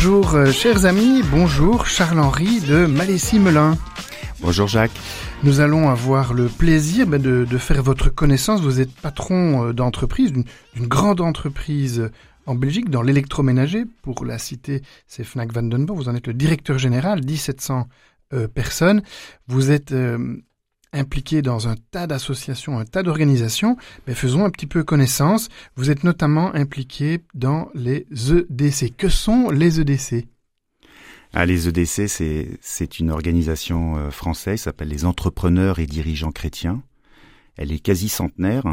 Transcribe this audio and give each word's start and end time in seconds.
Bonjour 0.00 0.36
euh, 0.36 0.52
chers 0.52 0.86
amis, 0.86 1.24
bonjour 1.28 1.86
Charles-Henri 1.86 2.60
de 2.60 2.86
Malaisie-Melun. 2.86 3.76
Bonjour 4.40 4.68
Jacques. 4.68 4.92
Nous 5.42 5.58
allons 5.58 5.88
avoir 5.90 6.34
le 6.34 6.46
plaisir 6.46 7.08
bah, 7.08 7.18
de, 7.18 7.44
de, 7.44 7.58
faire 7.58 7.82
votre 7.82 8.08
connaissance. 8.08 8.60
Vous 8.60 8.80
êtes 8.80 8.94
patron 8.94 9.66
euh, 9.66 9.72
d'entreprise, 9.72 10.32
d'une 10.32 10.86
grande 10.86 11.20
entreprise 11.20 12.12
en 12.46 12.54
Belgique 12.54 12.90
dans 12.90 13.02
l'électroménager. 13.02 13.86
Pour 14.02 14.24
la 14.24 14.38
citer, 14.38 14.82
c'est 15.08 15.24
Fnac 15.24 15.52
Vandenborg. 15.52 15.98
Vous 15.98 16.08
en 16.08 16.14
êtes 16.14 16.28
le 16.28 16.34
directeur 16.34 16.78
général, 16.78 17.24
1700 17.24 17.88
euh, 18.34 18.46
personnes. 18.46 19.02
Vous 19.48 19.72
êtes 19.72 19.90
euh, 19.90 20.36
impliqué 20.92 21.42
dans 21.42 21.68
un 21.68 21.74
tas 21.90 22.06
d'associations, 22.06 22.78
un 22.78 22.84
tas 22.84 23.02
d'organisations, 23.02 23.76
mais 24.06 24.14
faisons 24.14 24.44
un 24.44 24.50
petit 24.50 24.66
peu 24.66 24.84
connaissance. 24.84 25.48
Vous 25.76 25.90
êtes 25.90 26.04
notamment 26.04 26.54
impliqué 26.54 27.20
dans 27.34 27.68
les 27.74 28.06
EDC. 28.30 28.96
Que 28.96 29.08
sont 29.08 29.50
les 29.50 29.80
EDC 29.80 30.26
ah, 31.34 31.44
les 31.44 31.68
EDC, 31.68 32.08
c'est 32.60 32.98
une 32.98 33.10
organisation 33.10 33.96
euh, 33.96 34.10
française, 34.10 34.62
s'appelle 34.62 34.88
les 34.88 35.04
Entrepreneurs 35.04 35.78
et 35.78 35.86
Dirigeants 35.86 36.32
Chrétiens. 36.32 36.82
Elle 37.56 37.70
est 37.70 37.80
quasi 37.80 38.08
centenaire 38.08 38.64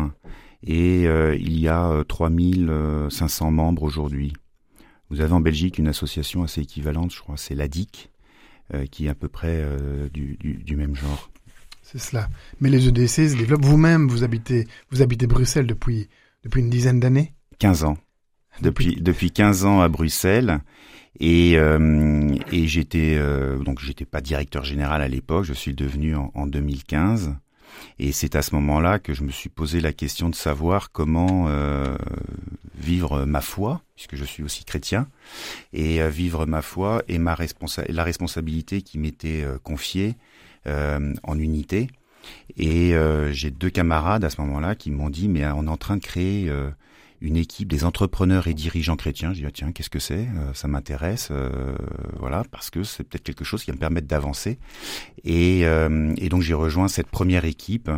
et 0.63 1.05
euh, 1.05 1.35
il 1.35 1.59
y 1.59 1.67
a 1.67 2.03
3500 2.07 3.47
euh, 3.47 3.51
membres 3.51 3.83
aujourd'hui. 3.83 4.31
Vous 5.09 5.19
avez 5.19 5.33
en 5.33 5.41
Belgique 5.41 5.77
une 5.77 5.89
association 5.89 6.43
assez 6.43 6.61
équivalente, 6.61 7.13
je 7.13 7.19
crois, 7.19 7.35
c'est 7.35 7.55
l'ADIC, 7.55 8.09
qui 8.89 9.05
est 9.05 9.09
à 9.09 9.15
peu 9.15 9.27
près 9.27 9.63
du, 10.11 10.35
du 10.37 10.75
même 10.75 10.95
genre. 10.95 11.29
C'est 11.85 11.99
cela. 11.99 12.29
Mais 12.59 12.69
les 12.69 12.87
EDC 12.87 13.29
se 13.29 13.37
développent. 13.37 13.63
Vous-même, 13.63 14.07
vous 14.07 14.23
habitez, 14.23 14.67
vous 14.89 15.03
habitez 15.03 15.27
Bruxelles 15.27 15.67
depuis, 15.67 16.09
depuis 16.43 16.61
une 16.61 16.69
dizaine 16.71 16.99
d'années? 16.99 17.33
15 17.59 17.83
ans. 17.83 17.97
Depuis, 18.61 18.95
depuis 18.95 19.29
15 19.29 19.65
ans 19.65 19.81
à 19.81 19.87
Bruxelles. 19.87 20.61
Et, 21.19 21.57
euh, 21.57 22.35
et 22.51 22.67
j'étais 22.67 23.15
euh, 23.17 23.57
donc 23.59 23.79
j'étais 23.79 24.03
pas 24.03 24.19
directeur 24.19 24.65
général 24.65 25.01
à 25.01 25.07
l'époque, 25.07 25.45
je 25.45 25.53
suis 25.53 25.73
devenu 25.73 26.15
en, 26.15 26.31
en 26.33 26.47
2015. 26.47 27.35
Et 27.99 28.11
c'est 28.11 28.35
à 28.35 28.41
ce 28.41 28.55
moment-là 28.55 28.99
que 28.99 29.13
je 29.13 29.23
me 29.23 29.31
suis 29.31 29.49
posé 29.49 29.79
la 29.79 29.93
question 29.93 30.29
de 30.29 30.35
savoir 30.35 30.91
comment 30.91 31.45
euh, 31.49 31.95
vivre 32.75 33.25
ma 33.25 33.41
foi, 33.41 33.81
puisque 33.95 34.15
je 34.15 34.23
suis 34.23 34.43
aussi 34.43 34.65
chrétien, 34.65 35.07
et 35.71 36.05
vivre 36.09 36.45
ma 36.45 36.61
foi 36.61 37.03
et 37.07 37.19
la 37.19 38.03
responsabilité 38.03 38.81
qui 38.81 38.97
m'était 38.97 39.45
confiée 39.63 40.15
en 40.67 41.39
unité. 41.39 41.89
Et 42.57 42.93
j'ai 43.31 43.51
deux 43.51 43.69
camarades 43.69 44.23
à 44.23 44.29
ce 44.29 44.41
moment-là 44.41 44.75
qui 44.75 44.91
m'ont 44.91 45.09
dit 45.09 45.27
mais 45.29 45.45
on 45.45 45.65
est 45.65 45.69
en 45.69 45.77
train 45.77 45.97
de 45.97 46.03
créer 46.03 46.51
une 47.21 47.37
équipe 47.37 47.67
des 47.67 47.83
entrepreneurs 47.83 48.47
et 48.47 48.53
dirigeants 48.53 48.95
chrétiens. 48.95 49.33
Je 49.33 49.39
dis 49.39 49.45
ah, 49.45 49.51
tiens 49.51 49.71
qu'est-ce 49.71 49.89
que 49.89 49.99
c'est? 49.99 50.27
Euh, 50.35 50.53
Ça 50.53 50.67
m'intéresse, 50.67 51.29
euh, 51.31 51.75
voilà 52.19 52.43
parce 52.51 52.69
que 52.69 52.83
c'est 52.83 53.03
peut-être 53.03 53.23
quelque 53.23 53.43
chose 53.43 53.63
qui 53.63 53.71
va 53.71 53.75
me 53.75 53.79
permettre 53.79 54.07
d'avancer. 54.07 54.59
Et, 55.23 55.65
euh, 55.65 56.13
et, 56.17 56.29
donc 56.29 56.41
j'ai 56.41 56.53
rejoint 56.53 56.87
cette 56.87 57.07
première 57.07 57.45
équipe. 57.45 57.89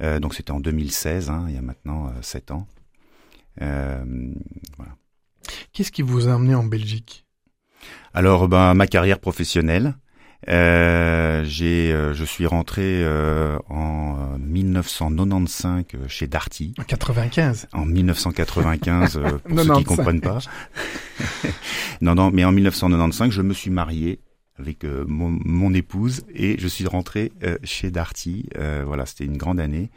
donc 0.00 0.34
c'était 0.34 0.50
en 0.50 0.60
2016, 0.60 1.30
hein, 1.30 1.46
il 1.48 1.54
y 1.54 1.58
a 1.58 1.62
maintenant 1.62 2.12
sept 2.22 2.50
ans. 2.50 2.66
voilà. 3.58 4.92
Qu'est-ce 5.72 5.92
qui 5.92 6.02
vous 6.02 6.28
a 6.28 6.34
amené 6.34 6.54
en 6.54 6.64
Belgique? 6.64 7.24
Alors 8.12 8.48
ben 8.48 8.74
ma 8.74 8.86
carrière 8.86 9.20
professionnelle. 9.20 9.94
Euh, 10.48 11.42
j'ai, 11.44 11.92
euh, 11.92 12.14
je 12.14 12.24
suis 12.24 12.46
rentré 12.46 13.02
euh, 13.02 13.58
en 13.68 14.38
1995 14.38 15.84
chez 16.06 16.26
Darty. 16.26 16.74
En 16.78 16.84
95. 16.84 17.68
En 17.72 17.84
1995, 17.84 19.20
pour 19.48 19.60
ceux 19.64 19.74
qui 19.74 19.84
comprennent 19.84 20.20
pas. 20.20 20.38
non, 22.00 22.14
non, 22.14 22.30
mais 22.32 22.44
en 22.44 22.52
1995, 22.52 23.30
je 23.30 23.42
me 23.42 23.54
suis 23.54 23.70
marié 23.70 24.20
avec 24.58 24.84
euh, 24.84 25.04
mon, 25.06 25.38
mon, 25.44 25.74
épouse 25.74 26.24
et 26.34 26.56
je 26.58 26.68
suis 26.68 26.86
rentré 26.86 27.32
euh, 27.42 27.58
chez 27.64 27.90
Darty. 27.90 28.48
Euh, 28.56 28.84
voilà, 28.86 29.06
c'était 29.06 29.24
une 29.24 29.36
grande 29.36 29.60
année. 29.60 29.90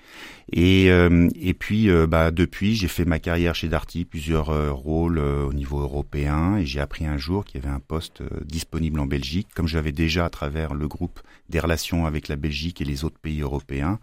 Et, 0.52 0.88
et 0.88 1.54
puis, 1.54 1.90
bah, 2.08 2.32
depuis, 2.32 2.74
j'ai 2.74 2.88
fait 2.88 3.06
ma 3.06 3.20
carrière 3.20 3.54
chez 3.54 3.68
Darty, 3.68 4.04
plusieurs 4.04 4.76
rôles 4.76 5.20
au 5.20 5.54
niveau 5.54 5.80
européen, 5.80 6.58
et 6.58 6.66
j'ai 6.66 6.80
appris 6.80 7.06
un 7.06 7.20
jour 7.20 7.46
qu'il 7.46 7.62
y 7.62 7.64
avait 7.64 7.74
un 7.74 7.80
poste 7.80 8.24
disponible 8.46 9.00
en 9.00 9.06
Belgique, 9.06 9.50
comme 9.56 9.68
j'avais 9.68 9.92
déjà 9.92 10.26
à 10.26 10.32
travers 10.32 10.74
le 10.74 10.88
groupe 10.88 11.20
des 11.50 11.60
relations 11.60 12.08
avec 12.08 12.28
la 12.30 12.36
Belgique 12.36 12.82
et 12.82 12.84
les 12.84 13.06
autres 13.06 13.20
pays 13.20 13.42
européens. 13.42 14.00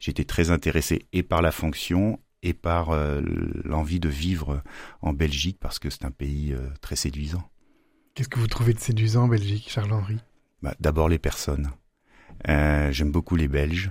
J'étais 0.00 0.24
très 0.24 0.50
intéressé 0.50 1.06
et 1.12 1.22
par 1.22 1.42
la 1.42 1.52
fonction 1.52 2.18
et 2.42 2.54
par 2.54 2.90
l'envie 3.64 4.00
de 4.00 4.08
vivre 4.08 4.64
en 5.00 5.12
Belgique 5.12 5.58
parce 5.60 5.78
que 5.78 5.90
c'est 5.90 6.04
un 6.04 6.10
pays 6.10 6.56
très 6.80 6.96
séduisant. 6.96 7.48
Qu'est-ce 8.14 8.28
que 8.28 8.38
vous 8.38 8.46
trouvez 8.46 8.74
de 8.74 8.78
séduisant 8.78 9.24
en 9.24 9.28
Belgique, 9.28 9.68
Charles-Henri? 9.68 10.18
Bah, 10.62 10.74
D'abord 10.78 11.08
les 11.08 11.18
personnes. 11.18 11.72
Euh, 12.48 12.92
J'aime 12.92 13.10
beaucoup 13.10 13.34
les 13.36 13.48
Belges. 13.48 13.90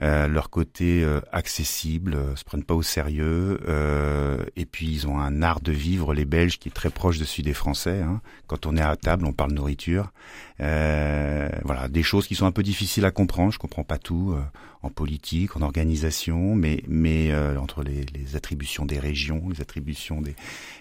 Euh, 0.00 0.26
leur 0.26 0.48
côté 0.48 1.04
euh, 1.04 1.20
accessible, 1.32 2.14
euh, 2.14 2.34
se 2.34 2.44
prennent 2.44 2.64
pas 2.64 2.74
au 2.74 2.82
sérieux, 2.82 3.60
euh, 3.68 4.42
et 4.56 4.64
puis 4.64 4.86
ils 4.86 5.06
ont 5.06 5.18
un 5.18 5.42
art 5.42 5.60
de 5.60 5.70
vivre 5.70 6.14
les 6.14 6.24
Belges 6.24 6.58
qui 6.58 6.70
est 6.70 6.72
très 6.72 6.88
proche 6.88 7.18
de 7.18 7.24
celui 7.24 7.42
des 7.42 7.52
Français. 7.52 8.00
Hein. 8.00 8.22
Quand 8.46 8.64
on 8.64 8.74
est 8.76 8.80
à 8.80 8.96
table, 8.96 9.26
on 9.26 9.34
parle 9.34 9.52
nourriture. 9.52 10.10
Euh, 10.60 11.48
voilà, 11.64 11.88
des 11.88 12.02
choses 12.02 12.26
qui 12.26 12.34
sont 12.34 12.46
un 12.46 12.52
peu 12.52 12.62
difficiles 12.62 13.04
à 13.04 13.10
comprendre. 13.10 13.52
Je 13.52 13.58
comprends 13.58 13.84
pas 13.84 13.98
tout 13.98 14.34
en 14.82 14.90
politique, 14.90 15.56
en 15.56 15.62
organisation, 15.62 16.54
mais 16.54 16.82
mais 16.88 17.34
entre 17.56 17.82
les, 17.82 18.04
les, 18.14 18.34
attributions 18.36 18.86
des 18.86 18.98
régions, 18.98 19.48
les 19.50 19.60
attributions 19.60 20.22
des 20.22 20.34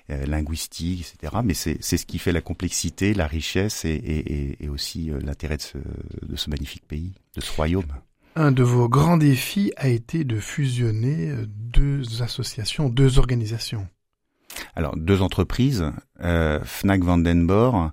linguistiques, 0.10 1.02
etc. 1.02 1.42
Mais 1.44 1.54
c'est 1.54 1.78
c'est 1.82 1.98
ce 1.98 2.06
qui 2.06 2.20
fait 2.20 2.32
la 2.32 2.42
complexité, 2.42 3.14
la 3.14 3.28
richesse 3.28 3.86
et, 3.86 3.90
et, 3.90 4.64
et 4.64 4.70
aussi 4.70 5.12
l'intérêt 5.22 5.58
de 5.58 5.62
ce, 5.62 5.78
de 5.78 6.36
ce 6.36 6.50
magnifique 6.50 6.88
pays, 6.88 7.14
de 7.36 7.42
ce 7.42 7.52
royaume. 7.52 7.92
Un 8.36 8.54
de 8.54 8.64
vos 8.64 8.88
grands 8.88 9.18
défis 9.18 9.74
a 9.76 9.90
été 9.90 10.24
de 10.24 10.40
fusionner 10.40 11.30
euh, 11.30 11.46
deux 11.48 12.22
associations, 12.22 12.88
deux 12.88 13.20
organisations. 13.20 13.88
Alors, 14.74 14.96
deux 14.96 15.22
entreprises. 15.22 15.92
Euh, 16.22 16.60
Fnac 16.64 17.04
Vandenborg, 17.04 17.92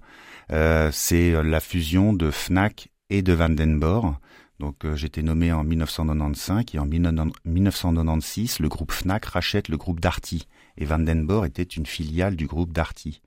euh, 0.52 0.90
c'est 0.92 1.42
la 1.42 1.58
fusion 1.58 2.12
de 2.12 2.30
Fnac 2.30 2.88
et 3.10 3.22
de 3.22 3.32
Vandenborg. 3.32 4.14
Donc, 4.60 4.86
j'étais 4.94 5.22
nommé 5.22 5.52
en 5.52 5.64
1995 5.64 6.64
et 6.74 6.78
en 6.78 6.86
1996, 6.86 8.58
le 8.58 8.68
groupe 8.68 8.90
Fnac 8.90 9.24
rachète 9.24 9.68
le 9.68 9.76
groupe 9.76 10.00
Darty. 10.00 10.48
Et 10.76 10.84
Vandenborg 10.84 11.46
était 11.46 11.62
une 11.62 11.86
filiale 11.86 12.34
du 12.34 12.46
groupe 12.46 12.72
Darty. 12.72 13.22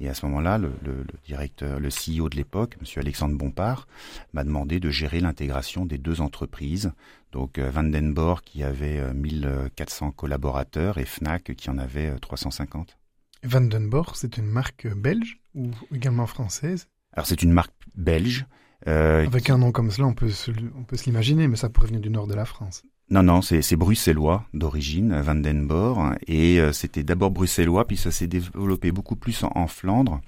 Et 0.00 0.08
à 0.08 0.14
ce 0.14 0.26
moment-là, 0.26 0.58
le, 0.58 0.72
le, 0.82 0.96
le, 0.98 1.14
directeur, 1.24 1.78
le 1.78 1.88
CEO 1.88 2.28
de 2.28 2.36
l'époque, 2.36 2.76
Monsieur 2.80 3.00
Alexandre 3.00 3.36
Bompard, 3.36 3.86
m'a 4.32 4.44
demandé 4.44 4.80
de 4.80 4.90
gérer 4.90 5.20
l'intégration 5.20 5.86
des 5.86 5.98
deux 5.98 6.20
entreprises. 6.20 6.92
Donc 7.32 7.58
euh, 7.58 7.70
Vandenborg 7.70 8.40
qui 8.44 8.62
avait 8.62 9.12
1400 9.14 10.08
euh, 10.08 10.10
collaborateurs 10.10 10.98
et 10.98 11.04
Fnac 11.04 11.54
qui 11.56 11.70
en 11.70 11.78
avait 11.78 12.16
350. 12.18 12.96
Euh, 13.44 13.48
Vandenborg, 13.48 14.12
c'est 14.14 14.36
une 14.36 14.46
marque 14.46 14.86
belge 14.94 15.40
ou 15.54 15.70
également 15.94 16.26
française? 16.26 16.88
Alors 17.12 17.26
c'est 17.26 17.42
une 17.42 17.52
marque 17.52 17.74
belge. 17.94 18.46
Euh, 18.86 19.26
Avec 19.26 19.50
un 19.50 19.58
nom 19.58 19.72
comme 19.72 19.90
cela, 19.90 20.06
on 20.08 20.14
peut 20.14 20.28
se, 20.28 20.50
on 20.76 20.84
peut 20.84 20.96
se 20.96 21.04
l'imaginer, 21.04 21.48
mais 21.48 21.56
ça 21.56 21.68
pourrait 21.68 21.86
venir 21.88 22.00
du 22.00 22.10
nord 22.10 22.26
de 22.26 22.34
la 22.34 22.44
France. 22.44 22.82
Non, 23.10 23.22
non, 23.22 23.42
c'est 23.42 23.76
bruxellois 23.76 24.44
d'origine, 24.54 25.20
Vandenborg, 25.20 26.16
et 26.26 26.58
euh, 26.58 26.72
c'était 26.72 27.02
d'abord 27.02 27.30
bruxellois, 27.30 27.86
puis 27.86 27.98
ça 27.98 28.10
s'est 28.10 28.26
développé 28.26 28.92
beaucoup 28.92 29.14
plus 29.14 29.44
en, 29.44 29.66
Flandre, 29.66 30.20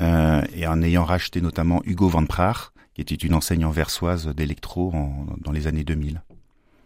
euh, 0.00 0.42
et 0.54 0.66
en 0.66 0.80
ayant 0.80 1.04
racheté 1.04 1.42
notamment 1.42 1.82
Hugo 1.84 2.08
Van 2.08 2.24
Praag, 2.24 2.56
qui 2.94 3.02
était 3.02 3.14
une 3.14 3.34
enseigne 3.34 3.66
anversoise 3.66 4.28
d'électro 4.28 4.92
dans 5.38 5.52
les 5.52 5.66
années 5.66 5.84
2000. 5.84 6.22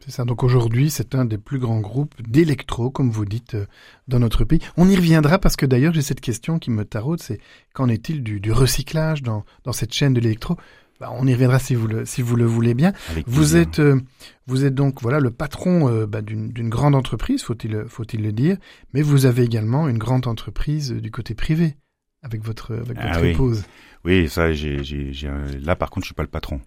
C'est 0.01 0.11
ça, 0.11 0.25
donc 0.25 0.43
aujourd'hui 0.43 0.91
c'est 0.91 1.15
un 1.15 1.25
des 1.25 1.39
plus 1.39 1.59
grands 1.59 1.81
groupes 1.81 2.15
d'électro, 2.27 2.91
comme 2.91 3.11
vous 3.11 3.27
dites, 3.27 3.55
euh, 3.55 3.67
dans 4.09 4.19
notre 4.19 4.45
pays. 4.45 4.61
On 4.77 4.89
y 4.89 4.97
reviendra 4.97 5.39
parce 5.39 5.55
que 5.55 5.67
d'ailleurs 5.67 5.93
j'ai 5.93 6.03
cette 6.03 6.21
question 6.21 6.59
qui 6.59 6.71
me 6.71 6.85
taraude, 6.85 7.21
c'est 7.21 7.41
qu'en 7.73 7.89
est-il 7.89 8.23
du, 8.23 8.51
recyclage 8.51 9.23
dans 9.23 9.45
cette 9.73 9.93
chaîne 9.93 10.15
de 10.15 10.21
l'électro? 10.21 10.57
Bah, 11.01 11.11
on 11.13 11.27
y 11.27 11.33
reviendra 11.33 11.59
si 11.59 11.75
vous 11.75 11.87
le, 11.87 12.05
si 12.05 12.23
vous 12.23 12.37
le 12.37 12.45
voulez 12.45 12.75
bien. 12.75 12.93
vous 13.27 13.57
êtes, 13.57 13.79
euh, 13.79 14.01
vous 14.47 14.65
êtes 14.65 14.75
donc 14.75 15.03
voilà 15.03 15.21
le 15.21 15.31
patron 15.31 15.89
euh, 15.89 16.07
bah, 16.07 16.23
d'une 16.23 16.69
grande 16.69 16.95
entreprise, 16.95 17.43
faut-il 17.43 17.85
faut-il 17.89 18.23
le 18.23 18.33
dire, 18.33 18.57
mais 18.95 19.03
vous 19.03 19.27
avez 19.27 19.45
également 19.45 19.89
une 19.89 19.99
grande 19.99 20.27
entreprise 20.27 20.93
du 20.93 21.11
côté 21.11 21.35
privé. 21.35 21.77
avec 22.23 22.43
votre, 22.43 22.75
avec 22.75 22.99
ah 23.01 23.13
votre 23.13 23.25
épouse. 23.25 23.65
Oui, 24.05 24.29
ça, 24.29 24.53
j'ai, 24.53 24.83
j'ai, 24.83 25.31
là 25.61 25.77
par 25.77 25.91
contre, 25.91 26.05
je 26.05 26.09
suis 26.09 26.15
pas 26.15 26.23
le 26.23 26.29
patron. 26.29 26.61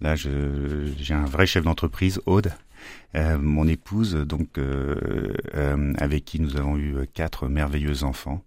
Là, 0.00 0.14
j'ai 0.14 1.14
un 1.14 1.24
vrai 1.24 1.46
chef 1.46 1.64
d'entreprise, 1.64 2.20
Aude, 2.26 2.52
euh, 3.16 3.38
mon 3.38 3.66
épouse, 3.66 4.14
donc 4.14 4.58
euh, 4.58 5.32
euh, 5.54 5.92
avec 5.98 6.24
qui 6.24 6.40
nous 6.40 6.56
avons 6.56 6.76
eu 6.76 7.06
quatre 7.12 7.48
merveilleux 7.48 8.04
enfants. 8.04 8.42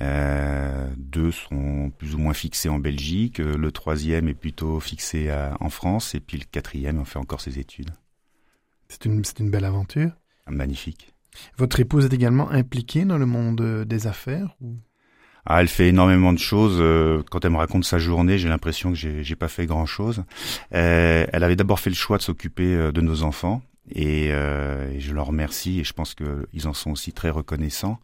Deux 0.00 1.30
sont 1.30 1.92
plus 1.96 2.14
ou 2.14 2.18
moins 2.18 2.34
fixés 2.34 2.68
en 2.68 2.78
Belgique, 2.78 3.38
le 3.38 3.72
troisième 3.72 4.28
est 4.28 4.34
plutôt 4.34 4.80
fixé 4.80 5.30
en 5.60 5.70
France, 5.70 6.14
et 6.14 6.20
puis 6.20 6.38
le 6.38 6.44
quatrième 6.50 6.98
on 6.98 7.04
fait 7.04 7.18
encore 7.18 7.40
ses 7.40 7.58
études. 7.58 7.90
C'est 8.88 9.04
une, 9.04 9.24
c'est 9.24 9.40
une 9.40 9.50
belle 9.50 9.64
aventure. 9.64 10.10
Magnifique. 10.48 11.14
Votre 11.56 11.80
épouse 11.80 12.04
est 12.04 12.12
également 12.12 12.50
impliquée 12.50 13.04
dans 13.04 13.18
le 13.18 13.26
monde 13.26 13.84
des 13.86 14.06
affaires 14.06 14.56
ou? 14.60 14.76
Ah, 15.44 15.60
elle 15.60 15.68
fait 15.68 15.88
énormément 15.88 16.32
de 16.32 16.38
choses. 16.38 16.76
Euh, 16.78 17.22
quand 17.30 17.44
elle 17.44 17.50
me 17.50 17.56
raconte 17.56 17.84
sa 17.84 17.98
journée, 17.98 18.38
j'ai 18.38 18.48
l'impression 18.48 18.92
que 18.92 18.96
j'ai, 18.96 19.36
pas 19.36 19.48
fait 19.48 19.66
grand 19.66 19.86
chose. 19.86 20.22
Euh, 20.72 21.26
elle 21.32 21.42
avait 21.42 21.56
d'abord 21.56 21.80
fait 21.80 21.90
le 21.90 21.96
choix 21.96 22.16
de 22.16 22.22
s'occuper 22.22 22.74
euh, 22.74 22.92
de 22.92 23.00
nos 23.00 23.24
enfants. 23.24 23.60
Et, 23.90 24.26
et, 24.26 25.00
je 25.00 25.12
leur 25.12 25.26
remercie 25.26 25.80
et 25.80 25.84
je 25.84 25.92
pense 25.92 26.14
qu'ils 26.14 26.68
en 26.68 26.72
sont 26.72 26.92
aussi 26.92 27.12
très 27.12 27.30
reconnaissants. 27.30 27.98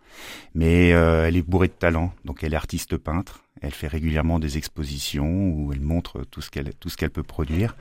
Mais 0.55 0.89
elle 0.89 1.37
est 1.37 1.43
bourrée 1.43 1.69
de 1.69 1.73
talent, 1.73 2.13
donc 2.25 2.43
elle 2.43 2.53
est 2.53 2.57
artiste 2.57 2.97
peintre. 2.97 3.45
Elle 3.61 3.73
fait 3.73 3.89
régulièrement 3.89 4.39
des 4.39 4.57
expositions 4.57 5.51
où 5.51 5.73
elle 5.73 5.81
montre 5.81 6.25
tout 6.31 6.41
ce 6.41 6.51
qu'elle 6.51 6.75
tout 6.75 6.89
ce 6.89 6.97
qu'elle 6.97 7.11
peut 7.11 7.23
produire. 7.23 7.77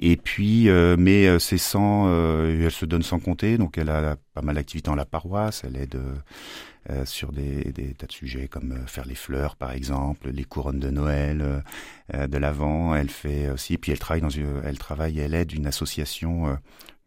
Et 0.00 0.16
puis, 0.16 0.68
mais 0.98 1.38
c'est 1.38 1.58
sans, 1.58 2.08
elle 2.44 2.70
se 2.70 2.84
donne 2.84 3.02
sans 3.02 3.20
compter, 3.20 3.58
donc 3.58 3.78
elle 3.78 3.90
a 3.90 4.16
pas 4.34 4.42
mal 4.42 4.56
d'activités 4.56 4.90
dans 4.90 4.96
la 4.96 5.06
paroisse. 5.06 5.62
Elle 5.64 5.76
aide 5.76 6.00
euh, 6.88 7.04
sur 7.04 7.30
des, 7.30 7.72
des, 7.72 7.92
tas 7.92 8.06
de 8.06 8.12
sujets 8.12 8.48
comme 8.48 8.72
euh, 8.72 8.86
faire 8.86 9.04
les 9.04 9.14
fleurs 9.14 9.54
par 9.54 9.70
exemple, 9.70 10.30
les 10.30 10.44
couronnes 10.44 10.80
de 10.80 10.88
Noël, 10.88 11.62
euh, 12.14 12.26
de 12.26 12.38
l'Avent. 12.38 12.94
Elle 12.94 13.10
fait 13.10 13.50
aussi, 13.50 13.76
puis 13.76 13.92
elle 13.92 13.98
travaille 13.98 14.22
dans 14.22 14.30
une, 14.30 14.62
elle 14.64 14.78
travaille, 14.78 15.18
elle 15.20 15.34
aide 15.34 15.52
une 15.52 15.66
association, 15.66 16.56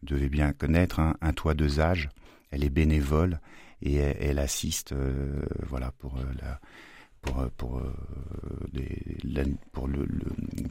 devez 0.03 0.29
bien 0.29 0.53
connaître, 0.53 0.99
hein, 0.99 1.15
un 1.21 1.33
toit 1.33 1.53
deux 1.53 1.79
âges. 1.79 2.09
Elle 2.51 2.63
est 2.63 2.69
bénévole 2.69 3.39
et 3.81 3.95
elle, 3.95 4.39
assiste, 4.39 4.93
voilà, 5.67 5.91
pour 5.97 6.17
la 6.39 6.59
pour 7.21 7.49
pour 7.57 7.81
des 8.73 9.17
pour 9.71 9.89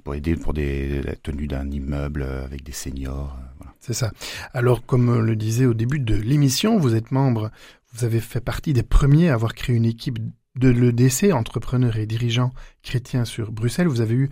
pour 0.05 0.15
aider 0.15 0.37
pour 0.37 0.53
des 0.53 1.03
la 1.03 1.17
tenue 1.17 1.47
d'un 1.47 1.71
immeuble 1.71 2.23
avec 2.23 2.63
des 2.63 2.73
seniors 2.73 3.39
c'est 3.81 3.95
ça 3.95 4.13
alors 4.53 4.85
comme 4.85 5.21
le 5.21 5.35
disait 5.35 5.65
au 5.65 5.73
début 5.73 5.99
de 5.99 6.15
l'émission 6.15 6.79
vous 6.79 6.95
êtes 6.95 7.11
membre 7.11 7.51
vous 7.95 8.05
avez 8.05 8.21
fait 8.21 8.41
partie 8.41 8.73
des 8.73 8.83
premiers 8.83 9.31
à 9.31 9.35
avoir 9.35 9.55
créé 9.55 9.77
une 9.77 9.85
équipe 9.85 10.19
de 10.57 10.69
l'EDC, 10.69 11.33
entrepreneurs 11.33 11.97
et 11.97 12.07
dirigeants 12.07 12.53
chrétiens 12.83 13.25
sur 13.25 13.53
Bruxelles. 13.53 13.89
Vous 13.89 14.01
avez 14.01 14.15
eu 14.15 14.31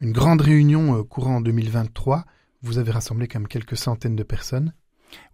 une 0.00 0.12
grande 0.12 0.40
réunion 0.40 0.98
euh, 0.98 1.02
courant 1.02 1.36
en 1.36 1.40
2023. 1.40 2.24
Vous 2.66 2.78
avez 2.78 2.90
rassemblé 2.90 3.28
quand 3.28 3.38
même 3.38 3.48
quelques 3.48 3.76
centaines 3.76 4.16
de 4.16 4.22
personnes. 4.22 4.72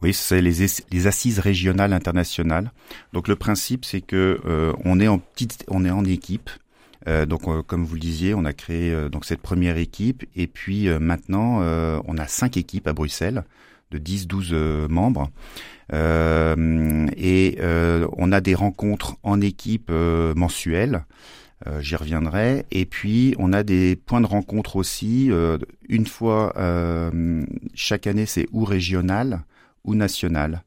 Oui, 0.02 0.12
c'est 0.12 0.42
les, 0.42 1.06
assises 1.06 1.38
régionales 1.38 1.92
internationales. 1.92 2.72
Donc 3.12 3.26
le 3.26 3.36
principe, 3.36 3.84
c'est 3.84 4.02
que 4.02 4.40
euh, 4.44 4.72
on 4.84 5.00
est 5.00 5.08
en 5.08 5.18
petite, 5.18 5.64
on 5.68 5.84
est 5.84 5.90
en 5.90 6.04
équipe. 6.04 6.50
Euh, 7.08 7.26
donc, 7.26 7.42
comme 7.66 7.84
vous 7.84 7.94
le 7.94 8.00
disiez, 8.00 8.34
on 8.34 8.44
a 8.44 8.52
créé 8.52 9.08
donc 9.08 9.24
cette 9.24 9.40
première 9.40 9.78
équipe, 9.78 10.24
et 10.36 10.46
puis 10.46 10.88
maintenant, 11.00 11.60
on 12.06 12.18
a 12.18 12.26
cinq 12.28 12.56
équipes 12.56 12.86
à 12.86 12.92
Bruxelles 12.92 13.44
de 13.90 13.98
10-12 13.98 14.88
membres. 14.88 15.30
Euh, 15.92 17.06
et 17.16 17.58
euh, 17.60 18.06
on 18.16 18.32
a 18.32 18.40
des 18.40 18.54
rencontres 18.54 19.16
en 19.22 19.40
équipe 19.40 19.90
euh. 21.66 21.80
J'y 21.80 21.96
reviendrai. 21.96 22.64
Et 22.70 22.86
puis, 22.86 23.34
on 23.38 23.52
a 23.52 23.62
des 23.62 23.96
points 23.96 24.20
de 24.20 24.26
rencontre 24.26 24.76
aussi. 24.76 25.30
une 25.88 26.06
fois 26.06 26.52
chaque 27.74 28.06
année, 28.06 28.26
c'est 28.26 28.46
ou 28.52 28.64
régional 28.64 29.42
ou 29.84 29.94
national. 29.94 30.62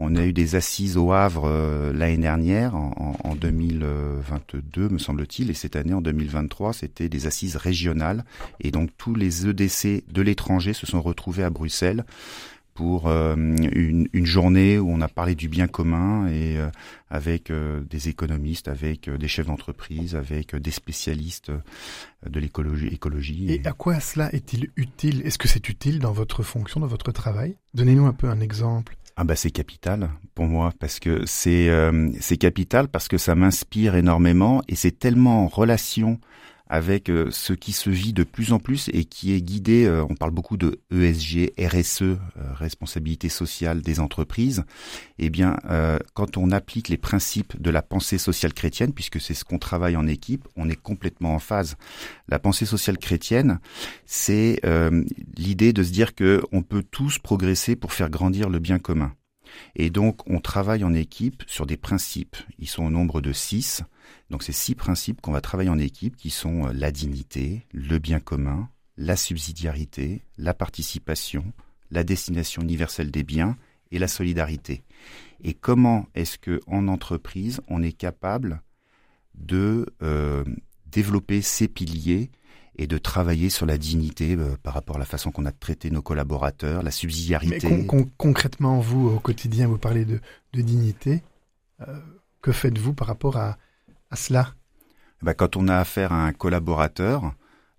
On 0.00 0.14
a 0.14 0.24
eu 0.24 0.32
des 0.32 0.54
assises 0.54 0.96
au 0.96 1.12
Havre 1.12 1.50
l'année 1.92 2.18
dernière, 2.18 2.76
en, 2.76 3.16
en, 3.24 3.34
2022 3.34 4.90
me 4.90 4.98
semble-t-il, 4.98 5.50
et 5.50 5.54
cette 5.54 5.74
année 5.74 5.92
en 5.92 6.00
2023, 6.00 6.72
c'était 6.72 7.08
des 7.08 7.26
assises 7.26 7.56
régionales. 7.56 8.24
Et 8.60 8.70
donc 8.70 8.90
tous 8.96 9.16
les 9.16 9.48
EDC 9.48 10.04
de 10.08 10.22
l'étranger 10.22 10.72
se 10.72 10.86
sont 10.86 11.02
retrouvés 11.02 11.42
à 11.42 11.50
Bruxelles 11.50 12.04
pour 12.78 13.08
euh, 13.08 13.34
une, 13.34 14.06
une, 14.12 14.24
journée 14.24 14.78
où 14.78 14.88
on 14.88 15.00
a 15.00 15.08
parlé 15.08 15.34
du 15.34 15.48
bien 15.48 15.66
commun 15.66 16.28
et 16.28 16.56
euh, 16.58 16.70
avec 17.10 17.50
euh, 17.50 17.80
des 17.80 18.08
économistes, 18.08 18.68
avec 18.68 19.10
des 19.10 19.26
chefs 19.26 19.48
d'entreprise, 19.48 20.14
avec 20.14 20.54
des 20.54 20.70
spécialistes 20.70 21.50
de 22.24 22.38
l'écologie. 22.38 22.86
Écologie 22.86 23.52
et, 23.52 23.66
à 23.66 23.72
quoi 23.72 23.98
cela 23.98 24.32
est-il 24.32 24.70
utile? 24.76 25.22
Est-ce 25.26 25.38
que 25.38 25.48
c'est 25.48 25.68
utile 25.68 25.98
dans 25.98 26.12
votre 26.12 26.44
fonction, 26.44 26.78
dans 26.78 26.86
votre 26.86 27.10
travail? 27.10 27.56
Donnez-nous 27.74 28.06
un 28.06 28.12
peu 28.12 28.28
un 28.28 28.38
exemple. 28.38 28.94
Ah 29.16 29.24
bah 29.24 29.34
c'est 29.34 29.50
capital 29.50 30.10
pour 30.36 30.46
moi 30.46 30.72
parce 30.78 31.00
que 31.00 31.26
c'est 31.26 31.68
c'est 32.20 32.36
capital 32.36 32.86
parce 32.86 33.08
que 33.08 33.18
ça 33.18 33.34
m'inspire 33.34 33.96
énormément 33.96 34.62
et 34.68 34.76
c'est 34.76 34.96
tellement 34.96 35.42
en 35.42 35.48
relation 35.48 36.20
avec 36.68 37.08
euh, 37.08 37.30
ce 37.30 37.52
qui 37.52 37.72
se 37.72 37.90
vit 37.90 38.12
de 38.12 38.24
plus 38.24 38.52
en 38.52 38.58
plus 38.58 38.90
et 38.92 39.04
qui 39.04 39.32
est 39.32 39.40
guidé, 39.40 39.86
euh, 39.86 40.04
on 40.08 40.14
parle 40.14 40.30
beaucoup 40.30 40.56
de 40.56 40.80
ESG, 40.92 41.52
RSE, 41.58 42.02
euh, 42.02 42.16
responsabilité 42.52 43.28
sociale 43.28 43.80
des 43.80 44.00
entreprises, 44.00 44.64
eh 45.18 45.30
bien, 45.30 45.56
quand 46.14 46.36
on 46.36 46.50
applique 46.50 46.88
les 46.88 46.96
principes 46.96 47.60
de 47.60 47.70
la 47.70 47.82
pensée 47.82 48.18
sociale 48.18 48.52
chrétienne, 48.52 48.92
puisque 48.92 49.20
c'est 49.20 49.34
ce 49.34 49.44
qu'on 49.44 49.58
travaille 49.58 49.96
en 49.96 50.06
équipe, 50.06 50.46
on 50.56 50.68
est 50.68 50.80
complètement 50.80 51.34
en 51.34 51.38
phase. 51.38 51.76
La 52.28 52.38
pensée 52.38 52.66
sociale 52.66 52.98
chrétienne, 52.98 53.58
c'est 54.06 54.60
l'idée 55.36 55.72
de 55.72 55.82
se 55.82 55.90
dire 55.90 56.14
que 56.14 56.42
on 56.52 56.62
peut 56.62 56.84
tous 56.88 57.18
progresser 57.18 57.76
pour 57.76 57.92
faire 57.92 58.10
grandir 58.10 58.48
le 58.48 58.58
bien 58.58 58.78
commun. 58.78 59.12
Et 59.76 59.90
donc, 59.90 60.20
on 60.26 60.40
travaille 60.40 60.84
en 60.84 60.94
équipe 60.94 61.42
sur 61.46 61.66
des 61.66 61.76
principes. 61.76 62.36
Ils 62.58 62.68
sont 62.68 62.84
au 62.84 62.90
nombre 62.90 63.20
de 63.20 63.32
six. 63.32 63.82
Donc 64.30 64.42
ces 64.42 64.52
six 64.52 64.74
principes 64.74 65.20
qu'on 65.20 65.32
va 65.32 65.40
travailler 65.40 65.70
en 65.70 65.78
équipe 65.78 66.16
qui 66.16 66.30
sont 66.30 66.66
euh, 66.66 66.72
la 66.72 66.90
dignité, 66.90 67.66
le 67.72 67.98
bien 67.98 68.20
commun, 68.20 68.68
la 68.96 69.16
subsidiarité, 69.16 70.22
la 70.36 70.54
participation, 70.54 71.52
la 71.90 72.04
destination 72.04 72.62
universelle 72.62 73.10
des 73.10 73.24
biens 73.24 73.56
et 73.90 73.98
la 73.98 74.08
solidarité. 74.08 74.82
Et 75.42 75.54
comment 75.54 76.06
est-ce 76.14 76.36
que 76.36 76.60
en 76.66 76.88
entreprise 76.88 77.60
on 77.68 77.82
est 77.82 77.92
capable 77.92 78.62
de 79.34 79.86
euh, 80.02 80.44
développer 80.86 81.40
ces 81.40 81.68
piliers 81.68 82.30
et 82.80 82.86
de 82.86 82.98
travailler 82.98 83.48
sur 83.48 83.66
la 83.66 83.78
dignité 83.78 84.36
euh, 84.36 84.56
par 84.62 84.74
rapport 84.74 84.96
à 84.96 84.98
la 84.98 85.04
façon 85.04 85.30
qu'on 85.30 85.46
a 85.46 85.52
traité 85.52 85.90
nos 85.90 86.02
collaborateurs, 86.02 86.82
la 86.82 86.90
subsidiarité? 86.90 87.70
Mais 87.70 87.86
concrètement, 88.18 88.78
vous, 88.80 89.08
au 89.08 89.20
quotidien, 89.20 89.68
vous 89.68 89.78
parlez 89.78 90.04
de, 90.04 90.20
dignité. 90.52 91.22
que 92.42 92.52
faites-vous 92.52 92.92
par 92.92 93.06
rapport 93.06 93.36
à, 93.36 93.58
à 94.10 94.16
cela? 94.16 94.54
Bah, 95.22 95.34
Quand 95.34 95.56
on 95.56 95.68
a 95.68 95.76
affaire 95.76 96.12
à 96.12 96.26
un 96.26 96.32
collaborateur, 96.32 97.32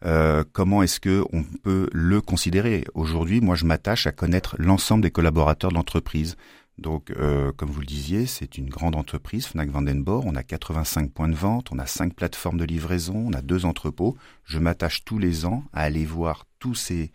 euh, 0.05 0.43
comment 0.51 0.81
est-ce 0.83 1.00
que 1.00 1.24
on 1.33 1.43
peut 1.43 1.89
le 1.91 2.21
considérer? 2.21 2.86
Aujourd'hui, 2.93 3.41
moi, 3.41 3.55
je 3.55 3.65
m'attache 3.65 4.07
à 4.07 4.12
connaître 4.12 4.55
l'ensemble 4.57 5.03
des 5.03 5.12
collaborateurs 5.12 5.71
de 5.71 5.75
l'entreprise. 5.75 6.38
Donc, 6.77 7.12
euh, 7.12 7.51
comme 7.51 7.69
vous 7.69 7.81
le 7.81 7.86
disiez, 7.86 8.25
c'est 8.25 8.57
une 8.57 8.69
grande 8.69 8.95
entreprise, 8.95 9.48
Fnac 9.48 9.69
Vandenborg. 9.69 10.25
On 10.25 10.36
a 10.36 10.43
85 10.43 11.12
points 11.12 11.27
de 11.27 11.36
vente, 11.36 11.69
on 11.71 11.79
a 11.79 11.86
cinq 11.86 12.13
plateformes 12.13 12.57
de 12.57 12.63
livraison, 12.63 13.15
on 13.27 13.33
a 13.33 13.41
deux 13.41 13.65
entrepôts. 13.65 14.15
Je 14.45 14.59
m'attache 14.59 15.03
tous 15.03 15.19
les 15.19 15.45
ans 15.45 15.63
à 15.74 15.81
aller 15.81 16.05
voir 16.05 16.45
tous 16.59 16.75
ces 16.75 17.12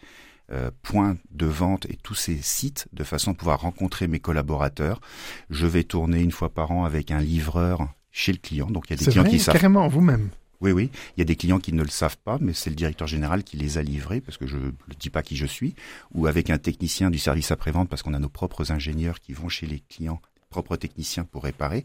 euh, 0.52 0.70
points 0.82 1.16
de 1.30 1.46
vente 1.46 1.86
et 1.86 1.96
tous 1.96 2.14
ces 2.14 2.36
sites 2.36 2.86
de 2.92 3.04
façon 3.04 3.30
à 3.30 3.34
pouvoir 3.34 3.62
rencontrer 3.62 4.06
mes 4.06 4.20
collaborateurs. 4.20 5.00
Je 5.48 5.66
vais 5.66 5.84
tourner 5.84 6.20
une 6.20 6.32
fois 6.32 6.50
par 6.50 6.70
an 6.70 6.84
avec 6.84 7.10
un 7.10 7.20
livreur 7.20 7.88
chez 8.14 8.32
le 8.32 8.38
client. 8.38 8.70
Donc 8.70 8.84
il 8.88 8.90
y 8.90 8.94
a 8.94 8.96
des 8.96 9.10
clients 9.10 9.24
qui 9.24 9.40
savent. 9.40 9.54
Carrément, 9.54 9.86
vous-même. 9.88 10.30
Oui, 10.60 10.70
oui. 10.70 10.90
Il 11.16 11.20
y 11.20 11.22
a 11.22 11.24
des 11.26 11.36
clients 11.36 11.58
qui 11.58 11.74
ne 11.74 11.82
le 11.82 11.88
savent 11.88 12.16
pas, 12.16 12.38
mais 12.40 12.54
c'est 12.54 12.70
le 12.70 12.76
directeur 12.76 13.08
général 13.08 13.42
qui 13.42 13.58
les 13.58 13.76
a 13.76 13.82
livrés, 13.82 14.22
parce 14.22 14.38
que 14.38 14.46
je 14.46 14.56
ne 14.56 14.94
dis 14.98 15.10
pas 15.10 15.22
qui 15.22 15.36
je 15.36 15.44
suis, 15.44 15.74
ou 16.14 16.26
avec 16.26 16.48
un 16.48 16.56
technicien 16.56 17.10
du 17.10 17.18
service 17.18 17.50
après-vente, 17.50 17.90
parce 17.90 18.02
qu'on 18.02 18.14
a 18.14 18.18
nos 18.18 18.30
propres 18.30 18.70
ingénieurs 18.72 19.20
qui 19.20 19.32
vont 19.32 19.50
chez 19.50 19.66
les 19.66 19.80
clients, 19.80 20.22
propres 20.48 20.76
techniciens 20.76 21.24
pour 21.24 21.42
réparer. 21.42 21.84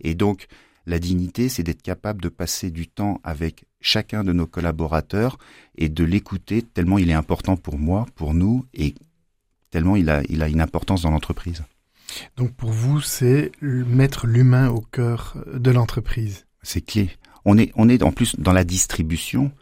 Et 0.00 0.14
donc, 0.14 0.48
la 0.84 0.98
dignité, 0.98 1.48
c'est 1.48 1.62
d'être 1.62 1.80
capable 1.80 2.20
de 2.20 2.28
passer 2.28 2.70
du 2.70 2.88
temps 2.88 3.20
avec 3.22 3.64
chacun 3.80 4.24
de 4.24 4.32
nos 4.32 4.46
collaborateurs 4.46 5.38
et 5.76 5.88
de 5.88 6.04
l'écouter 6.04 6.60
tellement 6.62 6.98
il 6.98 7.08
est 7.08 7.14
important 7.14 7.56
pour 7.56 7.78
moi, 7.78 8.04
pour 8.16 8.34
nous, 8.34 8.66
et 8.74 8.94
tellement 9.70 9.94
il 9.96 10.10
a, 10.10 10.22
il 10.28 10.42
a 10.42 10.48
une 10.48 10.60
importance 10.60 11.02
dans 11.02 11.10
l'entreprise. 11.10 11.62
Donc 12.36 12.54
pour 12.54 12.70
vous, 12.70 13.00
c'est 13.00 13.52
mettre 13.60 14.26
l'humain 14.26 14.68
au 14.68 14.80
cœur 14.80 15.36
de 15.52 15.70
l'entreprise. 15.70 16.46
C'est 16.62 16.80
clé. 16.80 17.10
On 17.44 17.56
est, 17.58 17.72
on 17.76 17.88
est 17.88 18.02
en 18.02 18.12
plus 18.12 18.36
dans 18.36 18.52
la 18.52 18.64
distribution. 18.64 19.52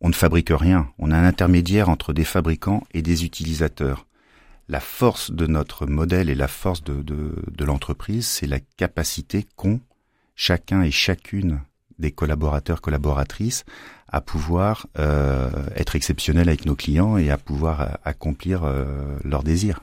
On 0.00 0.08
ne 0.08 0.14
fabrique 0.14 0.50
rien. 0.50 0.90
On 0.98 1.10
a 1.10 1.16
un 1.16 1.24
intermédiaire 1.24 1.88
entre 1.88 2.12
des 2.12 2.24
fabricants 2.24 2.84
et 2.92 3.02
des 3.02 3.24
utilisateurs. 3.24 4.06
La 4.68 4.80
force 4.80 5.30
de 5.30 5.46
notre 5.46 5.86
modèle 5.86 6.28
et 6.28 6.34
la 6.34 6.48
force 6.48 6.84
de, 6.84 7.02
de, 7.02 7.64
l'entreprise, 7.64 8.26
c'est 8.26 8.46
la 8.46 8.60
capacité 8.60 9.46
qu'ont 9.56 9.80
chacun 10.36 10.82
et 10.82 10.90
chacune 10.90 11.60
des 11.98 12.12
collaborateurs, 12.12 12.80
collaboratrices 12.80 13.64
à 14.08 14.20
pouvoir 14.20 14.86
euh, 14.98 15.50
être 15.76 15.96
exceptionnels 15.96 16.48
avec 16.48 16.64
nos 16.64 16.76
clients 16.76 17.16
et 17.16 17.30
à 17.30 17.38
pouvoir 17.38 17.80
euh, 17.80 17.86
accomplir 18.04 18.64
euh, 18.64 18.84
leurs 19.24 19.42
désirs. 19.42 19.80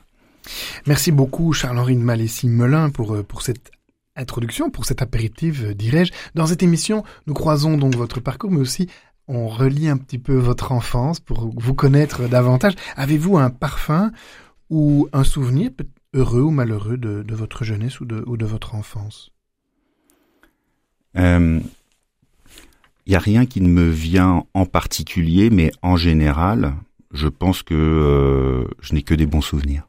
Merci 0.86 1.12
beaucoup 1.12 1.52
Charles-Henri 1.52 1.96
de 1.96 2.02
Malessy-Melin 2.02 2.90
pour, 2.90 3.24
pour 3.24 3.42
cette 3.42 3.70
introduction, 4.16 4.70
pour 4.70 4.86
cet 4.86 5.02
apéritif, 5.02 5.62
dirais-je. 5.64 6.12
Dans 6.34 6.46
cette 6.46 6.62
émission, 6.62 7.04
nous 7.26 7.34
croisons 7.34 7.76
donc 7.76 7.94
votre 7.94 8.20
parcours, 8.20 8.50
mais 8.50 8.60
aussi 8.60 8.88
on 9.28 9.48
relie 9.48 9.88
un 9.88 9.96
petit 9.96 10.18
peu 10.18 10.34
votre 10.34 10.72
enfance 10.72 11.20
pour 11.20 11.50
vous 11.56 11.74
connaître 11.74 12.28
davantage. 12.28 12.74
Avez-vous 12.96 13.38
un 13.38 13.50
parfum 13.50 14.12
ou 14.70 15.08
un 15.12 15.24
souvenir, 15.24 15.70
heureux 16.14 16.42
ou 16.42 16.50
malheureux, 16.50 16.96
de, 16.96 17.34
votre 17.34 17.64
jeunesse 17.64 18.00
ou 18.00 18.04
de, 18.04 18.44
votre 18.46 18.74
enfance? 18.74 19.32
Euh, 21.16 21.60
il 23.06 23.10
n'y 23.10 23.16
a 23.16 23.20
rien 23.20 23.46
qui 23.46 23.60
ne 23.60 23.68
me 23.68 23.88
vient 23.88 24.44
en 24.54 24.66
particulier, 24.66 25.50
mais 25.50 25.72
en 25.82 25.96
général, 25.96 26.74
je 27.12 27.28
pense 27.28 27.62
que 27.62 27.74
euh, 27.74 28.68
je 28.80 28.94
n'ai 28.94 29.02
que 29.02 29.14
des 29.14 29.26
bons 29.26 29.40
souvenirs. 29.40 29.88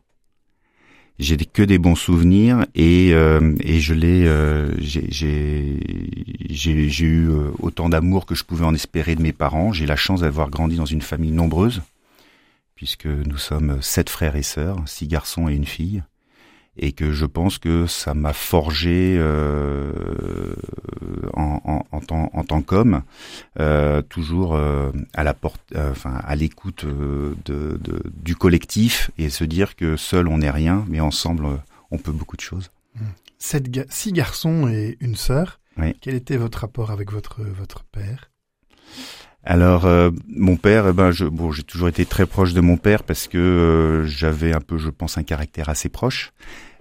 J'ai 1.19 1.37
que 1.37 1.63
des 1.63 1.79
bons 1.79 1.95
souvenirs 1.95 2.65
et, 2.75 3.11
euh, 3.13 3.55
et 3.61 3.79
je 3.79 3.95
l'ai, 3.95 4.27
euh, 4.27 4.71
j'ai 4.79 5.79
eu 7.01 7.29
autant 7.59 7.89
d'amour 7.89 8.27
que 8.27 8.35
je 8.35 8.43
pouvais 8.43 8.65
en 8.65 8.75
espérer 8.75 9.15
de 9.15 9.23
mes 9.23 9.33
parents. 9.33 9.73
J'ai 9.73 9.87
la 9.87 9.95
chance 9.95 10.21
d'avoir 10.21 10.51
grandi 10.51 10.75
dans 10.75 10.85
une 10.85 11.01
famille 11.01 11.31
nombreuse, 11.31 11.81
puisque 12.75 13.07
nous 13.07 13.37
sommes 13.37 13.81
sept 13.81 14.11
frères 14.11 14.35
et 14.35 14.43
sœurs, 14.43 14.77
six 14.85 15.07
garçons 15.07 15.49
et 15.49 15.55
une 15.55 15.65
fille 15.65 16.03
et 16.77 16.91
que 16.91 17.11
je 17.11 17.25
pense 17.25 17.57
que 17.57 17.87
ça 17.87 18.13
m'a 18.13 18.33
forgé 18.33 19.15
euh, 19.17 20.53
en, 21.33 21.61
en, 21.65 21.85
en, 21.91 21.99
tant, 21.99 22.29
en 22.33 22.43
tant 22.43 22.61
qu'homme, 22.61 23.03
euh, 23.59 24.01
toujours 24.01 24.55
euh, 24.55 24.91
à 25.13 25.23
la 25.23 25.33
porte, 25.33 25.61
euh, 25.75 25.91
enfin 25.91 26.21
à 26.23 26.35
l'écoute 26.35 26.83
euh, 26.85 27.35
de, 27.45 27.77
de, 27.81 28.01
du 28.15 28.35
collectif 28.35 29.11
et 29.17 29.29
se 29.29 29.43
dire 29.43 29.75
que 29.75 29.97
seul 29.97 30.27
on 30.27 30.37
n'est 30.39 30.51
rien, 30.51 30.85
mais 30.87 30.99
ensemble 30.99 31.47
on 31.91 31.97
peut 31.97 32.11
beaucoup 32.11 32.37
de 32.37 32.41
choses. 32.41 32.71
Sept 33.37 33.69
ga 33.69 33.83
six 33.89 34.11
garçons 34.11 34.67
et 34.67 34.97
une 34.99 35.15
sœur. 35.15 35.59
Oui. 35.77 35.95
Quel 36.01 36.15
était 36.15 36.37
votre 36.37 36.59
rapport 36.59 36.89
avec 36.91 37.11
votre 37.11 37.41
votre 37.43 37.83
père? 37.83 38.31
Alors 39.43 39.85
euh, 39.85 40.09
mon 40.27 40.57
père, 40.57 40.87
eh 40.87 40.93
ben 40.93 41.11
je, 41.11 41.23
bon, 41.23 41.51
j'ai 41.51 41.63
toujours 41.63 41.87
été 41.87 42.05
très 42.05 42.25
proche 42.25 42.53
de 42.53 42.61
mon 42.61 42.75
père 42.75 43.03
parce 43.03 43.27
que 43.27 43.37
euh, 43.37 44.03
j'avais 44.05 44.53
un 44.53 44.59
peu, 44.59 44.77
je 44.77 44.89
pense, 44.89 45.17
un 45.17 45.23
caractère 45.23 45.69
assez 45.69 45.87
proche. 45.87 46.33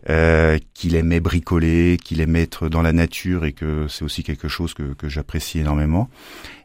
Euh, 0.08 0.58
qu'il 0.72 0.94
aimait 0.94 1.18
bricoler, 1.18 1.96
qu'il 1.96 2.20
aimait 2.20 2.42
être 2.42 2.68
dans 2.68 2.82
la 2.82 2.92
nature 2.92 3.44
et 3.44 3.52
que 3.52 3.88
c'est 3.88 4.04
aussi 4.04 4.22
quelque 4.22 4.46
chose 4.46 4.72
que, 4.72 4.94
j'apprécie 5.08 5.58
énormément. 5.58 6.08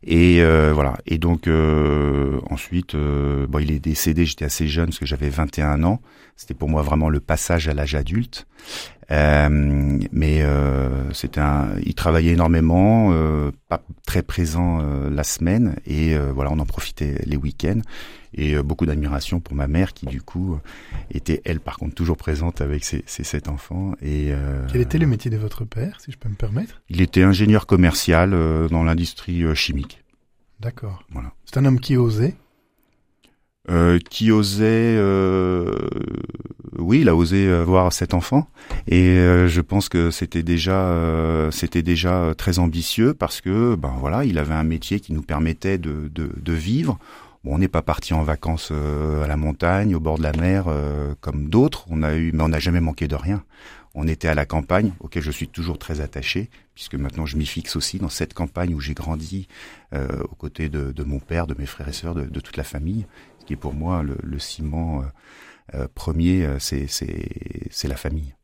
Et 0.04 0.44
euh, 0.44 0.72
voilà. 0.74 0.98
Et 1.08 1.18
donc 1.18 1.48
euh, 1.48 2.40
ensuite, 2.52 2.96
bon, 2.96 3.60
il 3.60 3.72
est 3.72 3.80
décédé. 3.80 4.26
J'étais 4.26 4.46
assez 4.46 4.68
jeune 4.68 4.88
parce 4.88 5.00
que 5.00 5.08
j'avais 5.08 5.30
21 5.30 5.84
ans. 5.84 6.02
C'était 6.36 6.54
pour 6.54 6.70
moi 6.70 6.84
vraiment 6.84 7.10
le 7.10 7.20
passage 7.20 7.68
à 7.68 7.74
l'âge 7.74 7.96
adulte. 7.96 8.46
Euh, 9.12 10.00
mais 10.12 10.44
c'était 11.14 11.42
un, 11.42 11.70
il 11.84 11.94
travaillait 11.94 12.34
énormément, 12.34 13.14
pas 13.68 13.84
très 14.06 14.24
présent 14.24 14.82
la 15.10 15.24
semaine 15.24 15.76
et 15.86 16.18
voilà, 16.18 16.52
on 16.52 16.60
en 16.60 16.66
profitait 16.66 17.22
les 17.26 17.38
week-ends 17.38 17.82
et 18.34 18.56
euh, 18.56 18.64
beaucoup 18.64 18.86
d'admiration 18.86 19.40
pour 19.40 19.56
ma 19.56 19.68
mère 19.68 19.94
qui 19.94 20.06
du 20.06 20.22
coup 20.22 20.58
était 21.12 21.42
elle 21.46 21.60
par 21.60 21.78
contre 21.78 21.96
toujours 21.96 22.18
présente 22.18 22.62
avec 22.62 22.84
ses, 22.84 23.04
ses 23.06 23.24
sept 23.24 23.48
enfants. 23.48 23.94
Et 24.02 24.32
euh, 24.32 24.66
quel 24.72 24.82
était 24.82 24.98
le 24.98 25.08
métier 25.08 25.30
de 25.30 25.38
votre 25.38 25.66
père, 25.66 26.00
si 26.00 26.12
je 26.12 26.18
peux 26.18 26.30
me 26.30 26.36
permettre? 26.36 26.82
Il 26.90 27.02
était 27.02 27.24
ingénieur 27.24 27.66
commercial 27.66 28.34
euh, 28.34 28.68
dans 28.70 28.84
l'industrie 28.84 29.44
chimique. 29.56 30.04
D'accord. 30.60 31.04
Voilà. 31.12 31.34
C'est 31.46 31.58
un 31.58 31.66
homme 31.66 31.80
qui 31.80 31.98
osait. 31.98 32.36
Euh, 33.72 34.00
qui 34.10 34.32
osait, 34.32 34.98
euh, 34.98 35.72
oui, 36.78 37.02
il 37.02 37.10
a 37.10 37.16
osé 37.16 37.50
avoir 37.50 37.94
sept 37.94 38.14
enfants, 38.14 38.48
et 38.88 39.08
euh, 39.18 39.48
je 39.48 39.62
pense 39.62 39.88
que 39.88 40.12
c'était 40.12 40.44
déjà, 40.44 40.94
c'était 41.52 41.82
déjà 41.82 42.34
très 42.38 42.60
ambitieux 42.60 43.14
parce 43.14 43.40
que, 43.40 43.76
ben 43.76 43.94
voilà, 43.98 44.26
il 44.26 44.38
avait 44.40 44.54
un 44.54 44.64
métier 44.64 45.00
qui 45.00 45.14
nous 45.14 45.22
permettait 45.22 45.78
de, 45.78 46.12
de, 46.14 46.32
de 46.36 46.54
vivre 46.54 47.00
Bon, 47.44 47.56
on 47.56 47.58
n'est 47.58 47.68
pas 47.68 47.82
parti 47.82 48.14
en 48.14 48.22
vacances 48.22 48.70
euh, 48.72 49.24
à 49.24 49.28
la 49.28 49.36
montagne, 49.36 49.96
au 49.96 50.00
bord 50.00 50.20
de 50.20 50.24
la 50.24 50.32
mer, 50.32 50.66
euh, 50.68 51.16
comme 51.22 51.50
d'autres. 51.50 51.86
On 51.90 52.04
a 52.04 52.14
eu, 52.14 52.32
mais 52.34 52.44
on 52.44 52.50
n'a 52.50 52.60
jamais 52.60 52.82
manqué 52.82 53.08
de 53.08 53.16
rien. 53.16 53.44
On 53.96 54.08
était 54.08 54.28
à 54.28 54.36
la 54.36 54.46
campagne, 54.46 54.94
auquel 55.00 55.24
je 55.24 55.32
suis 55.32 55.48
toujours 55.48 55.80
très 55.80 56.02
attaché, 56.02 56.50
puisque 56.76 56.94
maintenant 56.96 57.26
je 57.26 57.38
m'y 57.38 57.48
fixe 57.48 57.76
aussi 57.76 57.98
dans 57.98 58.10
cette 58.10 58.36
campagne 58.36 58.76
où 58.76 58.80
j'ai 58.80 58.94
grandi 58.94 59.48
euh, 59.94 60.08
aux 60.30 60.36
côtés 60.36 60.70
de, 60.70 60.92
de, 60.92 61.04
mon 61.04 61.20
père, 61.20 61.48
de 61.48 61.56
mes 61.58 61.66
frères 61.66 61.90
et 61.90 61.94
sœurs, 61.94 62.14
de, 62.14 62.24
de, 62.24 62.40
toute 62.40 62.58
la 62.58 62.64
famille. 62.64 63.06
Ce 63.42 63.46
qui 63.46 63.54
est 63.54 63.58
pour 63.58 63.74
moi 63.74 64.04
le, 64.04 64.18
le 64.24 64.40
ciment 64.40 65.04
premier, 65.96 66.48
c'est 66.60 66.88
la 67.84 67.96
famille. 67.96 68.36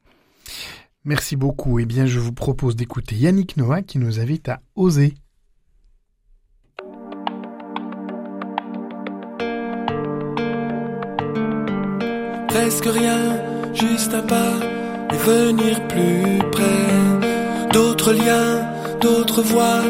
Merci 1.05 1.35
beaucoup. 1.35 1.79
Eh 1.79 1.85
bien, 1.85 2.05
je 2.05 2.19
vous 2.19 2.33
propose 2.33 2.75
d'écouter 2.75 3.15
Yannick 3.15 3.55
Noah 3.57 3.81
qui 3.81 3.97
nous 3.97 4.19
invite 4.19 4.49
à 4.49 4.61
oser. 4.75 5.13
presque 12.67 12.89
rien, 12.99 13.21
juste 13.73 14.13
un 14.13 14.23
pas 14.23 14.53
et 15.13 15.17
venir 15.17 15.87
plus 15.87 16.39
près. 16.51 16.83
D'autres 17.71 18.11
liens, 18.11 18.55
d'autres 18.99 19.41
voix, 19.41 19.81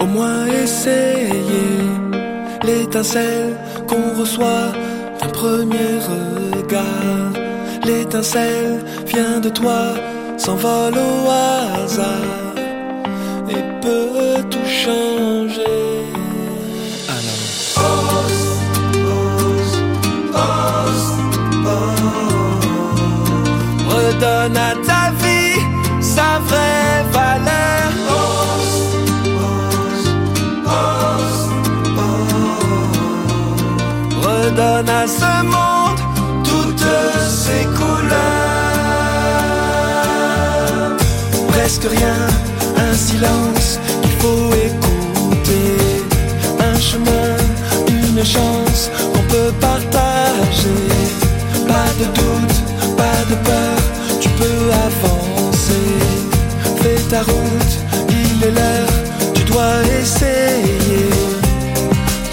au 0.00 0.06
moins 0.06 0.46
essayer. 0.46 1.78
L'étincelle 2.66 3.56
qu'on 3.86 4.20
reçoit 4.20 4.72
d'un 5.20 5.28
premier 5.28 5.90
regard. 6.10 7.32
L'étincelle 7.84 8.84
vient 9.06 9.38
de 9.40 9.48
toi, 9.48 9.94
s'envole 10.36 10.94
au 10.94 11.30
hasard 11.30 12.54
et 13.48 13.62
peut 13.80 14.42
tout 14.50 14.66
changer. 14.66 15.96
donne 24.20 24.56
à 24.56 24.74
ta 24.86 24.95
ce 35.06 35.42
monde 35.44 36.00
toutes 36.44 36.88
ses 37.28 37.64
couleurs. 37.78 38.16
Presque 41.48 41.84
rien, 41.84 42.18
un 42.76 42.94
silence 42.94 43.78
qu'il 44.02 44.16
faut 44.22 44.52
écouter. 44.54 46.04
Un 46.60 46.78
chemin, 46.78 47.36
une 47.88 48.24
chance 48.24 48.90
qu'on 49.12 49.24
peut 49.34 49.52
partager. 49.60 50.88
Pas 51.66 51.90
de 52.00 52.06
doute, 52.18 52.58
pas 52.96 53.20
de 53.30 53.36
peur 53.44 53.86
peux 54.38 54.70
avancer. 54.72 55.88
Fais 56.80 57.02
ta 57.08 57.22
route, 57.22 57.74
il 58.10 58.44
est 58.44 58.50
l'heure, 58.50 58.94
tu 59.34 59.44
dois 59.44 59.76
essayer. 60.00 61.10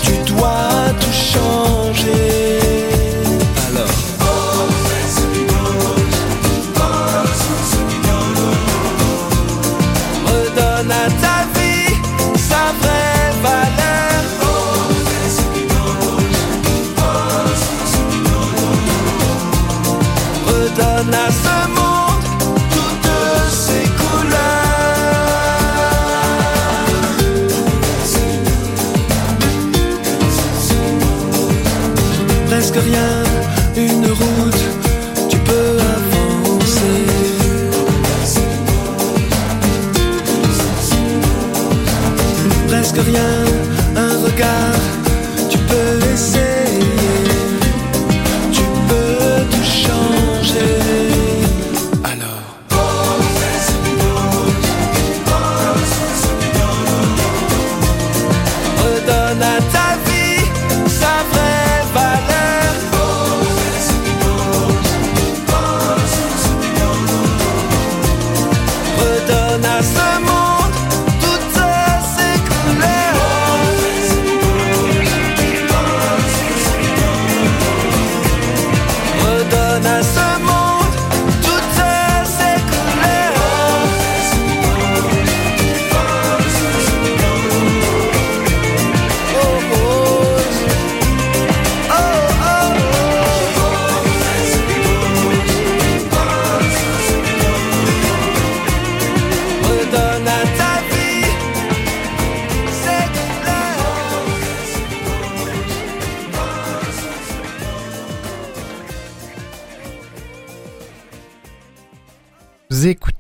Tu 0.04 0.14
dois 0.32 0.92
tout 1.00 1.18
changer. 1.34 2.33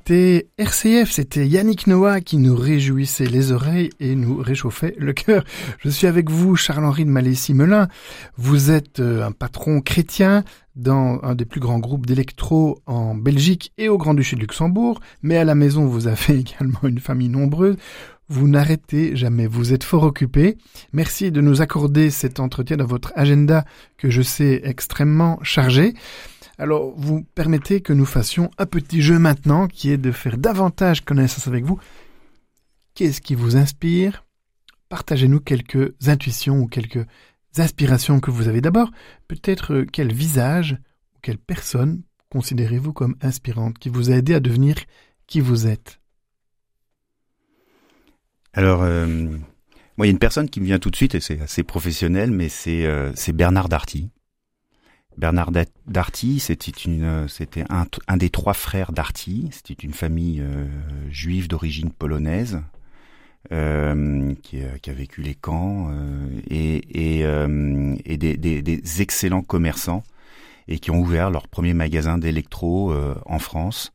Écoutez 0.05 0.49
RCF, 0.57 1.11
c'était 1.11 1.47
Yannick 1.47 1.87
Noah 1.87 2.19
qui 2.19 2.35
nous 2.35 2.57
réjouissait 2.57 3.25
les 3.25 3.53
oreilles 3.53 3.89
et 4.01 4.15
nous 4.15 4.35
réchauffait 4.35 4.95
le 4.97 5.13
cœur. 5.13 5.45
Je 5.79 5.87
suis 5.87 6.07
avec 6.07 6.29
vous, 6.29 6.57
Charles-Henri 6.57 7.05
de 7.05 7.09
Malessy-Melun. 7.09 7.87
Vous 8.35 8.69
êtes 8.69 8.99
euh, 8.99 9.25
un 9.25 9.31
patron 9.31 9.79
chrétien 9.79 10.43
dans 10.75 11.21
un 11.23 11.35
des 11.35 11.45
plus 11.45 11.61
grands 11.61 11.79
groupes 11.79 12.05
d'électro 12.05 12.81
en 12.85 13.15
Belgique 13.15 13.71
et 13.77 13.87
au 13.87 13.97
Grand-Duché 13.97 14.35
de 14.35 14.41
Luxembourg, 14.41 14.99
mais 15.21 15.37
à 15.37 15.45
la 15.45 15.55
maison 15.55 15.85
vous 15.85 16.07
avez 16.07 16.33
également 16.39 16.83
une 16.83 16.99
famille 16.99 17.29
nombreuse. 17.29 17.77
Vous 18.27 18.49
n'arrêtez 18.49 19.15
jamais, 19.15 19.47
vous 19.47 19.71
êtes 19.71 19.85
fort 19.85 20.03
occupé. 20.03 20.57
Merci 20.91 21.31
de 21.31 21.39
nous 21.39 21.61
accorder 21.61 22.09
cet 22.09 22.41
entretien 22.41 22.75
dans 22.75 22.85
votre 22.85 23.13
agenda 23.15 23.63
que 23.97 24.09
je 24.09 24.21
sais 24.21 24.59
extrêmement 24.65 25.39
chargé. 25.43 25.93
Alors, 26.57 26.93
vous 26.95 27.23
permettez 27.35 27.81
que 27.81 27.93
nous 27.93 28.05
fassions 28.05 28.51
un 28.57 28.65
petit 28.65 29.01
jeu 29.01 29.17
maintenant 29.17 29.67
qui 29.67 29.89
est 29.89 29.97
de 29.97 30.11
faire 30.11 30.37
davantage 30.37 31.01
connaissance 31.01 31.47
avec 31.47 31.63
vous. 31.63 31.79
Qu'est-ce 32.93 33.21
qui 33.21 33.33
vous 33.33 33.55
inspire? 33.55 34.23
Partagez-nous 34.89 35.39
quelques 35.39 35.93
intuitions 36.07 36.59
ou 36.59 36.67
quelques 36.67 37.05
inspirations 37.57 38.19
que 38.19 38.29
vous 38.29 38.47
avez. 38.47 38.61
D'abord, 38.61 38.91
peut-être 39.27 39.73
euh, 39.73 39.85
quel 39.91 40.13
visage 40.13 40.77
ou 41.15 41.19
quelle 41.21 41.39
personne 41.39 42.03
considérez-vous 42.29 42.93
comme 42.93 43.15
inspirante 43.21 43.79
qui 43.79 43.89
vous 43.89 44.11
a 44.11 44.15
aidé 44.15 44.35
à 44.35 44.39
devenir 44.39 44.75
qui 45.25 45.39
vous 45.39 45.65
êtes? 45.65 45.99
Alors, 48.53 48.83
euh, 48.83 49.07
moi, 49.97 50.05
il 50.05 50.09
y 50.09 50.09
a 50.09 50.11
une 50.11 50.19
personne 50.19 50.49
qui 50.49 50.61
me 50.61 50.65
vient 50.65 50.79
tout 50.79 50.91
de 50.91 50.95
suite 50.95 51.15
et 51.15 51.19
c'est 51.19 51.41
assez 51.41 51.63
professionnel, 51.63 52.29
mais 52.31 52.49
c'est 52.49 52.85
euh, 52.85 53.11
Bernard 53.33 53.69
Darty. 53.69 54.09
Bernard 55.17 55.51
Darty, 55.87 56.39
c'était 56.39 57.65
un, 57.69 58.17
des 58.17 58.29
trois 58.29 58.53
frères 58.53 58.91
Darty. 58.91 59.49
C'était 59.51 59.83
une 59.83 59.93
famille 59.93 60.41
euh, 60.41 60.65
juive 61.09 61.47
d'origine 61.47 61.91
polonaise 61.91 62.61
euh, 63.51 64.33
qui, 64.41 64.61
qui, 64.81 64.89
a 64.89 64.93
vécu 64.93 65.21
les 65.21 65.35
camps 65.35 65.89
euh, 65.89 66.27
et, 66.49 67.19
et, 67.19 67.25
euh, 67.25 67.95
des, 68.05 69.01
excellents 69.01 69.41
commerçants 69.41 70.03
et 70.67 70.79
qui 70.79 70.91
ont 70.91 70.99
ouvert 70.99 71.29
leur 71.29 71.47
premier 71.47 71.73
magasin 71.73 72.17
d'électro 72.17 72.91
euh, 72.91 73.15
en 73.25 73.39
France, 73.39 73.91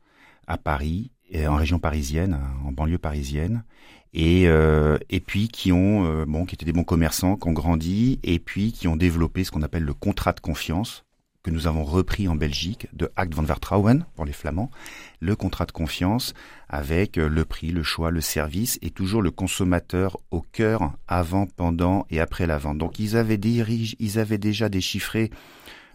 à 0.47 0.57
Paris, 0.57 1.11
en 1.35 1.55
région 1.55 1.79
parisienne, 1.79 2.39
en 2.65 2.71
banlieue 2.71 2.97
parisienne. 2.97 3.63
Et, 4.11 4.45
et 4.45 5.19
puis 5.19 5.49
qui 5.49 5.71
ont 5.71 6.25
bon 6.25 6.47
qui 6.47 6.55
étaient 6.55 6.65
des 6.65 6.73
bons 6.73 6.83
commerçants 6.83 7.35
qui 7.35 7.47
ont 7.47 7.53
grandi 7.53 8.19
et 8.23 8.39
puis 8.39 8.71
qui 8.71 8.87
ont 8.87 8.95
développé 8.95 9.43
ce 9.43 9.51
qu'on 9.51 9.61
appelle 9.61 9.83
le 9.83 9.93
contrat 9.93 10.33
de 10.33 10.39
confiance 10.39 11.05
que 11.49 11.53
nous 11.55 11.67
avons 11.67 11.83
repris 11.83 12.27
en 12.27 12.35
Belgique 12.35 12.87
de 12.93 13.11
Act 13.15 13.33
van 13.33 13.41
Vertrouwen 13.41 14.05
pour 14.15 14.25
les 14.25 14.33
Flamands, 14.33 14.69
le 15.19 15.35
contrat 15.35 15.65
de 15.65 15.71
confiance 15.71 16.33
avec 16.69 17.17
euh, 17.17 17.27
le 17.27 17.43
prix, 17.43 17.71
le 17.71 17.81
choix, 17.81 18.11
le 18.11 18.21
service 18.21 18.77
et 18.83 18.91
toujours 18.91 19.23
le 19.23 19.31
consommateur 19.31 20.17
au 20.29 20.41
cœur 20.41 20.93
avant, 21.07 21.47
pendant 21.47 22.05
et 22.11 22.19
après 22.19 22.45
la 22.45 22.59
vente. 22.59 22.77
Donc 22.77 22.99
ils 22.99 23.17
avaient, 23.17 23.37
dirige, 23.37 23.95
ils 23.99 24.19
avaient 24.19 24.37
déjà 24.37 24.69
déchiffré. 24.69 25.31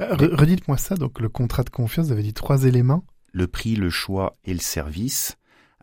Euh, 0.01 0.17
redites-moi 0.19 0.77
ça, 0.77 0.97
donc 0.97 1.21
le 1.21 1.29
contrat 1.29 1.63
de 1.63 1.71
confiance, 1.71 2.07
vous 2.07 2.13
avez 2.13 2.25
dit 2.25 2.35
trois 2.35 2.65
éléments. 2.65 3.05
Le 3.33 3.47
prix, 3.47 3.77
le 3.77 3.91
choix 3.91 4.35
et 4.45 4.53
le 4.53 4.61
service. 4.61 5.37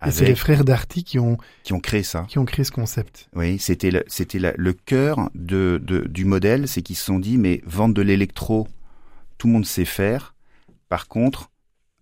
Et 0.05 0.11
c'est 0.11 0.25
les 0.25 0.35
frères 0.35 0.65
Darty 0.65 1.03
qui 1.03 1.19
ont 1.19 1.37
qui 1.63 1.73
ont 1.73 1.79
créé 1.79 2.01
ça, 2.01 2.25
qui 2.27 2.39
ont 2.39 2.45
créé 2.45 2.65
ce 2.65 2.71
concept. 2.71 3.29
Oui, 3.35 3.59
c'était 3.59 3.91
le, 3.91 4.03
c'était 4.07 4.39
le 4.39 4.73
cœur 4.73 5.29
de, 5.35 5.79
de, 5.81 6.07
du 6.07 6.25
modèle, 6.25 6.67
c'est 6.67 6.81
qu'ils 6.81 6.95
se 6.95 7.05
sont 7.05 7.19
dit 7.19 7.37
mais 7.37 7.61
vendre 7.67 7.93
de 7.93 8.01
l'électro 8.01 8.67
tout 9.41 9.47
le 9.47 9.53
monde 9.53 9.65
sait 9.65 9.85
faire. 9.85 10.35
Par 10.87 11.07
contre, 11.07 11.50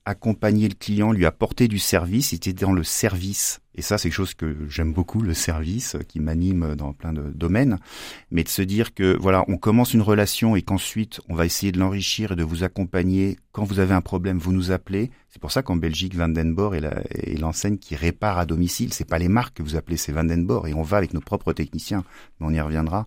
accompagner 0.10 0.68
le 0.68 0.74
client, 0.74 1.12
lui 1.12 1.28
apporter 1.28 1.68
du 1.68 1.78
service, 1.78 2.34
était 2.34 2.52
dans 2.52 2.74
le 2.74 2.84
service. 2.84 3.62
Et 3.76 3.84
ça, 3.84 4.00
c'est 4.00 4.10
quelque 4.10 4.18
chose 4.18 4.34
que 4.34 4.68
j'aime 4.68 4.92
beaucoup, 4.92 5.22
le 5.22 5.36
service, 5.36 5.96
qui 6.08 6.20
m'anime 6.20 6.74
dans 6.76 6.94
plein 6.94 7.14
de 7.14 7.30
domaines. 7.30 7.78
Mais 8.32 8.44
de 8.44 8.50
se 8.50 8.64
dire 8.64 8.96
que, 8.96 9.16
voilà, 9.22 9.46
on 9.48 9.58
commence 9.58 9.94
une 9.94 10.02
relation 10.02 10.56
et 10.56 10.64
qu'ensuite, 10.64 11.22
on 11.30 11.36
va 11.36 11.46
essayer 11.46 11.72
de 11.72 11.78
l'enrichir 11.78 12.32
et 12.32 12.36
de 12.36 12.44
vous 12.44 12.64
accompagner. 12.64 13.38
Quand 13.52 13.64
vous 13.66 13.80
avez 13.80 13.94
un 13.94 14.02
problème, 14.02 14.40
vous 14.40 14.52
nous 14.52 14.72
appelez. 14.72 15.12
C'est 15.30 15.40
pour 15.40 15.52
ça 15.52 15.62
qu'en 15.62 15.76
Belgique, 15.76 16.16
Vandenborg 16.16 16.74
est 16.74 17.40
l'enseigne 17.40 17.78
qui 17.78 17.96
répare 17.96 18.40
à 18.40 18.48
domicile. 18.48 18.92
C'est 18.94 19.08
pas 19.08 19.20
les 19.20 19.30
marques 19.30 19.58
que 19.58 19.64
vous 19.64 19.76
appelez, 19.76 19.96
c'est 19.96 20.12
Vandenborg. 20.12 20.68
Et 20.68 20.74
on 20.74 20.82
va 20.82 20.98
avec 20.98 21.14
nos 21.14 21.22
propres 21.22 21.54
techniciens. 21.54 22.04
Mais 22.40 22.48
on 22.48 22.52
y 22.52 22.60
reviendra. 22.60 23.06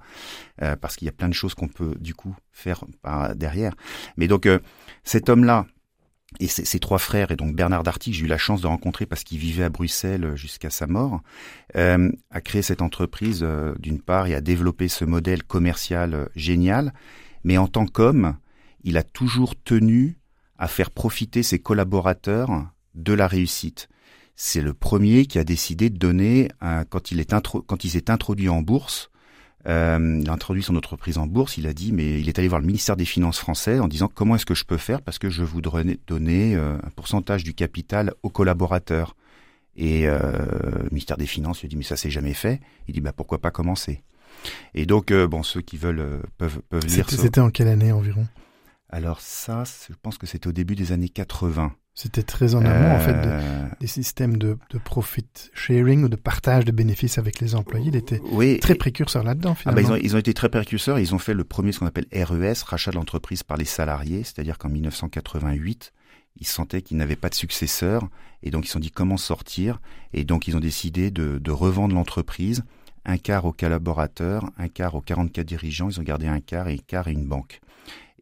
Euh, 0.63 0.77
parce 0.77 0.95
qu'il 0.95 1.07
y 1.07 1.09
a 1.09 1.13
plein 1.13 1.29
de 1.29 1.35
choses 1.35 1.55
qu'on 1.55 1.69
peut, 1.69 1.97
du 1.99 2.15
coup, 2.15 2.37
faire 2.53 2.85
derrière. 3.35 3.75
Mais 4.17 4.29
donc, 4.29 4.47
euh, 4.47 4.61
cet 5.03 5.29
homme-là, 5.29 5.67
et 6.41 6.49
ses, 6.49 6.79
trois 6.79 6.99
frères, 6.99 7.31
et 7.31 7.37
donc 7.37 7.55
Bernard 7.55 7.83
Darty, 7.83 8.13
j'ai 8.13 8.25
eu 8.25 8.29
la 8.29 8.39
chance 8.39 8.61
de 8.61 8.67
rencontrer 8.67 9.07
parce 9.07 9.25
qu'il 9.25 9.39
vivait 9.39 9.65
à 9.65 9.69
Bruxelles 9.69 10.33
jusqu'à 10.35 10.71
sa 10.71 10.87
mort, 10.87 11.21
euh, 11.77 12.11
a 12.31 12.41
créé 12.41 12.63
cette 12.63 12.83
entreprise 12.83 13.41
euh, 13.43 13.75
d'une 13.79 14.01
part 14.01 14.27
et 14.27 14.35
a 14.35 14.41
développé 14.41 14.89
ce 14.89 15.05
modèle 15.05 15.43
commercial 15.43 16.15
euh, 16.15 16.27
génial, 16.35 16.93
mais 17.45 17.59
en 17.59 17.69
tant 17.69 17.87
qu'homme, 17.87 18.37
il 18.85 18.97
a 18.97 19.03
toujours 19.03 19.55
tenu 19.63 20.19
à 20.59 20.69
faire 20.69 20.91
profiter 20.91 21.43
ses 21.43 21.59
collaborateurs 21.59 22.67
de 22.95 23.13
la 23.13 23.27
réussite. 23.27 23.89
C'est 24.35 24.63
le 24.63 24.75
premier 24.75 25.27
qui 25.27 25.39
a 25.39 25.45
décidé 25.45 25.91
de 25.91 25.99
donner, 25.99 26.49
est 26.63 26.85
quand 26.91 27.85
il 27.85 27.91
s'est 27.91 28.11
introduit 28.11 28.49
en 28.49 28.63
bourse, 28.63 29.12
euh, 29.67 30.19
il 30.21 30.29
a 30.29 30.33
introduit 30.33 30.63
son 30.63 30.77
entreprise 30.77 31.19
en 31.19 31.27
bourse. 31.27 31.57
Il 31.57 31.67
a 31.67 31.73
dit, 31.73 31.93
mais 31.93 32.21
il 32.21 32.29
est 32.29 32.39
allé 32.39 32.49
voir 32.49 32.61
le 32.61 32.67
ministère 32.67 32.97
des 32.97 33.05
Finances 33.05 33.39
français 33.39 33.79
en 33.79 33.89
disant 33.89 34.11
comment 34.13 34.35
est-ce 34.35 34.47
que 34.47 34.55
je 34.55 34.65
peux 34.65 34.77
faire 34.77 35.03
parce 35.03 35.19
que 35.19 35.31
je 35.31 35.45
voudrais 35.45 35.85
donner 36.07 36.57
euh, 36.57 36.77
un 36.83 36.91
pourcentage 36.91 37.45
du 37.45 37.55
capital 37.55 38.13
aux 38.23 38.31
collaborateurs. 38.31 39.15
Et 39.77 40.07
euh, 40.07 40.21
le 40.83 40.89
ministère 40.91 41.17
des 41.17 41.27
Finances 41.27 41.63
lui 41.63 41.69
dit 41.69 41.77
mais 41.77 41.83
ça 41.83 41.97
s'est 41.97 42.11
jamais 42.11 42.35
fait. 42.35 42.61
Il 42.89 42.95
dit 42.95 43.01
bah 43.01 43.13
pourquoi 43.13 43.41
pas 43.41 43.51
commencer? 43.51 44.03
Et 44.75 44.87
donc 44.87 45.11
euh, 45.11 45.27
bon 45.27 45.43
ceux 45.43 45.61
qui 45.61 45.77
veulent 45.77 46.01
euh, 46.01 46.23
peuvent 46.39 46.61
peuvent 46.69 46.87
lire. 46.87 47.09
C'était 47.09 47.41
en 47.41 47.51
quelle 47.51 47.69
année 47.69 47.93
environ? 47.93 48.27
Alors 48.91 49.21
ça, 49.21 49.65
je 49.65 49.95
pense 50.03 50.19
que 50.19 50.27
c'était 50.27 50.49
au 50.49 50.53
début 50.53 50.75
des 50.75 50.93
années 50.93 51.09
80. 51.09 51.73
C'était 51.95 52.23
très 52.23 52.55
en 52.55 52.65
amont, 52.65 52.95
en 52.95 53.01
fait, 53.01 53.13
de, 53.13 53.29
euh, 53.29 53.67
des 53.79 53.87
systèmes 53.87 54.39
de, 54.39 54.57
de, 54.71 54.79
profit 54.79 55.27
sharing 55.53 56.05
ou 56.05 56.09
de 56.09 56.17
partage 56.17 56.65
de 56.65 56.73
bénéfices 56.73 57.19
avec 57.19 57.39
les 57.41 57.55
employés. 57.55 57.89
Il 57.89 57.97
était 57.97 58.21
oui, 58.33 58.59
très 58.61 58.75
précurseur 58.75 59.23
là-dedans, 59.23 59.55
finalement. 59.55 59.79
Ah 59.79 59.83
bah, 59.83 59.97
ils, 59.97 60.01
ont, 60.01 60.01
ils 60.03 60.17
ont 60.17 60.19
été 60.19 60.33
très 60.33 60.49
précurseurs. 60.49 60.99
Ils 60.99 61.15
ont 61.15 61.19
fait 61.19 61.35
le 61.35 61.45
premier, 61.45 61.71
ce 61.71 61.81
qu'on 61.81 61.87
appelle 61.87 62.07
RES, 62.11 62.65
rachat 62.65 62.93
de 62.93 62.97
l'entreprise 62.97 63.43
par 63.43 63.59
les 63.59 63.67
salariés. 63.67 64.25
C'est-à-dire 64.25 64.57
qu'en 64.57 64.71
1988, 64.71 65.93
ils 66.41 66.47
sentaient 66.47 66.81
qu'ils 66.81 66.97
n'avaient 66.97 67.15
pas 67.15 67.29
de 67.29 67.35
successeur. 67.35 68.09
Et 68.43 68.51
donc, 68.51 68.65
ils 68.65 68.69
se 68.69 68.73
sont 68.73 68.81
dit 68.81 68.91
comment 68.91 69.19
sortir. 69.19 69.79
Et 70.15 70.25
donc, 70.25 70.49
ils 70.49 70.57
ont 70.57 70.61
décidé 70.61 71.11
de, 71.11 71.39
de 71.39 71.51
revendre 71.51 71.95
l'entreprise. 71.95 72.65
Un 73.05 73.19
quart 73.19 73.45
aux 73.45 73.53
collaborateurs, 73.53 74.49
un 74.57 74.69
quart 74.69 74.95
aux 74.95 75.03
44 75.03 75.47
dirigeants. 75.47 75.91
Ils 75.91 76.01
ont 76.01 76.05
gardé 76.05 76.27
un 76.27 76.41
quart 76.41 76.69
et 76.69 76.75
un 76.75 76.79
quart 76.87 77.09
et 77.09 77.13
une 77.13 77.27
banque. 77.27 77.61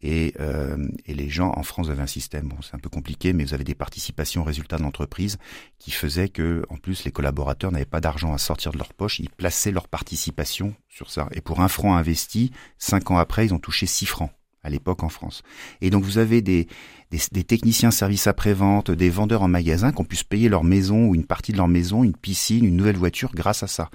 Et, 0.02 0.34
euh, 0.40 0.88
et, 1.04 1.14
les 1.14 1.28
gens 1.28 1.52
en 1.54 1.62
France 1.62 1.90
avaient 1.90 2.02
un 2.02 2.06
système, 2.06 2.48
bon 2.48 2.56
c'est 2.62 2.74
un 2.74 2.78
peu 2.78 2.88
compliqué, 2.88 3.34
mais 3.34 3.44
vous 3.44 3.52
avez 3.52 3.64
des 3.64 3.74
participations 3.74 4.40
aux 4.40 4.44
résultats 4.44 4.78
de 4.78 4.82
l'entreprise 4.82 5.36
qui 5.78 5.90
faisaient 5.90 6.30
que, 6.30 6.64
en 6.70 6.76
plus, 6.76 7.04
les 7.04 7.10
collaborateurs 7.10 7.70
n'avaient 7.70 7.84
pas 7.84 8.00
d'argent 8.00 8.32
à 8.32 8.38
sortir 8.38 8.72
de 8.72 8.78
leur 8.78 8.94
poche, 8.94 9.18
ils 9.18 9.28
plaçaient 9.28 9.72
leur 9.72 9.88
participation 9.88 10.74
sur 10.88 11.10
ça. 11.10 11.28
Et 11.32 11.42
pour 11.42 11.60
un 11.60 11.68
franc 11.68 11.96
investi, 11.96 12.50
cinq 12.78 13.10
ans 13.10 13.18
après, 13.18 13.46
ils 13.46 13.54
ont 13.54 13.58
touché 13.58 13.84
six 13.84 14.06
francs 14.06 14.30
à 14.62 14.70
l'époque 14.70 15.02
en 15.02 15.08
France. 15.08 15.42
Et 15.80 15.90
donc 15.90 16.04
vous 16.04 16.18
avez 16.18 16.42
des, 16.42 16.68
des, 17.10 17.18
des 17.32 17.44
techniciens 17.44 17.90
service 17.90 18.26
après-vente, 18.26 18.90
des 18.90 19.10
vendeurs 19.10 19.42
en 19.42 19.48
magasin 19.48 19.92
qui 19.92 20.00
ont 20.00 20.04
pu 20.04 20.16
se 20.16 20.24
payer 20.24 20.48
leur 20.48 20.64
maison 20.64 21.06
ou 21.06 21.14
une 21.14 21.24
partie 21.24 21.52
de 21.52 21.56
leur 21.56 21.68
maison, 21.68 22.04
une 22.04 22.16
piscine, 22.16 22.64
une 22.64 22.76
nouvelle 22.76 22.96
voiture 22.96 23.32
grâce 23.34 23.62
à 23.62 23.66
ça. 23.66 23.90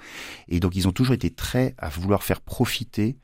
Et 0.48 0.60
donc 0.60 0.74
ils 0.74 0.88
ont 0.88 0.92
toujours 0.92 1.14
été 1.14 1.30
très 1.30 1.74
à 1.78 1.88
vouloir 1.88 2.22
faire 2.24 2.40
profiter 2.40 3.16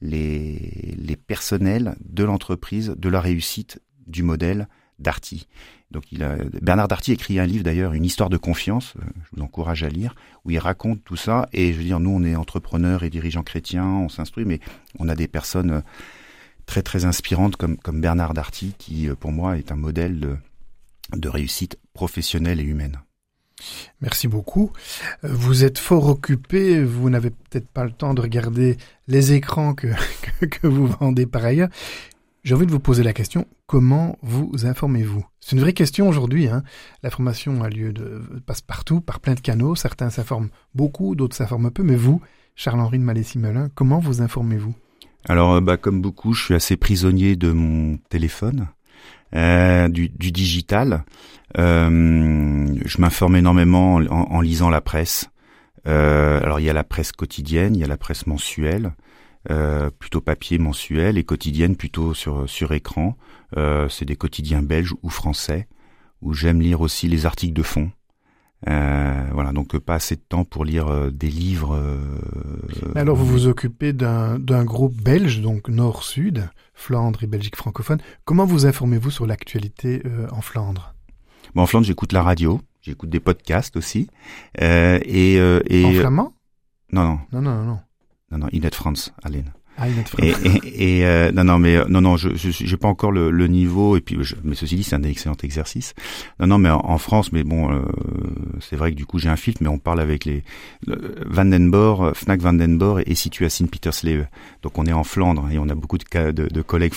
les, 0.00 0.94
les 0.96 1.16
personnels 1.16 1.96
de 2.04 2.24
l'entreprise, 2.24 2.94
de 2.96 3.08
la 3.08 3.20
réussite 3.20 3.80
du 4.06 4.22
modèle 4.22 4.68
Darty. 4.98 5.46
Donc 5.90 6.04
il 6.12 6.22
a, 6.22 6.36
Bernard 6.60 6.88
Darty 6.88 7.12
écrit 7.12 7.38
un 7.38 7.46
livre 7.46 7.64
d'ailleurs, 7.64 7.94
une 7.94 8.04
histoire 8.04 8.28
de 8.28 8.36
confiance, 8.36 8.94
euh, 8.98 9.04
je 9.24 9.36
vous 9.36 9.42
encourage 9.42 9.82
à 9.84 9.88
lire, 9.88 10.14
où 10.44 10.50
il 10.50 10.58
raconte 10.58 11.02
tout 11.04 11.16
ça. 11.16 11.48
Et 11.52 11.72
je 11.72 11.78
veux 11.78 11.84
dire, 11.84 12.00
nous 12.00 12.10
on 12.10 12.22
est 12.24 12.36
entrepreneurs 12.36 13.04
et 13.04 13.10
dirigeants 13.10 13.42
chrétiens, 13.42 13.86
on 13.86 14.08
s'instruit, 14.08 14.44
mais 14.44 14.60
on 14.98 15.08
a 15.08 15.14
des 15.14 15.28
personnes 15.28 15.70
euh, 15.70 15.80
très 16.66 16.82
très 16.82 17.04
inspirantes 17.04 17.56
comme, 17.56 17.78
Bernard 18.00 18.34
Darty, 18.34 18.74
qui 18.76 19.08
euh, 19.08 19.14
pour 19.14 19.32
moi 19.32 19.56
est 19.56 19.72
un 19.72 19.76
modèle 19.76 20.20
de, 20.20 20.36
de 21.16 21.28
réussite 21.28 21.78
professionnelle 21.94 22.60
et 22.60 22.64
humaine. 22.64 23.00
Merci 24.00 24.28
beaucoup. 24.28 24.72
Euh, 25.24 25.28
vous 25.32 25.64
êtes 25.64 25.78
fort 25.78 26.08
occupé, 26.08 26.82
vous 26.82 27.10
n'avez 27.10 27.30
peut-être 27.30 27.68
pas 27.68 27.84
le 27.84 27.90
temps 27.90 28.14
de 28.14 28.20
regarder 28.20 28.76
les 29.06 29.32
écrans 29.32 29.74
que, 29.74 29.88
vous 30.62 30.86
vendez 30.86 31.26
par 31.26 31.44
ailleurs. 31.44 31.68
J'ai 32.44 32.54
envie 32.54 32.66
de 32.66 32.70
vous 32.70 32.80
poser 32.80 33.02
la 33.02 33.12
question, 33.12 33.46
comment 33.66 34.16
vous 34.22 34.64
informez-vous? 34.64 35.24
C'est 35.40 35.56
une 35.56 35.60
vraie 35.60 35.72
question 35.72 36.08
aujourd'hui. 36.08 36.48
Hein. 36.48 36.62
La 37.02 37.10
formation 37.10 37.62
a 37.62 37.68
lieu 37.68 37.92
de 37.92 38.22
passe 38.46 38.60
partout, 38.60 39.00
par 39.00 39.20
plein 39.20 39.34
de 39.34 39.40
canaux. 39.40 39.74
Certains 39.74 40.08
s'informent 40.08 40.48
beaucoup, 40.74 41.14
d'autres 41.14 41.36
s'informent 41.36 41.70
peu. 41.70 41.82
Mais 41.82 41.96
vous, 41.96 42.22
Charles-Henri 42.54 42.98
de 42.98 43.04
Malessy-Melun, 43.04 43.68
comment 43.74 43.98
vous 43.98 44.22
informez-vous? 44.22 44.74
Alors, 45.28 45.54
euh, 45.54 45.60
bah, 45.60 45.76
comme 45.76 46.00
beaucoup, 46.00 46.32
je 46.32 46.44
suis 46.44 46.54
assez 46.54 46.76
prisonnier 46.76 47.36
de 47.36 47.52
mon 47.52 47.98
téléphone. 48.08 48.68
Du, 49.32 50.08
du, 50.08 50.32
digital. 50.32 51.04
je 51.54 53.00
m'informe 53.00 53.36
énormément 53.36 53.96
en, 53.96 54.40
lisant 54.40 54.70
la 54.70 54.80
presse. 54.80 55.30
alors 55.84 56.60
il 56.60 56.66
y 56.66 56.70
a 56.70 56.72
la 56.72 56.84
presse 56.84 57.12
quotidienne, 57.12 57.74
il 57.76 57.80
y 57.80 57.84
a 57.84 57.88
la 57.88 57.98
presse 57.98 58.26
mensuelle. 58.26 58.92
Euh, 59.50 59.90
plutôt 59.90 60.20
papier 60.20 60.58
mensuel 60.58 61.16
et 61.16 61.24
quotidienne 61.24 61.76
plutôt 61.76 62.12
sur 62.12 62.48
sur 62.50 62.72
écran. 62.72 63.16
Euh, 63.56 63.88
c'est 63.88 64.04
des 64.04 64.16
quotidiens 64.16 64.62
belges 64.62 64.94
ou 65.02 65.08
français 65.08 65.68
où 66.20 66.34
j'aime 66.34 66.60
lire 66.60 66.82
aussi 66.82 67.08
les 67.08 67.24
articles 67.24 67.54
de 67.54 67.62
fond. 67.62 67.90
Euh, 68.66 69.24
voilà, 69.32 69.52
donc 69.52 69.78
pas 69.78 69.94
assez 69.94 70.16
de 70.16 70.20
temps 70.20 70.44
pour 70.44 70.64
lire 70.64 71.12
des 71.12 71.28
livres. 71.30 71.78
Alors 72.96 73.16
vous 73.16 73.26
vous 73.26 73.46
occupez 73.46 73.92
d'un 73.92 74.38
d'un 74.38 74.64
groupe 74.64 74.94
belge, 75.00 75.40
donc 75.40 75.68
Nord-Sud, 75.68 76.48
Flandre 76.74 77.22
et 77.22 77.28
Belgique 77.28 77.54
francophone. 77.56 77.98
Comment 78.24 78.46
vous 78.46 78.66
informez-vous 78.66 79.10
sur 79.10 79.26
l'actualité 79.26 80.02
en 80.32 80.40
Flandre? 80.40 80.94
Bon, 81.54 81.62
En 81.62 81.66
Flandre, 81.66 81.86
j'écoute 81.86 82.12
la 82.12 82.22
radio, 82.22 82.60
j'écoute 82.82 83.10
des 83.10 83.20
podcasts 83.20 83.76
aussi. 83.76 84.08
et, 84.60 85.34
et 85.36 85.84
en 85.84 85.92
flamand? 85.92 86.32
Non, 86.92 87.04
non. 87.04 87.18
Non, 87.32 87.42
non, 87.42 87.64
non. 87.64 87.78
Non, 88.32 88.38
non, 88.38 88.48
Inet 88.52 88.70
France, 88.74 89.12
Aline. 89.22 89.52
Ah, 89.80 89.86
et, 89.88 90.32
et, 90.64 90.98
et 90.98 91.06
euh, 91.06 91.30
non, 91.30 91.44
non, 91.44 91.58
mais 91.60 91.76
euh, 91.76 91.84
non, 91.88 92.00
non, 92.00 92.16
je, 92.16 92.30
j'ai 92.34 92.76
pas 92.76 92.88
encore 92.88 93.12
le, 93.12 93.30
le, 93.30 93.46
niveau. 93.46 93.96
Et 93.96 94.00
puis, 94.00 94.16
je, 94.20 94.34
mais 94.42 94.56
ceci 94.56 94.74
dit, 94.74 94.82
c'est 94.82 94.96
un 94.96 95.04
excellent 95.04 95.36
exercice. 95.42 95.94
Non, 96.40 96.48
non, 96.48 96.58
mais 96.58 96.68
en, 96.68 96.98
France, 96.98 97.30
mais 97.30 97.44
bon, 97.44 97.70
euh, 97.70 97.82
c'est 98.60 98.74
vrai 98.74 98.90
que 98.90 98.96
du 98.96 99.06
coup, 99.06 99.20
j'ai 99.20 99.28
un 99.28 99.36
filtre, 99.36 99.62
mais 99.62 99.68
on 99.68 99.78
parle 99.78 100.00
avec 100.00 100.24
les 100.24 100.42
Vandenborg, 101.26 102.12
Fnac 102.14 102.40
Vandenborg 102.40 103.04
est 103.06 103.14
situé 103.14 103.46
à 103.46 103.50
Sint-Pietersleeuw. 103.50 104.24
Donc, 104.62 104.76
on 104.78 104.86
est 104.86 104.92
en 104.92 105.04
Flandre 105.04 105.48
et 105.50 105.58
on 105.58 105.68
a 105.68 105.76
beaucoup 105.76 105.98
de, 105.98 106.32
de, 106.32 106.48
de 106.48 106.62
collègues 106.62 106.94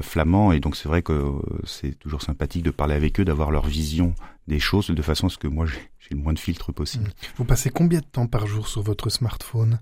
flamands. 0.00 0.52
Et 0.52 0.60
donc, 0.60 0.76
c'est 0.76 0.88
vrai 0.88 1.02
que 1.02 1.24
c'est 1.64 1.98
toujours 1.98 2.22
sympathique 2.22 2.62
de 2.62 2.70
parler 2.70 2.94
avec 2.94 3.18
eux, 3.18 3.24
d'avoir 3.24 3.50
leur 3.50 3.66
vision 3.66 4.14
des 4.46 4.60
choses 4.60 4.88
de 4.90 5.02
façon 5.02 5.26
à 5.26 5.30
ce 5.30 5.38
que 5.38 5.48
moi, 5.48 5.66
j'ai 5.66 5.80
le 6.12 6.18
moins 6.18 6.32
de 6.32 6.38
filtres 6.38 6.72
possible. 6.72 7.10
Vous 7.36 7.44
passez 7.44 7.70
combien 7.70 8.00
de 8.00 8.04
temps 8.04 8.26
par 8.26 8.46
jour 8.46 8.68
sur 8.68 8.82
votre 8.82 9.10
smartphone? 9.10 9.80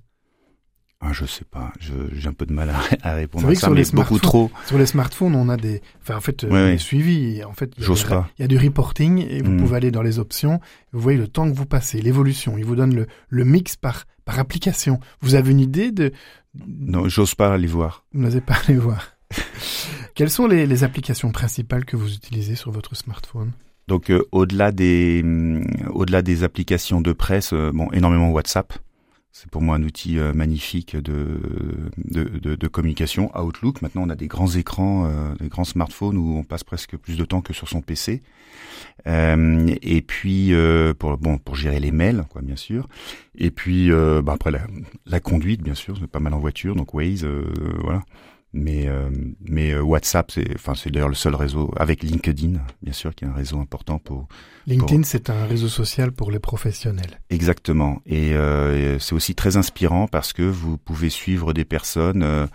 Ah, 1.01 1.13
je 1.13 1.27
sais 1.27 1.45
pas, 1.45 1.73
j'ai 1.79 2.29
un 2.29 2.33
peu 2.33 2.45
de 2.45 2.53
mal 2.53 2.71
à, 3.03 3.15
répondre 3.15 3.49
à 3.49 3.55
ça, 3.55 3.71
mais 3.71 3.85
beaucoup 3.93 4.19
trop. 4.19 4.51
Sur 4.67 4.79
les 4.79 4.87
smartphones, 4.87 5.37
on 5.37 5.49
a 5.49 5.57
des, 5.57 5.81
enfin 6.03 6.17
en 6.17 6.21
fait, 6.21 6.43
euh, 6.43 6.73
des 6.73 6.79
suivis. 6.79 7.45
En 7.45 7.53
fait, 7.53 7.73
j'ose 7.79 8.03
pas. 8.03 8.29
Il 8.39 8.43
y 8.43 8.45
a 8.45 8.49
du 8.49 8.59
reporting 8.59 9.19
et 9.19 9.41
vous 9.41 9.53
hmm. 9.53 9.59
pouvez 9.59 9.77
aller 9.77 9.91
dans 9.93 10.03
les 10.03 10.19
options. 10.19 10.61
Vous 10.93 11.01
voyez 11.01 11.19
le 11.19 11.29
temps 11.29 11.49
que 11.49 11.55
vous 11.55 11.67
passez, 11.67 12.03
l'évolution. 12.03 12.59
Il 12.59 12.65
vous 12.65 12.75
donne 12.75 12.95
le, 12.95 13.07
le 13.29 13.45
mix 13.45 13.77
par 13.77 14.07
par 14.25 14.41
application. 14.41 14.99
Vous 15.21 15.37
avez 15.37 15.53
une 15.53 15.61
idée 15.61 15.93
de 15.93 16.13
Non, 16.67 17.09
j'ose 17.09 17.35
pas 17.35 17.55
aller 17.55 17.69
voir. 17.69 18.05
Vous 18.13 18.21
n'osez 18.21 18.41
pas 18.41 18.57
aller 18.67 18.77
voir. 18.77 19.13
Quelles 20.15 20.31
sont 20.31 20.49
les, 20.49 20.67
les, 20.67 20.85
applications 20.85 21.31
principales 21.31 21.85
que 21.85 21.97
vous 21.97 22.13
utilisez 22.13 22.57
sur 22.57 22.73
votre 22.73 22.97
smartphone? 22.97 23.53
Donc 23.87 24.11
euh, 24.11 24.27
au-delà 24.33 24.73
des 24.73 25.23
hum, 25.25 25.65
au-delà 25.95 26.23
des 26.23 26.43
applications 26.43 27.01
de 27.01 27.13
presse, 27.13 27.53
euh, 27.53 27.71
bon 27.73 27.89
énormément 27.93 28.31
WhatsApp. 28.31 28.75
C'est 29.31 29.51
pour 29.51 29.63
moi 29.63 29.77
un 29.77 29.83
outil 29.83 30.19
euh, 30.19 30.33
magnifique 30.33 30.97
de, 30.97 31.41
de, 31.99 32.25
de, 32.25 32.55
de, 32.55 32.69
communication. 32.69 33.31
Outlook, 33.39 33.83
maintenant 33.83 34.03
on 34.07 34.09
a 34.09 34.17
des 34.17 34.27
grands 34.27 34.49
écrans, 34.49 35.07
euh, 35.07 35.35
des 35.39 35.49
grands 35.49 35.65
smartphones 35.65 36.17
où 36.17 36.39
on 36.39 36.45
passe 36.45 36.65
presque 36.65 36.97
plus 36.97 37.17
de 37.17 37.25
temps 37.25 37.43
que 37.43 37.53
sur 37.53 37.69
son 37.69 37.83
PC. 37.83 38.23
Euh, 39.07 39.75
et 39.83 40.01
puis 40.01 40.53
euh, 40.55 40.95
pour 40.95 41.17
bon 41.19 41.39
pour 41.39 41.57
gérer 41.57 41.79
les 41.79 41.93
mails, 41.93 42.25
quoi, 42.31 42.43
bien 42.43 42.57
sûr. 42.57 42.89
Et 43.37 43.51
puis 43.51 43.91
bah, 43.91 44.33
après 44.33 44.51
la, 44.51 44.67
la, 45.07 45.21
conduite, 45.21 45.63
bien 45.63 45.75
sûr, 45.75 45.97
c'est 46.01 46.07
pas 46.07 46.21
mal 46.21 46.35
en 46.35 46.39
voiture, 46.39 46.75
donc 46.75 46.95
Waze, 46.95 47.27
voilà. 47.83 48.03
Mais 48.55 48.89
euh, 48.89 49.11
mais 49.43 49.73
euh, 49.73 49.83
WhatsApp, 49.83 50.31
c'est 50.31 50.55
enfin 50.55 50.75
c'est 50.75 50.91
d'ailleurs 50.91 51.11
le 51.11 51.15
seul 51.15 51.35
réseau 51.35 51.71
avec 51.77 52.03
LinkedIn, 52.03 52.59
bien 52.83 52.93
sûr, 52.95 53.15
qui 53.15 53.27
est 53.27 53.29
un 53.29 53.35
réseau 53.35 53.61
important 53.61 53.99
pour. 53.99 54.27
LinkedIn, 54.67 55.03
c'est 55.03 55.29
un 55.29 55.45
réseau 55.45 55.69
social 55.69 56.13
pour 56.13 56.31
les 56.31 56.39
professionnels. 56.39 57.21
Exactement, 57.29 58.01
et 58.07 58.33
euh, 58.33 58.99
c'est 59.01 59.15
aussi 59.15 59.35
très 59.35 59.59
inspirant 59.59 60.07
parce 60.09 60.33
que 60.33 60.43
vous 60.43 60.79
pouvez 60.79 61.11
suivre 61.11 61.53
des 61.53 61.67
personnes. 61.67 62.23
Euh, 62.23 62.47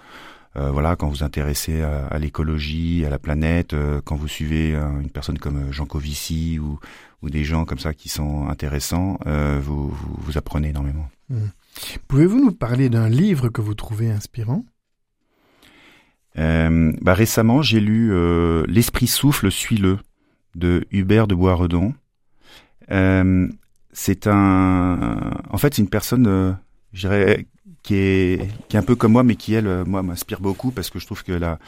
voilà, 0.56 0.95
quand 0.95 1.08
vous 1.08 1.23
intéressez 1.23 1.82
à, 1.82 2.08
à 2.08 2.17
l'écologie, 2.17 3.06
à 3.06 3.10
la 3.12 3.19
planète, 3.19 3.75
quand 4.03 4.15
vous 4.15 4.27
suivez 4.27 4.73
une 4.73 5.10
personne 5.10 5.39
comme 5.39 5.71
Jean 5.71 5.88
Covici 5.88 6.60
ou, 6.60 6.79
ou 7.23 7.29
des 7.32 7.43
gens 7.43 7.65
comme 7.65 7.79
ça 7.79 7.93
qui 7.95 8.08
sont 8.08 8.47
intéressants, 8.47 9.17
vous, 9.25 9.89
vous, 9.89 10.15
vous 10.19 10.38
apprenez 10.38 10.69
énormément. 10.69 11.08
Hmm. 11.29 11.47
Pouvez-vous 12.08 12.39
nous 12.39 12.51
parler 12.51 12.89
d'un 12.89 13.10
livre 13.10 13.49
que 13.49 13.62
vous 13.62 13.73
trouvez 13.73 14.12
inspirant? 14.12 14.63
euh, 14.63 14.72
bah, 16.35 17.13
récemment, 17.13 17.61
j'ai 17.61 17.79
lu 17.79 18.11
euh, 18.11 18.63
L'esprit 18.67 19.07
souffle, 19.07 19.51
suis-le 19.51 19.97
de 20.55 20.85
Hubert 20.91 21.27
de 21.27 21.35
Boisredon. 21.35 21.93
Euh, 22.91 23.47
c'est 23.91 24.27
un, 24.27 25.31
en 25.49 25.57
fait, 25.57 25.75
c'est 25.75 25.81
une 25.81 25.89
personne, 25.89 26.27
euh, 26.27 26.51
je 26.93 27.07
dirais, 27.07 27.45
qui 27.83 27.95
est 27.95 28.49
qui 28.69 28.75
est 28.75 28.79
un 28.79 28.83
peu 28.83 28.95
comme 28.95 29.11
moi, 29.11 29.23
mais 29.23 29.35
qui 29.35 29.53
elle, 29.53 29.67
euh, 29.67 29.85
moi, 29.85 30.03
m'inspire 30.03 30.39
beaucoup 30.39 30.71
parce 30.71 30.89
que 30.89 30.99
je 30.99 31.05
trouve 31.05 31.23
que 31.23 31.31
là, 31.31 31.59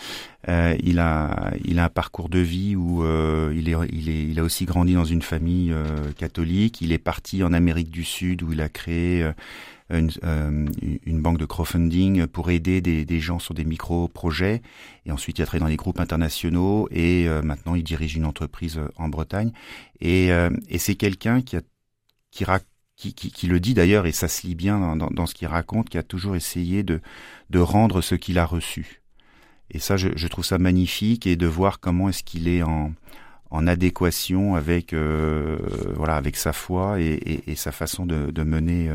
euh, 0.47 0.75
il 0.82 0.99
a 0.99 1.54
il 1.63 1.78
a 1.80 1.86
un 1.86 1.89
parcours 1.89 2.30
de 2.30 2.39
vie 2.39 2.75
où 2.75 3.04
il 3.51 3.69
est 3.69 3.75
il 3.91 4.10
est 4.10 4.23
il 4.23 4.39
a 4.39 4.43
aussi 4.43 4.65
grandi 4.65 4.93
dans 4.93 5.06
une 5.06 5.21
famille 5.21 5.73
catholique. 6.17 6.82
Il 6.82 6.91
est 6.91 6.97
parti 6.97 7.43
en 7.43 7.54
Amérique 7.54 7.89
du 7.89 8.04
Sud 8.04 8.43
où 8.43 8.51
il 8.54 8.62
a 8.62 8.69
créé 8.69 9.30
une, 9.89 10.12
euh, 10.24 10.65
une, 11.06 11.21
banque 11.21 11.38
de 11.38 11.45
crowdfunding 11.45 12.26
pour 12.28 12.50
aider 12.50 12.82
des, 12.82 13.06
des 13.06 13.19
gens 13.19 13.39
sur 13.39 13.54
des 13.54 13.65
micro-projets. 13.65 14.62
Et 15.06 15.12
ensuite, 15.12 15.38
il 15.38 15.43
a 15.43 15.45
travaillé 15.45 15.63
dans 15.63 15.69
les 15.69 15.76
groupes 15.76 16.00
internationaux 16.00 16.88
et 16.91 17.28
euh, 17.28 17.41
maintenant, 17.41 17.76
il 17.76 17.84
dirige 17.84 18.15
une 18.15 18.26
entreprise 18.26 18.78
euh, 18.78 18.88
en 18.98 19.10
Bretagne. 19.10 19.52
Et, 20.02 20.28
et 20.67 20.78
c'est 20.78 20.95
quelqu'un 20.95 21.41
qui 21.41 21.56
a 21.56 21.62
qui, 22.32 22.45
qui, 22.98 23.13
qui, 23.13 23.32
qui, 23.32 23.48
le 23.48 23.62
dit 23.62 23.74
d'ailleurs, 23.74 24.06
et 24.06 24.12
ça 24.12 24.28
se 24.28 24.45
lit 24.45 24.56
bien 24.56 24.95
dans, 24.95 25.08
dans, 25.08 25.26
ce 25.26 25.34
qu'il 25.34 25.48
raconte, 25.48 25.89
qui 25.89 25.98
a 25.98 26.04
toujours 26.04 26.36
essayé 26.36 26.84
de, 26.84 27.00
de 27.50 27.60
rendre 27.60 28.02
ce 28.02 28.15
qu'il 28.15 28.38
a 28.38 28.45
reçu. 28.45 29.02
Et 29.71 29.80
ça, 29.80 29.95
je, 29.95 30.10
je, 30.15 30.28
trouve 30.28 30.43
ça 30.43 30.58
magnifique, 30.58 31.26
et 31.28 31.38
de 31.38 31.48
voir 31.48 31.80
comment 31.80 32.10
est-ce 32.10 32.24
qu'il 32.24 32.50
est 32.50 32.62
en, 32.62 32.91
en 33.52 33.67
adéquation 33.67 34.56
avec, 34.56 34.91
euh, 34.91 35.58
voilà, 35.95 36.17
avec 36.17 36.36
sa 36.36 36.52
foi 36.52 37.00
et, 37.00 37.06
et, 37.06 37.52
et 37.52 37.56
sa 37.56 37.71
façon 37.71 38.06
de, 38.06 38.32
de 38.32 38.43
mener 38.43 38.91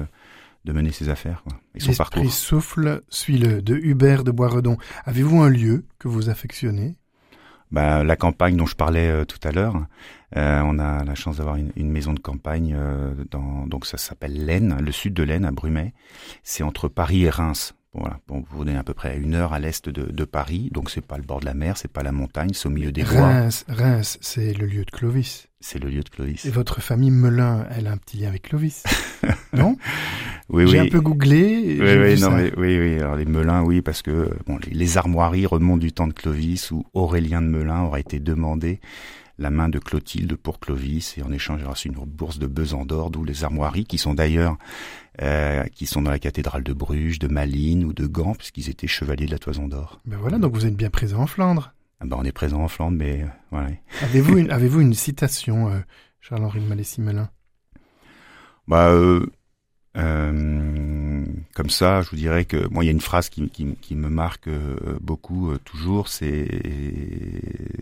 de 0.65 0.73
mener 0.73 0.93
ses 0.93 1.09
affaires 1.09 1.43
quoi, 1.43 1.59
et 1.75 1.81
son 1.81 1.95
parcours. 1.95 2.31
souffle, 2.33 3.03
suis-le, 3.09 3.63
de 3.63 3.77
Hubert 3.77 4.25
de 4.25 4.31
Boisredon. 4.31 4.77
Avez-vous 5.05 5.41
un 5.41 5.49
lieu 5.49 5.85
que 5.99 6.09
vous 6.09 6.29
affectionnez? 6.29 6.97
Bah, 7.71 8.03
La 8.05 8.17
campagne 8.17 8.57
dont 8.57 8.67
je 8.67 8.75
parlais 8.75 9.09
euh, 9.09 9.25
tout 9.25 9.39
à 9.47 9.53
l'heure. 9.53 9.87
Euh, 10.37 10.61
on 10.65 10.79
a 10.79 11.05
la 11.05 11.15
chance 11.15 11.39
d'avoir 11.39 11.57
une, 11.57 11.73
une, 11.77 11.91
maison 11.91 12.13
de 12.13 12.21
campagne, 12.21 12.75
euh, 12.77 13.15
dans, 13.31 13.67
donc 13.67 13.87
ça 13.87 13.97
s'appelle 13.97 14.45
l'Aisne, 14.45 14.79
le 14.81 14.93
sud 14.93 15.15
de 15.15 15.23
l'Aisne, 15.23 15.45
à 15.45 15.51
Brumet. 15.51 15.93
C'est 16.43 16.63
entre 16.63 16.89
Paris 16.89 17.25
et 17.25 17.31
Reims. 17.31 17.75
Voilà, 17.93 18.21
pour 18.27 18.41
vous 18.51 18.65
donner 18.65 18.79
à 18.79 18.85
peu 18.85 18.95
près 18.95 19.19
une 19.19 19.35
heure 19.35 19.53
à 19.53 19.59
l'est 19.59 19.89
de, 19.89 20.13
de, 20.13 20.25
Paris, 20.25 20.71
donc 20.73 20.91
c'est 20.91 21.05
pas 21.05 21.17
le 21.17 21.25
bord 21.25 21.41
de 21.41 21.47
la 21.47 21.55
mer, 21.55 21.77
c'est 21.77 21.91
pas 21.91 22.05
la 22.05 22.13
montagne, 22.13 22.51
c'est 22.53 22.69
au 22.69 22.71
milieu 22.71 22.93
des 22.93 23.03
bois. 23.03 23.27
Reims, 23.27 23.65
Reims, 23.67 24.17
c'est 24.21 24.53
le 24.53 24.67
lieu 24.67 24.85
de 24.85 24.91
Clovis. 24.93 25.50
C'est 25.61 25.79
le 25.79 25.91
lieu 25.91 26.03
de 26.03 26.09
Clovis. 26.09 26.47
Et 26.47 26.51
votre 26.51 26.81
famille 26.81 27.11
Melun, 27.11 27.67
elle 27.71 27.87
a 27.87 27.93
un 27.93 27.97
petit 27.99 28.17
lien 28.17 28.29
avec 28.29 28.43
Clovis, 28.43 28.83
non? 29.53 29.77
Oui, 30.49 30.67
J'ai 30.67 30.81
oui. 30.81 30.87
un 30.87 30.91
peu 30.91 31.01
googlé. 31.01 31.79
Oui, 31.79 32.15
oui, 32.15 32.21
non, 32.21 32.31
mais, 32.31 32.53
oui, 32.57 32.79
oui. 32.79 32.95
Alors 32.99 33.17
les 33.17 33.27
Melun, 33.27 33.63
oui, 33.63 33.83
parce 33.83 34.03
que 34.03 34.31
bon, 34.47 34.59
les, 34.65 34.73
les, 34.73 34.97
armoiries 34.97 35.47
remontent 35.47 35.79
du 35.79 35.93
temps 35.93 36.09
de 36.09 36.13
Clovis 36.13 36.71
où 36.71 36.85
Aurélien 36.95 37.43
de 37.43 37.47
Melun 37.47 37.83
aurait 37.83 38.01
été 38.01 38.21
demandé 38.21 38.81
la 39.41 39.51
main 39.51 39.69
de 39.69 39.79
Clotilde 39.79 40.37
pour 40.37 40.61
Clovis 40.61 41.17
et 41.17 41.23
en 41.23 41.33
échange 41.33 41.61
il 41.63 41.67
reçu 41.67 41.89
une 41.89 41.95
bourse 41.95 42.39
de 42.39 42.47
besan 42.47 42.85
d'or, 42.85 43.11
d'où 43.11 43.25
les 43.25 43.43
armoiries 43.43 43.87
qui 43.87 43.99
sont 43.99 44.15
d'ailleurs 44.15 44.57
euh, 45.23 45.65
qui 45.75 45.87
sont 45.87 46.03
dans 46.03 46.11
la 46.11 46.19
cathédrale 46.19 46.63
de 46.63 46.73
Bruges, 46.73 47.19
de 47.19 47.27
Malines 47.27 47.85
ou 47.85 47.93
de 47.93 48.07
Gand 48.07 48.35
puisqu'ils 48.35 48.69
étaient 48.69 48.87
chevaliers 48.87 49.27
de 49.27 49.33
la 49.33 49.39
toison 49.39 49.67
d'or. 49.67 50.01
Ben 50.05 50.19
voilà, 50.21 50.39
donc 50.39 50.55
vous 50.55 50.67
êtes 50.67 50.77
bien 50.77 50.91
présent 50.91 51.21
en 51.23 51.27
Flandre. 51.27 51.73
Ben 52.05 52.17
on 52.19 52.25
est 52.25 52.33
présent 52.33 52.63
en 52.63 52.69
Flandre, 52.69 52.97
mais 52.97 53.23
euh, 53.23 53.27
voilà. 53.51 53.69
Avez-vous 54.03 54.39
une, 54.39 54.51
avez-vous 54.51 54.81
une 54.81 54.95
citation, 54.95 55.69
euh, 55.69 55.81
Charles-Henri 56.21 56.61
de 56.61 56.67
Malessy-Melun 56.67 57.31
Bah 58.67 58.91
euh, 58.91 59.27
euh, 59.97 61.25
comme 61.55 61.71
ça, 61.71 62.03
je 62.03 62.11
vous 62.11 62.17
dirais 62.17 62.45
que 62.45 62.69
moi, 62.69 62.85
il 62.85 62.87
y 62.87 62.91
a 62.91 62.93
une 62.93 63.01
phrase 63.01 63.29
qui, 63.29 63.49
qui, 63.51 63.75
qui 63.77 63.97
me 63.97 64.09
marque 64.09 64.49
beaucoup 65.01 65.57
toujours, 65.65 66.09
c'est 66.09 66.49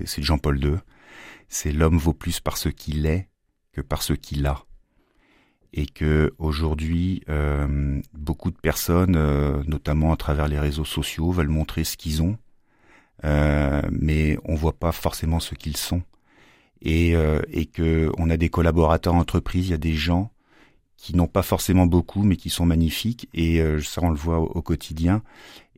c'est 0.05 0.23
Jean-Paul 0.23 0.65
II 0.65 0.79
c'est 1.49 1.73
l'homme 1.73 1.99
vaut 1.99 2.13
plus 2.13 2.41
par 2.41 2.57
ce 2.57 2.69
qu'il 2.69 3.07
est 3.07 3.29
que 3.73 3.81
par 3.81 4.03
ce 4.03 4.13
qu'il 4.13 4.47
a. 4.47 4.65
Et 5.73 5.87
que 5.87 6.35
aujourd'hui, 6.39 7.23
euh, 7.29 8.01
beaucoup 8.15 8.51
de 8.51 8.57
personnes, 8.57 9.17
euh, 9.17 9.63
notamment 9.67 10.13
à 10.13 10.17
travers 10.17 10.49
les 10.49 10.59
réseaux 10.59 10.87
sociaux, 10.87 11.31
veulent 11.31 11.49
montrer 11.49 11.85
ce 11.85 11.97
qu'ils 11.97 12.23
ont, 12.23 12.39
euh, 13.25 13.83
mais 13.91 14.39
on 14.45 14.55
voit 14.55 14.79
pas 14.79 14.93
forcément 14.93 15.41
ce 15.41 15.55
qu'ils 15.55 15.77
sont. 15.77 16.03
Et, 16.81 17.17
euh, 17.17 17.41
et 17.49 17.67
que 17.67 18.13
on 18.19 18.31
a 18.31 18.37
des 18.37 18.51
collaborateurs 18.51 19.15
en 19.15 19.19
entreprise, 19.19 19.69
il 19.69 19.71
y 19.71 19.75
a 19.75 19.79
des 19.79 19.95
gens 19.95 20.31
qui 20.97 21.15
n'ont 21.15 21.29
pas 21.29 21.43
forcément 21.43 21.87
beaucoup, 21.87 22.23
mais 22.23 22.37
qui 22.37 22.51
sont 22.51 22.67
magnifiques. 22.67 23.29
Et 23.35 23.61
euh, 23.61 23.81
ça, 23.81 24.01
on 24.03 24.11
le 24.11 24.17
voit 24.17 24.39
au, 24.39 24.63
quotidien. 24.63 25.23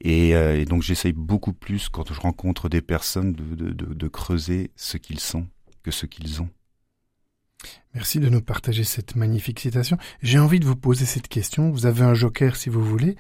Et, 0.02 0.30
et 0.30 0.64
donc, 0.64 0.82
j'essaye 0.82 1.12
beaucoup 1.12 1.52
plus, 1.52 1.90
quand 1.90 2.10
je 2.10 2.18
rencontre 2.18 2.70
des 2.70 2.80
personnes, 2.80 3.34
de, 3.34 3.54
de, 3.54 3.70
de, 3.72 3.92
de 3.92 4.08
creuser 4.08 4.70
ce 4.76 4.96
qu'ils 4.96 5.20
sont 5.20 5.46
que 5.82 5.90
ce 5.90 6.06
qu'ils 6.06 6.40
ont. 6.40 6.48
Merci 7.94 8.20
de 8.20 8.28
nous 8.28 8.40
partager 8.40 8.84
cette 8.84 9.16
magnifique 9.16 9.60
citation. 9.60 9.98
J'ai 10.22 10.38
envie 10.38 10.60
de 10.60 10.66
vous 10.66 10.76
poser 10.76 11.04
cette 11.04 11.28
question. 11.28 11.70
Vous 11.70 11.86
avez 11.86 12.02
un 12.02 12.14
joker 12.14 12.56
si 12.56 12.70
vous 12.70 12.84
voulez. 12.84 13.16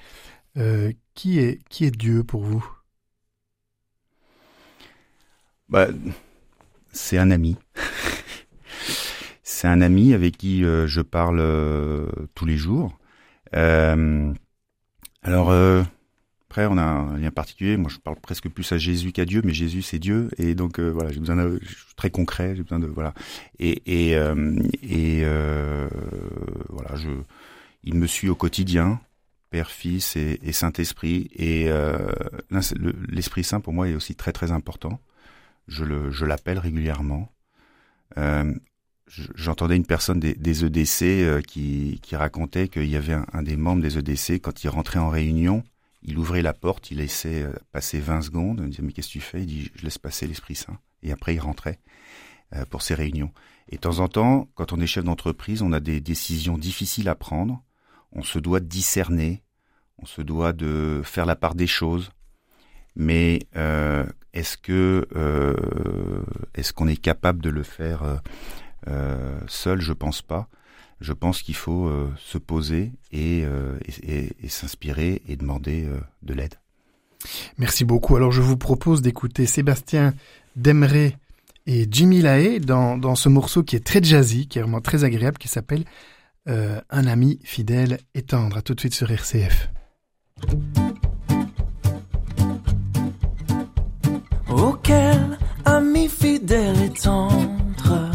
Euh, 0.56 0.92
qui, 1.14 1.38
est, 1.38 1.62
qui 1.68 1.84
est 1.84 1.90
Dieu 1.90 2.24
pour 2.24 2.42
vous? 2.42 2.66
Bah, 5.70 5.88
C'est 6.92 7.18
un 7.18 7.30
ami. 7.30 7.56
c'est 9.42 9.68
un 9.68 9.80
ami 9.80 10.14
avec 10.14 10.36
qui 10.36 10.64
euh, 10.64 10.86
je 10.86 11.00
parle 11.00 11.38
euh, 11.40 12.06
tous 12.34 12.44
les 12.44 12.56
jours. 12.56 12.98
Euh, 13.54 14.32
alors, 15.22 15.52
après, 16.48 16.66
on 16.66 16.76
a 16.78 16.82
un 16.82 17.18
lien 17.18 17.30
particulier. 17.30 17.76
Moi, 17.76 17.90
je 17.90 17.98
parle 17.98 18.16
presque 18.16 18.48
plus 18.48 18.70
à 18.72 18.78
Jésus 18.78 19.12
qu'à 19.12 19.24
Dieu, 19.24 19.42
mais 19.44 19.52
Jésus, 19.52 19.82
c'est 19.82 19.98
Dieu, 19.98 20.30
et 20.38 20.54
donc 20.54 20.80
voilà, 20.80 21.12
j'ai 21.12 21.20
besoin 21.20 21.36
de 21.36 21.60
très 21.96 22.10
concret. 22.10 22.54
J'ai 22.56 22.62
besoin 22.62 22.78
de 22.78 22.86
voilà, 22.86 23.14
et 23.58 23.82
et, 23.86 24.12
et 24.82 25.24
voilà, 26.68 26.96
je, 26.96 27.10
il 27.84 27.94
me 27.94 28.06
suit 28.06 28.28
au 28.28 28.34
quotidien. 28.34 29.00
Père, 29.50 29.70
Fils 29.70 30.14
et, 30.14 30.38
et 30.44 30.52
Saint-Esprit. 30.52 31.28
Et 31.34 31.68
l'Esprit 33.08 33.44
Saint, 33.44 33.60
pour 33.60 33.72
moi, 33.72 33.88
est 33.88 33.94
aussi 33.94 34.14
très 34.14 34.32
très 34.32 34.52
important. 34.52 35.00
Je 35.68 35.84
le, 35.84 36.10
je 36.10 36.24
l'appelle 36.24 36.58
régulièrement. 36.58 37.32
Euh, 38.18 38.54
j'entendais 39.06 39.76
une 39.76 39.86
personne 39.86 40.20
des, 40.20 40.34
des 40.34 40.64
EDC 40.64 41.02
euh, 41.02 41.40
qui, 41.42 42.00
qui 42.02 42.16
racontait 42.16 42.68
qu'il 42.68 42.88
y 42.88 42.96
avait 42.96 43.16
un, 43.32 43.42
des 43.42 43.56
membres 43.56 43.82
des 43.82 43.98
EDC, 43.98 44.40
quand 44.40 44.64
il 44.64 44.68
rentrait 44.68 44.98
en 44.98 45.10
réunion, 45.10 45.62
il 46.02 46.18
ouvrait 46.18 46.42
la 46.42 46.54
porte, 46.54 46.90
il 46.90 46.98
laissait 46.98 47.42
euh, 47.42 47.52
passer 47.72 48.00
20 48.00 48.22
secondes, 48.22 48.60
il 48.64 48.70
disait 48.70 48.82
mais 48.82 48.92
qu'est-ce 48.92 49.08
que 49.08 49.12
tu 49.12 49.20
fais? 49.20 49.40
Il 49.40 49.46
dit 49.46 49.70
je 49.74 49.84
laisse 49.84 49.98
passer 49.98 50.26
l'Esprit 50.26 50.54
Saint. 50.54 50.78
Et 51.02 51.12
après 51.12 51.34
il 51.34 51.40
rentrait 51.40 51.78
pour 52.68 52.82
ses 52.82 52.94
réunions. 52.94 53.32
Et 53.68 53.76
de 53.76 53.80
temps 53.80 54.00
en 54.00 54.08
temps, 54.08 54.48
quand 54.56 54.72
on 54.72 54.80
est 54.80 54.86
chef 54.88 55.04
d'entreprise, 55.04 55.62
on 55.62 55.72
a 55.72 55.78
des 55.78 56.00
décisions 56.00 56.58
difficiles 56.58 57.08
à 57.08 57.14
prendre, 57.14 57.62
on 58.12 58.22
se 58.22 58.40
doit 58.40 58.58
discerner, 58.60 59.42
on 59.98 60.06
se 60.06 60.22
doit 60.22 60.52
de 60.52 61.02
faire 61.04 61.26
la 61.26 61.36
part 61.36 61.54
des 61.54 61.66
choses. 61.66 62.10
Mais 62.96 63.40
euh, 63.56 64.04
euh, 64.36 66.22
est-ce 66.54 66.72
qu'on 66.72 66.88
est 66.88 67.00
capable 67.00 67.42
de 67.42 67.50
le 67.50 67.62
faire 67.62 68.20
euh, 68.88 69.40
seul? 69.46 69.80
Je 69.80 69.92
pense 69.92 70.22
pas. 70.22 70.48
Je 71.00 71.12
pense 71.12 71.42
qu'il 71.42 71.54
faut 71.54 71.90
se 72.18 72.36
poser 72.36 72.92
et, 73.10 73.46
s'inspirer 74.48 75.22
et 75.26 75.36
demander 75.36 75.88
de 76.22 76.34
l'aide. 76.34 76.56
Merci 77.56 77.86
beaucoup. 77.86 78.16
Alors 78.16 78.32
je 78.32 78.42
vous 78.42 78.58
propose 78.58 79.00
d'écouter 79.00 79.46
Sébastien 79.46 80.12
Demré 80.56 81.16
et 81.66 81.88
Jimmy 81.90 82.20
Lahaye 82.20 82.60
dans, 82.60 82.98
dans 82.98 83.14
ce 83.14 83.30
morceau 83.30 83.62
qui 83.62 83.76
est 83.76 83.84
très 83.84 84.02
jazzy, 84.02 84.46
qui 84.46 84.58
est 84.58 84.62
vraiment 84.62 84.82
très 84.82 85.04
agréable, 85.04 85.38
qui 85.38 85.48
s'appelle 85.48 85.84
Un 86.46 87.06
ami 87.06 87.38
fidèle 87.44 88.00
et 88.12 88.20
tendre. 88.20 88.58
À 88.58 88.62
tout 88.62 88.74
de 88.74 88.80
suite 88.80 88.94
sur 88.94 89.10
RCF. 89.10 89.70
Fidèle 96.10 96.82
et 96.82 96.90
tendre 96.90 98.10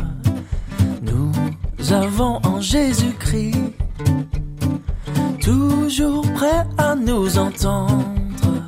nous 1.85 1.93
avons 1.93 2.39
en 2.43 2.59
Jésus-Christ, 2.59 3.57
toujours 5.41 6.25
prêt 6.33 6.65
à 6.77 6.95
nous 6.95 7.37
entendre, 7.37 8.63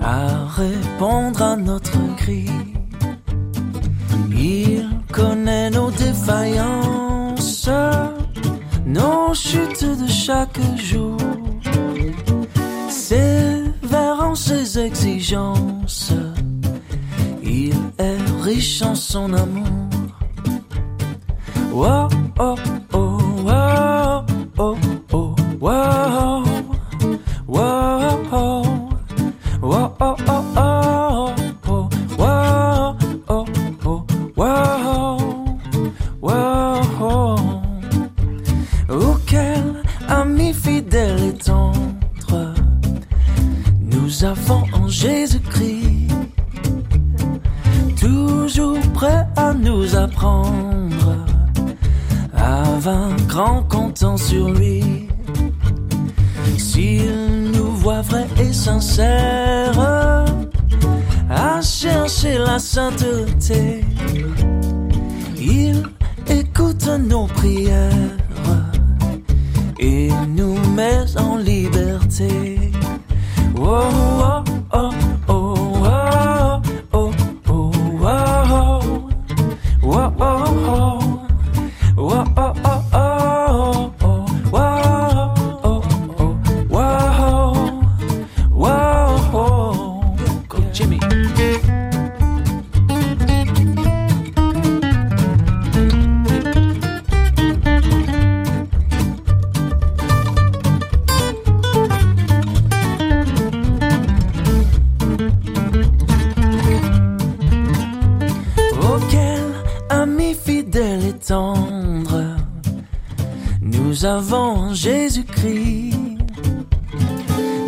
à 0.00 0.46
répondre 0.46 1.42
à 1.42 1.56
notre 1.56 1.98
cri. 2.16 2.46
Il 4.30 4.88
connaît 5.12 5.70
nos 5.70 5.90
défaillances, 5.90 7.68
nos 8.86 9.34
chutes 9.34 9.84
de 9.84 10.06
chaque 10.06 10.60
jour 10.76 11.16
sévère 12.88 14.20
en 14.20 14.34
ses 14.34 14.78
exigences. 14.78 15.75
Riche 18.46 18.80
en 18.82 18.94
son 18.94 19.32
amour. 19.32 19.66
Oh, 21.74 22.08
oh, 22.38 22.54
Avant 114.06 114.72
Jésus-Christ. 114.72 115.98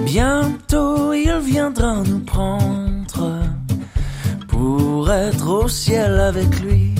Bientôt 0.04 1.12
il 1.12 1.36
viendra 1.42 1.96
nous 2.06 2.20
prendre 2.20 3.42
pour 4.46 5.10
être 5.10 5.48
au 5.48 5.68
ciel 5.68 6.18
avec 6.20 6.60
lui. 6.60 6.94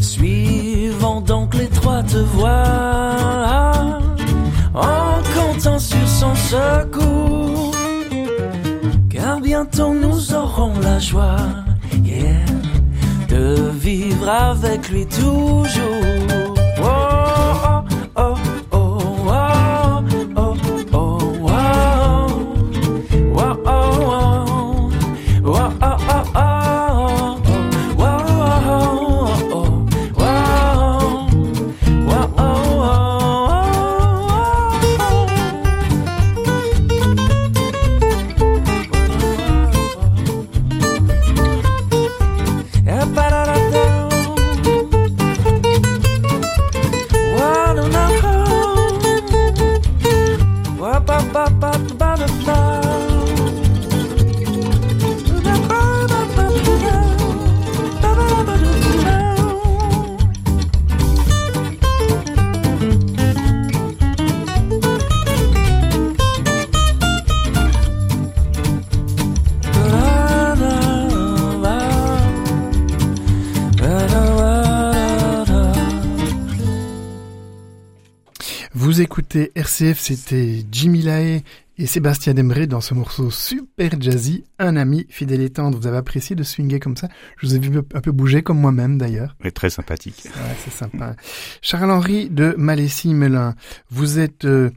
Suivons 0.00 1.20
donc 1.20 1.54
l'étroite 1.54 2.14
voie 2.34 4.00
en 4.74 5.22
comptant 5.34 5.78
sur 5.78 6.08
son 6.08 6.34
secours, 6.34 7.74
car 9.08 9.40
bientôt 9.40 9.94
nous 9.94 10.34
aurons 10.34 10.72
la 10.80 10.98
joie 10.98 11.46
de 13.28 13.70
vivre 13.70 14.28
avec 14.28 14.88
lui 14.90 15.06
toujours. 15.06 16.49
Vous 78.72 79.00
écoutez 79.00 79.50
RCF, 79.56 79.98
c'était 79.98 80.64
Jimmy 80.70 81.02
Lae 81.02 81.42
et 81.76 81.86
Sébastien 81.86 82.34
Demré 82.34 82.68
dans 82.68 82.80
ce 82.80 82.94
morceau 82.94 83.28
super 83.32 84.00
jazzy, 84.00 84.44
Un 84.60 84.76
ami 84.76 85.06
fidèle 85.08 85.40
et 85.40 85.50
tendre. 85.50 85.76
Vous 85.76 85.88
avez 85.88 85.96
apprécié 85.96 86.36
de 86.36 86.44
swinguer 86.44 86.78
comme 86.78 86.96
ça? 86.96 87.08
Je 87.38 87.48
vous 87.48 87.56
ai 87.56 87.58
vu 87.58 87.76
un 87.78 88.00
peu 88.00 88.12
bouger 88.12 88.42
comme 88.42 88.60
moi-même 88.60 88.96
d'ailleurs. 88.96 89.34
Mais 89.42 89.50
très 89.50 89.70
sympathique. 89.70 90.22
Ouais, 90.24 90.56
c'est 90.64 90.72
sympa. 90.72 91.16
Charles-Henri 91.62 92.30
de 92.30 92.54
Malessy-Melun, 92.56 93.56
vous 93.90 94.20
êtes 94.20 94.44
euh, 94.44 94.70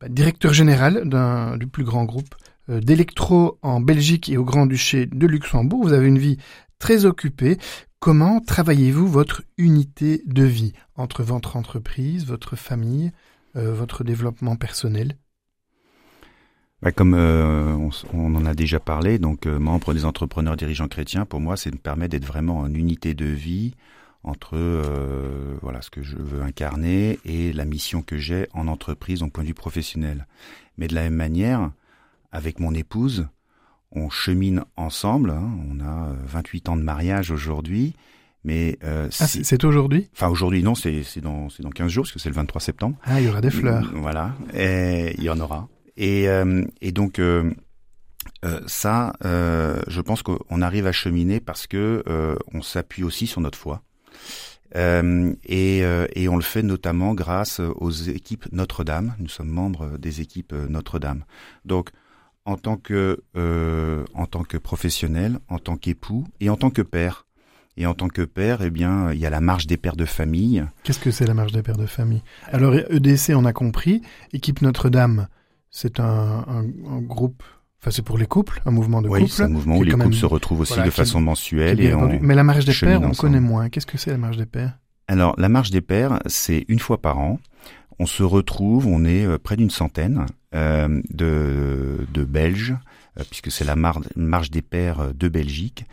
bah, 0.00 0.08
directeur 0.08 0.52
général 0.52 1.08
d'un 1.08 1.56
du 1.56 1.68
plus 1.68 1.84
grand 1.84 2.06
groupe 2.06 2.34
euh, 2.70 2.80
d'électro 2.80 3.58
en 3.62 3.80
Belgique 3.80 4.28
et 4.30 4.36
au 4.36 4.44
Grand-Duché 4.44 5.06
de 5.06 5.26
Luxembourg. 5.28 5.84
Vous 5.84 5.92
avez 5.92 6.08
une 6.08 6.18
vie 6.18 6.38
très 6.80 7.04
occupée. 7.04 7.58
Comment 8.00 8.40
travaillez-vous 8.40 9.08
votre 9.08 9.42
unité 9.56 10.22
de 10.24 10.44
vie 10.44 10.72
entre 10.94 11.24
votre 11.24 11.56
entreprise, 11.56 12.26
votre 12.26 12.54
famille, 12.54 13.10
euh, 13.56 13.74
votre 13.74 14.04
développement 14.04 14.54
personnel? 14.54 15.16
Bah, 16.80 16.92
comme 16.92 17.14
euh, 17.14 17.74
on, 18.14 18.34
en 18.36 18.46
a 18.46 18.54
déjà 18.54 18.78
parlé, 18.78 19.18
donc 19.18 19.46
euh, 19.46 19.58
membre 19.58 19.94
des 19.94 20.04
entrepreneurs 20.04 20.56
dirigeants 20.56 20.86
chrétiens, 20.86 21.26
pour 21.26 21.40
moi, 21.40 21.56
c'est 21.56 21.72
me 21.72 21.78
permet 21.78 22.08
d'être 22.08 22.24
vraiment 22.24 22.58
en 22.58 22.72
unité 22.72 23.14
de 23.14 23.24
vie 23.24 23.74
entre 24.22 24.52
euh, 24.54 25.56
voilà 25.60 25.82
ce 25.82 25.90
que 25.90 26.02
je 26.02 26.16
veux 26.16 26.42
incarner 26.42 27.18
et 27.24 27.52
la 27.52 27.64
mission 27.64 28.02
que 28.02 28.16
j'ai 28.16 28.46
en 28.52 28.68
entreprise, 28.68 29.24
en 29.24 29.28
point 29.28 29.42
de 29.42 29.48
vue 29.48 29.54
professionnel. 29.54 30.28
Mais 30.76 30.86
de 30.86 30.94
la 30.94 31.02
même 31.02 31.16
manière, 31.16 31.72
avec 32.30 32.60
mon 32.60 32.74
épouse, 32.74 33.26
on 33.92 34.10
chemine 34.10 34.64
ensemble. 34.76 35.30
Hein, 35.30 35.50
on 35.70 35.80
a 35.80 36.12
28 36.26 36.68
ans 36.68 36.76
de 36.76 36.82
mariage 36.82 37.30
aujourd'hui. 37.30 37.94
Mais 38.44 38.78
euh, 38.84 39.08
ah, 39.20 39.26
c'est 39.26 39.64
aujourd'hui? 39.64 40.08
Enfin 40.14 40.28
aujourd'hui 40.28 40.62
non, 40.62 40.74
c'est 40.74 41.02
dans 41.20 41.50
c'est 41.50 41.62
dans 41.62 41.70
15 41.70 41.90
jours 41.90 42.04
parce 42.04 42.12
que 42.12 42.18
c'est 42.18 42.28
le 42.28 42.34
23 42.34 42.60
septembre. 42.60 42.96
Ah, 43.04 43.20
il 43.20 43.26
y 43.26 43.28
aura 43.28 43.40
des 43.40 43.50
fleurs. 43.50 43.92
Mm, 43.92 44.00
voilà, 44.00 44.32
et 44.54 45.14
il 45.18 45.24
y 45.24 45.30
en 45.30 45.40
aura. 45.40 45.68
Et 45.96 46.28
euh, 46.28 46.64
et 46.80 46.92
donc 46.92 47.18
euh, 47.18 47.52
euh 48.44 48.60
ça, 48.66 49.12
euh, 49.24 49.82
je 49.88 50.00
pense 50.00 50.22
qu'on 50.22 50.62
arrive 50.62 50.86
à 50.86 50.92
cheminer 50.92 51.40
parce 51.40 51.66
que 51.66 52.04
euh, 52.08 52.36
on 52.54 52.62
s'appuie 52.62 53.02
aussi 53.02 53.26
sur 53.26 53.40
notre 53.40 53.58
foi. 53.58 53.82
et, 54.74 55.78
et 56.14 56.28
on 56.28 56.36
le 56.36 56.42
fait 56.42 56.62
notamment 56.62 57.14
grâce 57.14 57.58
aux 57.60 57.90
équipes 57.90 58.46
Notre-Dame. 58.52 59.14
Nous 59.18 59.28
sommes 59.28 59.48
membres 59.48 59.98
des 59.98 60.20
équipes 60.20 60.52
Notre-Dame. 60.52 61.24
Donc 61.64 61.90
en 62.48 62.56
tant 62.56 62.76
que 62.76 63.22
en 64.14 64.26
tant 64.26 64.42
que 64.42 64.56
professionnel, 64.56 65.38
en 65.48 65.58
tant 65.58 65.76
qu'époux 65.76 66.24
et 66.40 66.50
en 66.50 66.56
tant 66.56 66.70
que 66.70 66.82
père. 66.82 67.24
Et 67.80 67.86
en 67.86 67.94
tant 67.94 68.08
que 68.08 68.22
père, 68.22 68.60
eh 68.62 68.70
bien, 68.70 69.12
il 69.12 69.20
y 69.20 69.26
a 69.26 69.30
la 69.30 69.40
marche 69.40 69.68
des 69.68 69.76
pères 69.76 69.94
de 69.94 70.04
famille. 70.04 70.64
Qu'est-ce 70.82 70.98
que 70.98 71.12
c'est 71.12 71.26
la 71.26 71.34
marche 71.34 71.52
des 71.52 71.62
pères 71.62 71.76
de 71.76 71.86
famille? 71.86 72.24
Alors 72.50 72.74
EDC, 72.74 73.34
on 73.36 73.44
a 73.44 73.52
compris. 73.52 74.02
Équipe 74.32 74.62
Notre-Dame, 74.62 75.28
c'est 75.70 76.00
un, 76.00 76.44
un, 76.48 76.64
un, 76.90 77.00
groupe. 77.00 77.44
Enfin, 77.80 77.92
c'est 77.92 78.02
pour 78.02 78.18
les 78.18 78.26
couples, 78.26 78.60
un 78.66 78.72
mouvement 78.72 79.00
de 79.00 79.08
oui, 79.08 79.20
couple. 79.20 79.32
c'est 79.32 79.44
un 79.44 79.48
mouvement 79.48 79.76
où 79.76 79.84
les 79.84 79.92
couples 79.92 80.12
se 80.12 80.26
retrouvent 80.26 80.62
aussi 80.62 80.72
voilà, 80.72 80.86
de 80.86 80.90
façon 80.90 81.20
mensuelle. 81.20 81.80
Et 81.80 81.94
on 81.94 82.18
Mais 82.20 82.34
la 82.34 82.42
marche 82.42 82.64
des 82.64 82.74
pères, 82.74 83.00
on 83.00 83.12
connaît 83.12 83.38
moins. 83.38 83.68
Qu'est-ce 83.68 83.86
que 83.86 83.96
c'est 83.96 84.10
la 84.10 84.18
marche 84.18 84.38
des 84.38 84.46
pères? 84.46 84.76
Alors, 85.06 85.36
la 85.38 85.48
marche 85.48 85.70
des 85.70 85.80
pères, 85.80 86.18
c'est 86.26 86.64
une 86.66 86.80
fois 86.80 87.00
par 87.00 87.18
an. 87.18 87.38
On 87.98 88.06
se 88.06 88.22
retrouve, 88.22 88.86
on 88.86 89.04
est 89.04 89.26
euh, 89.26 89.38
près 89.38 89.56
d'une 89.56 89.70
centaine 89.70 90.26
euh, 90.54 91.02
de, 91.10 92.06
de 92.12 92.24
Belges, 92.24 92.76
euh, 93.18 93.24
puisque 93.28 93.50
c'est 93.50 93.64
la 93.64 93.76
mar 93.76 94.00
marche 94.14 94.50
des 94.50 94.62
pères 94.62 95.12
de 95.14 95.28
Belgique. 95.28 95.84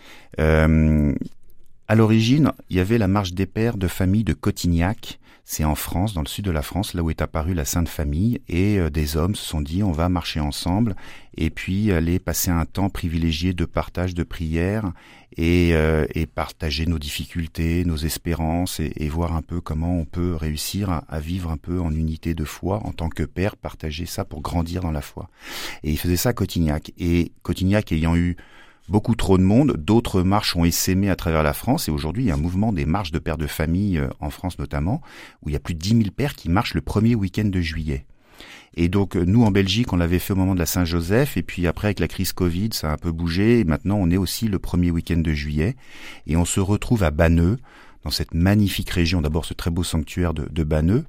À 1.88 1.94
l'origine, 1.94 2.52
il 2.72 2.78
y 2.78 2.80
avait 2.80 2.98
la 2.98 3.08
marche 3.08 3.34
des 3.34 3.46
pères 3.46 3.78
de 3.78 3.88
famille 3.88 4.24
de 4.24 4.34
Cotignac. 4.34 5.20
C'est 5.48 5.64
en 5.64 5.76
France, 5.76 6.16
dans 6.16 6.24
le 6.24 6.28
sud 6.28 6.46
de 6.46 6.52
la 6.52 6.64
France, 6.64 6.96
là 6.96 7.04
où 7.04 7.12
est 7.12 7.22
apparue 7.22 7.54
la 7.54 7.66
Sainte 7.66 7.88
Famille, 7.88 8.42
et 8.50 8.80
euh, 8.80 8.90
des 8.90 9.16
hommes 9.16 9.36
se 9.36 9.46
sont 9.46 9.62
dit 9.62 9.84
on 9.84 9.92
va 9.92 10.10
marcher 10.10 10.40
ensemble 10.40 10.96
et 11.38 11.52
puis 11.52 11.92
aller 11.92 12.18
passer 12.18 12.50
un 12.50 12.66
temps 12.66 12.90
privilégié 12.90 13.54
de 13.54 13.66
partage 13.66 14.16
de 14.16 14.24
prières 14.24 14.92
et, 15.38 15.76
euh, 15.76 16.08
partager 16.34 16.88
nos 16.88 16.98
difficultés, 16.98 17.86
nos 17.86 17.96
espérances 17.98 18.80
et, 18.80 18.92
et, 18.96 19.08
voir 19.08 19.36
un 19.36 19.44
peu 19.44 19.62
comment 19.62 20.00
on 20.00 20.06
peut 20.06 20.34
réussir 20.34 20.90
à, 20.90 21.04
à, 21.10 21.20
vivre 21.20 21.52
un 21.52 21.58
peu 21.58 21.80
en 21.80 21.92
unité 21.92 22.34
de 22.34 22.44
foi 22.44 22.82
en 22.84 22.92
tant 22.92 23.10
que 23.10 23.22
père, 23.22 23.56
partager 23.56 24.08
ça 24.08 24.26
pour 24.26 24.42
grandir 24.42 24.82
dans 24.82 24.92
la 24.92 25.02
foi. 25.02 25.30
Et 25.84 25.92
il 25.92 26.00
faisait 26.00 26.18
ça 26.18 26.30
à 26.30 26.34
Cotignac. 26.34 26.92
Et 26.98 27.32
Cotignac 27.44 27.92
ayant 27.92 28.16
eu 28.16 28.36
beaucoup 28.90 29.16
trop 29.16 29.38
de 29.38 29.44
monde. 29.44 29.76
D'autres 29.78 30.22
marches 30.22 30.56
ont 30.56 30.66
essaimé 30.66 31.10
à 31.10 31.16
travers 31.16 31.44
la 31.44 31.54
France 31.54 31.88
et 31.88 31.92
aujourd'hui 31.92 32.24
il 32.24 32.28
y 32.28 32.32
a 32.32 32.36
un 32.36 32.38
mouvement 32.38 32.74
des 32.74 32.86
marches 32.86 33.12
de 33.12 33.20
pères 33.20 33.38
de 33.38 33.48
famille 33.48 33.98
euh, 33.98 34.10
en 34.20 34.30
France 34.30 34.60
notamment 34.60 35.02
où 35.42 35.50
il 35.50 35.54
y 35.54 35.56
a 35.56 35.60
plus 35.60 35.74
de 35.74 35.80
10 35.80 35.90
000 35.90 36.02
pères 36.16 36.36
qui 36.36 36.50
marchent 36.50 36.74
le 36.74 36.82
premier 36.82 37.16
week-end 37.16 37.46
de 37.46 37.62
juillet. 37.62 38.06
Et 38.76 38.90
donc 38.90 39.16
nous 39.16 39.44
en 39.44 39.52
Belgique 39.52 39.94
on 39.94 39.98
l'avait 39.98 40.20
fait 40.20 40.34
au 40.34 40.38
moment 40.38 40.54
de 40.54 40.60
la 40.60 40.66
Saint-Joseph 40.66 41.38
et 41.38 41.44
puis 41.44 41.66
après 41.68 41.88
avec 41.88 42.00
la 42.00 42.08
crise 42.08 42.34
Covid 42.34 42.70
ça 42.74 42.90
a 42.90 42.94
un 42.94 42.98
peu 42.98 43.12
bougé 43.12 43.60
et 43.60 43.64
maintenant 43.64 43.98
on 44.00 44.10
est 44.10 44.18
aussi 44.18 44.48
le 44.48 44.60
premier 44.60 44.92
week-end 44.92 45.18
de 45.18 45.32
juillet 45.32 45.76
et 46.28 46.36
on 46.36 46.46
se 46.46 46.60
retrouve 46.60 47.04
à 47.04 47.12
Banneux 47.12 47.58
dans 48.04 48.12
cette 48.12 48.34
magnifique 48.34 48.90
région 48.90 49.22
d'abord 49.22 49.46
ce 49.46 49.54
très 49.54 49.72
beau 49.72 49.84
sanctuaire 49.84 50.34
de, 50.34 50.48
de 50.52 50.64
Banneux 50.64 51.06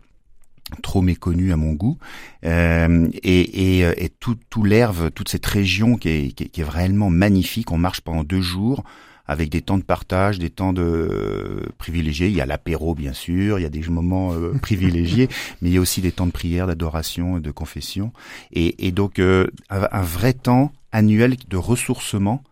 trop 0.83 1.01
méconnu 1.01 1.53
à 1.53 1.57
mon 1.57 1.73
goût 1.73 1.99
euh, 2.45 3.09
et, 3.23 3.79
et, 3.81 4.05
et, 4.05 4.09
tout, 4.09 4.37
tout 4.51 4.65
l'herbe, 4.65 5.11
toute 5.15 5.29
cette 5.29 5.47
région 5.47 5.97
qui 5.97 6.09
est, 6.09 6.33
qui, 6.33 6.45
est, 6.45 6.49
qui 6.49 6.61
est 6.61 6.65
vraiment 6.65 7.11
magnifique. 7.11 7.71
On 7.71 7.79
marche 7.79 8.01
pendant 8.01 8.25
deux 8.25 8.41
jours 8.41 8.85
avec 9.29 9.51
des 9.51 9.61
temps 9.61 9.79
de 9.79 9.83
partage, 9.83 10.39
des 10.39 10.51
temps 10.51 10.73
de 10.73 10.83
euh, 10.83 11.67
privilégiés. 11.79 12.29
Il 12.29 12.35
y 12.35 12.41
a 12.41 12.47
l'apéro 12.47 12.95
bien 12.95 13.13
sûr, 13.13 13.59
il 13.59 13.63
y 13.63 13.67
a 13.67 13.71
des 13.71 13.83
moments 13.89 14.33
euh, 14.35 14.53
privilégiés, 14.63 15.29
mais 15.61 15.71
il 15.71 15.75
y 15.75 15.79
a 15.79 15.81
aussi 15.81 16.01
des 16.01 16.13
temps 16.13 16.27
de 16.27 16.33
prière, 16.33 16.67
d'adoration, 16.67 17.39
de 17.39 17.51
confession, 17.51 18.13
et, 18.53 18.87
et 18.87 18.93
donc 18.93 19.19
euh, 19.19 19.47
un, 19.71 19.89
un, 19.91 20.03
vrai 20.03 20.33
temps 20.33 20.73
annuel 20.93 21.37
de 21.49 21.57
ressourcement. 21.57 22.43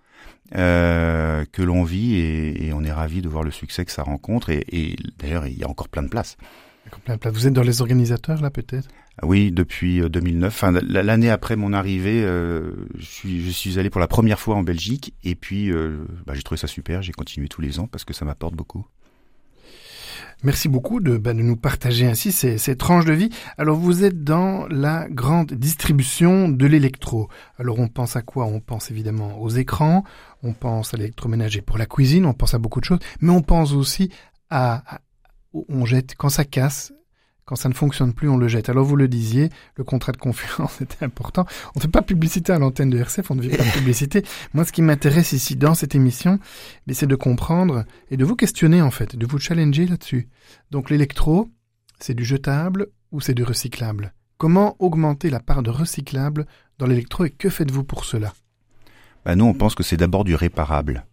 Euh, 0.57 1.47
que 1.53 1.62
l'on 1.62 1.85
vit 1.85 2.17
et, 2.17 2.67
et, 2.67 2.73
on 2.75 2.85
est 2.85 2.93
ravi 2.93 3.23
de 3.23 3.29
voir 3.29 3.43
le 3.43 3.51
succès 3.51 3.85
que 3.87 3.91
ça 3.91 4.03
rencontre 4.03 4.51
et, 4.51 4.62
et 4.69 4.95
d'ailleurs 5.19 5.47
il 5.47 5.59
y 5.59 5.65
a 5.65 5.69
encore 5.69 5.89
plein 5.89 6.03
de 6.03 6.09
places. 6.09 6.37
Vous 7.32 7.47
êtes 7.47 7.53
dans 7.53 7.62
les 7.62 7.80
organisateurs 7.80 8.41
là 8.41 8.51
peut-être? 8.51 8.89
Oui, 9.22 9.53
depuis 9.53 10.01
2009. 10.01 10.53
Enfin, 10.53 10.72
l'année 10.72 11.30
après 11.30 11.55
mon 11.55 11.72
arrivée, 11.72 12.24
euh, 12.24 12.72
je, 12.99 13.05
suis, 13.05 13.45
je 13.45 13.51
suis 13.51 13.78
allé 13.78 13.89
pour 13.89 14.01
la 14.01 14.09
première 14.09 14.41
fois 14.41 14.57
en 14.57 14.62
Belgique 14.62 15.14
et 15.22 15.35
puis 15.37 15.70
euh, 15.70 16.05
bah, 16.26 16.35
j'ai 16.35 16.43
trouvé 16.43 16.59
ça 16.59 16.66
super. 16.66 17.03
J'ai 17.03 17.12
continué 17.12 17.49
tous 17.49 17.61
les 17.61 17.78
ans 17.78 17.87
parce 17.87 18.05
que 18.05 18.12
ça 18.12 18.24
m'apporte 18.24 18.55
beaucoup. 18.55 18.85
Merci 20.43 20.68
beaucoup 20.68 21.01
de, 21.01 21.16
bah, 21.16 21.32
de, 21.32 21.43
nous 21.43 21.57
partager 21.57 22.07
ainsi 22.07 22.32
ces, 22.32 22.59
ces, 22.59 22.76
tranches 22.76 23.05
de 23.05 23.12
vie. 23.12 23.30
Alors 23.57 23.76
vous 23.76 24.05
êtes 24.05 24.24
dans 24.24 24.66
la 24.66 25.07
grande 25.09 25.53
distribution 25.53 26.49
de 26.49 26.66
l'électro. 26.66 27.28
Alors 27.59 27.78
on 27.78 27.89
pense 27.89 28.16
à 28.16 28.22
quoi? 28.22 28.47
On 28.47 28.61
pense 28.61 28.91
évidemment 28.91 29.41
aux 29.41 29.49
écrans, 29.49 30.03
on 30.43 30.53
pense 30.53 30.93
à 30.93 30.97
l'électroménager 30.97 31.62
pour 31.62 31.78
la 31.78 31.87
cuisine, 31.87 32.26
on 32.26 32.35
pense 32.35 32.53
à 32.53 32.59
beaucoup 32.59 32.80
de 32.80 32.85
choses, 32.85 32.99
mais 33.20 33.30
on 33.30 33.43
pense 33.43 33.72
aussi 33.72 34.11
à, 34.51 34.97
à 34.97 35.01
on 35.69 35.85
jette 35.85 36.15
quand 36.17 36.29
ça 36.29 36.45
casse. 36.45 36.93
Quand 37.47 37.57
ça 37.57 37.69
ne 37.69 37.75
fonctionne 37.75 38.15
plus, 38.15 38.31
on 38.31 38.39
le 38.39 38.49
jette. 38.49 38.71
Alors 38.71 38.87
vous 38.87 38.97
le 38.97 39.07
disiez, 39.07 39.51
le 39.77 39.85
contrat 39.85 40.13
de 40.13 40.17
confiance 40.17 40.81
était 40.81 41.05
important. 41.05 41.45
On 41.75 41.79
ne 41.79 41.83
fait 41.83 41.89
pas 41.89 42.01
publicité 42.01 42.53
à 42.53 42.59
l'antenne 42.59 42.89
de 42.89 42.99
RCF, 42.99 43.31
on 43.31 43.35
ne 43.35 43.43
fait 43.43 43.57
pas 43.57 43.65
publicité. 43.75 44.23
Moi, 44.55 44.65
ce 44.65 44.73
qui 44.73 44.81
m'intéresse 44.81 45.33
ici 45.33 45.55
dans 45.55 45.75
cette 45.75 45.95
émission, 45.95 46.39
c'est 46.91 47.07
de 47.07 47.17
comprendre 47.17 47.85
et 48.11 48.17
de 48.17 48.25
vous 48.25 48.37
questionner 48.37 48.81
en 48.81 48.91
fait, 48.91 49.15
de 49.15 49.27
vous 49.27 49.39
challenger 49.39 49.87
là-dessus. 49.87 50.29
Donc 50.71 50.89
l'électro, 50.89 51.51
c'est 52.01 52.15
du 52.15 52.25
jetable 52.25 52.89
ou 53.13 53.21
c'est 53.21 53.35
du 53.35 53.45
recyclable? 53.45 54.15
Comment 54.39 54.77
augmenter 54.79 55.31
la 55.31 55.41
part 55.41 55.63
de 55.63 55.71
recyclable 55.71 56.47
dans 56.79 56.87
l'électro 56.87 57.25
et 57.27 57.31
que 57.31 57.51
faites-vous 57.51 57.85
pour 57.85 58.05
cela? 58.05 58.33
Bah 59.25 59.37
Nous, 59.37 59.45
on 59.45 59.55
pense 59.55 59.75
que 59.75 59.83
c'est 59.83 59.97
d'abord 59.97 60.25
du 60.25 60.35
réparable. 60.35 61.07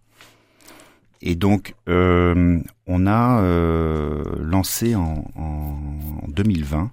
Et 1.21 1.35
donc, 1.35 1.75
euh, 1.87 2.59
on 2.87 3.07
a 3.07 3.41
euh, 3.41 4.23
lancé 4.39 4.95
en, 4.95 5.25
en, 5.35 5.77
2020 6.27 6.91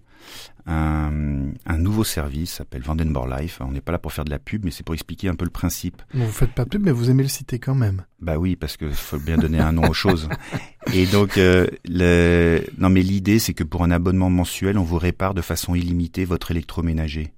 un, 0.66 1.52
un 1.64 1.78
nouveau 1.78 2.04
service, 2.04 2.52
s'appelle 2.54 2.82
Vandenborg 2.82 3.40
Life. 3.40 3.58
On 3.62 3.72
n'est 3.72 3.80
pas 3.80 3.92
là 3.92 3.98
pour 3.98 4.12
faire 4.12 4.26
de 4.26 4.30
la 4.30 4.38
pub, 4.38 4.66
mais 4.66 4.70
c'est 4.70 4.84
pour 4.84 4.94
expliquer 4.94 5.28
un 5.28 5.34
peu 5.34 5.46
le 5.46 5.50
principe. 5.50 6.02
Vous 6.12 6.30
faites 6.30 6.52
pas 6.52 6.64
de 6.64 6.68
pub, 6.68 6.82
mais 6.84 6.90
vous 6.92 7.08
aimez 7.08 7.22
le 7.22 7.28
citer 7.30 7.58
quand 7.58 7.74
même. 7.74 8.04
Bah 8.20 8.36
oui, 8.36 8.54
parce 8.54 8.76
que 8.76 8.90
faut 8.90 9.18
bien 9.18 9.38
donner 9.38 9.60
un 9.60 9.72
nom 9.72 9.88
aux 9.88 9.94
choses. 9.94 10.28
Et 10.92 11.06
donc, 11.06 11.38
euh, 11.38 11.66
le... 11.86 12.62
non, 12.76 12.90
mais 12.90 13.00
l'idée, 13.02 13.38
c'est 13.38 13.54
que 13.54 13.64
pour 13.64 13.82
un 13.82 13.90
abonnement 13.90 14.28
mensuel, 14.28 14.76
on 14.76 14.84
vous 14.84 14.98
répare 14.98 15.32
de 15.32 15.40
façon 15.40 15.74
illimitée 15.74 16.26
votre 16.26 16.50
électroménager. 16.50 17.32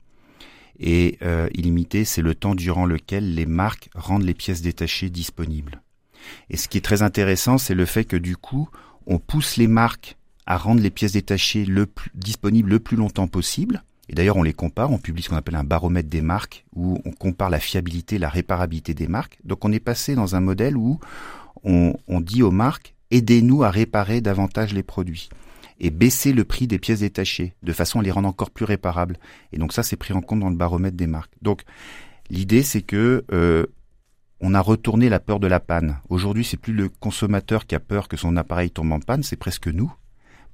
Et 0.81 1.19
euh, 1.23 1.49
illimité, 1.55 2.05
c'est 2.05 2.23
le 2.23 2.35
temps 2.35 2.55
durant 2.55 2.87
lequel 2.87 3.35
les 3.35 3.47
marques 3.47 3.91
rendent 3.95 4.25
les 4.25 4.35
pièces 4.35 4.63
détachées 4.63 5.11
disponibles. 5.11 5.83
Et 6.49 6.57
ce 6.57 6.69
qui 6.69 6.79
est 6.79 6.85
très 6.85 7.03
intéressant, 7.03 7.59
c'est 7.59 7.75
le 7.75 7.87
fait 7.87 8.05
que 8.05 8.17
du 8.17 8.37
coup, 8.37 8.69
on 9.07 9.19
pousse 9.19 9.57
les 9.57 9.69
marques 9.69 10.17
à 10.47 10.57
rendre 10.57 10.81
les 10.81 10.91
pièces 10.91 11.13
détachées 11.13 11.65
le 11.65 11.87
plus, 11.87 12.11
disponibles 12.15 12.71
le 12.71 12.81
plus 12.81 12.97
longtemps 12.97 13.29
possible. 13.29 13.83
Et 14.09 14.15
d'ailleurs, 14.15 14.37
on 14.37 14.43
les 14.43 14.53
compare, 14.53 14.91
on 14.91 14.99
publie 14.99 15.23
ce 15.23 15.29
qu'on 15.29 15.37
appelle 15.37 15.55
un 15.55 15.63
baromètre 15.63 16.09
des 16.09 16.23
marques, 16.23 16.65
où 16.75 17.01
on 17.05 17.13
compare 17.13 17.49
la 17.49 17.61
fiabilité, 17.61 18.19
la 18.19 18.29
réparabilité 18.29 18.93
des 18.93 19.07
marques. 19.07 19.39
Donc 19.45 19.65
on 19.65 19.71
est 19.71 19.79
passé 19.79 20.17
dans 20.17 20.35
un 20.35 20.41
modèle 20.41 20.77
où 20.77 20.99
on, 21.63 22.21
dit 22.21 22.43
aux 22.43 22.51
marques, 22.51 22.95
aidez-nous 23.13 23.63
à 23.63 23.71
réparer 23.71 24.21
davantage 24.21 24.73
les 24.73 24.83
produits 24.83 25.29
et 25.79 25.91
baisser 25.91 26.33
le 26.33 26.45
prix 26.45 26.67
des 26.67 26.79
pièces 26.79 27.01
détachées 27.01 27.55
de 27.63 27.73
façon 27.73 28.01
à 28.01 28.03
les 28.03 28.11
rendre 28.11 28.29
encore 28.29 28.51
plus 28.51 28.65
réparables. 28.65 29.17
Et 29.53 29.59
donc 29.59 29.73
ça, 29.73 29.85
c'est 29.85 29.97
pris 29.97 30.13
en 30.13 30.21
compte 30.21 30.41
dans 30.41 30.51
le 30.51 30.57
baromètre 30.57 30.97
des 30.97 31.07
marques. 31.07 31.33
Donc 31.41 31.63
l'idée, 32.29 32.65
c'est 32.65 32.83
que 32.83 33.25
euh, 33.33 33.67
on 34.41 34.55
a 34.55 34.61
retourné 34.61 35.09
la 35.09 35.21
peur 35.21 35.41
de 35.41 35.47
la 35.47 35.61
panne. 35.61 35.99
Aujourd'hui, 36.09 36.45
c'est 36.45 36.57
plus 36.57 36.73
le 36.73 36.89
consommateur 36.89 37.67
qui 37.67 37.75
a 37.75 37.81
peur 37.81 38.09
que 38.09 38.17
son 38.17 38.37
appareil 38.37 38.71
tombe 38.71 38.93
en 38.93 39.01
panne, 39.01 39.23
c'est 39.23 39.37
presque 39.37 39.69
nous, 39.69 39.93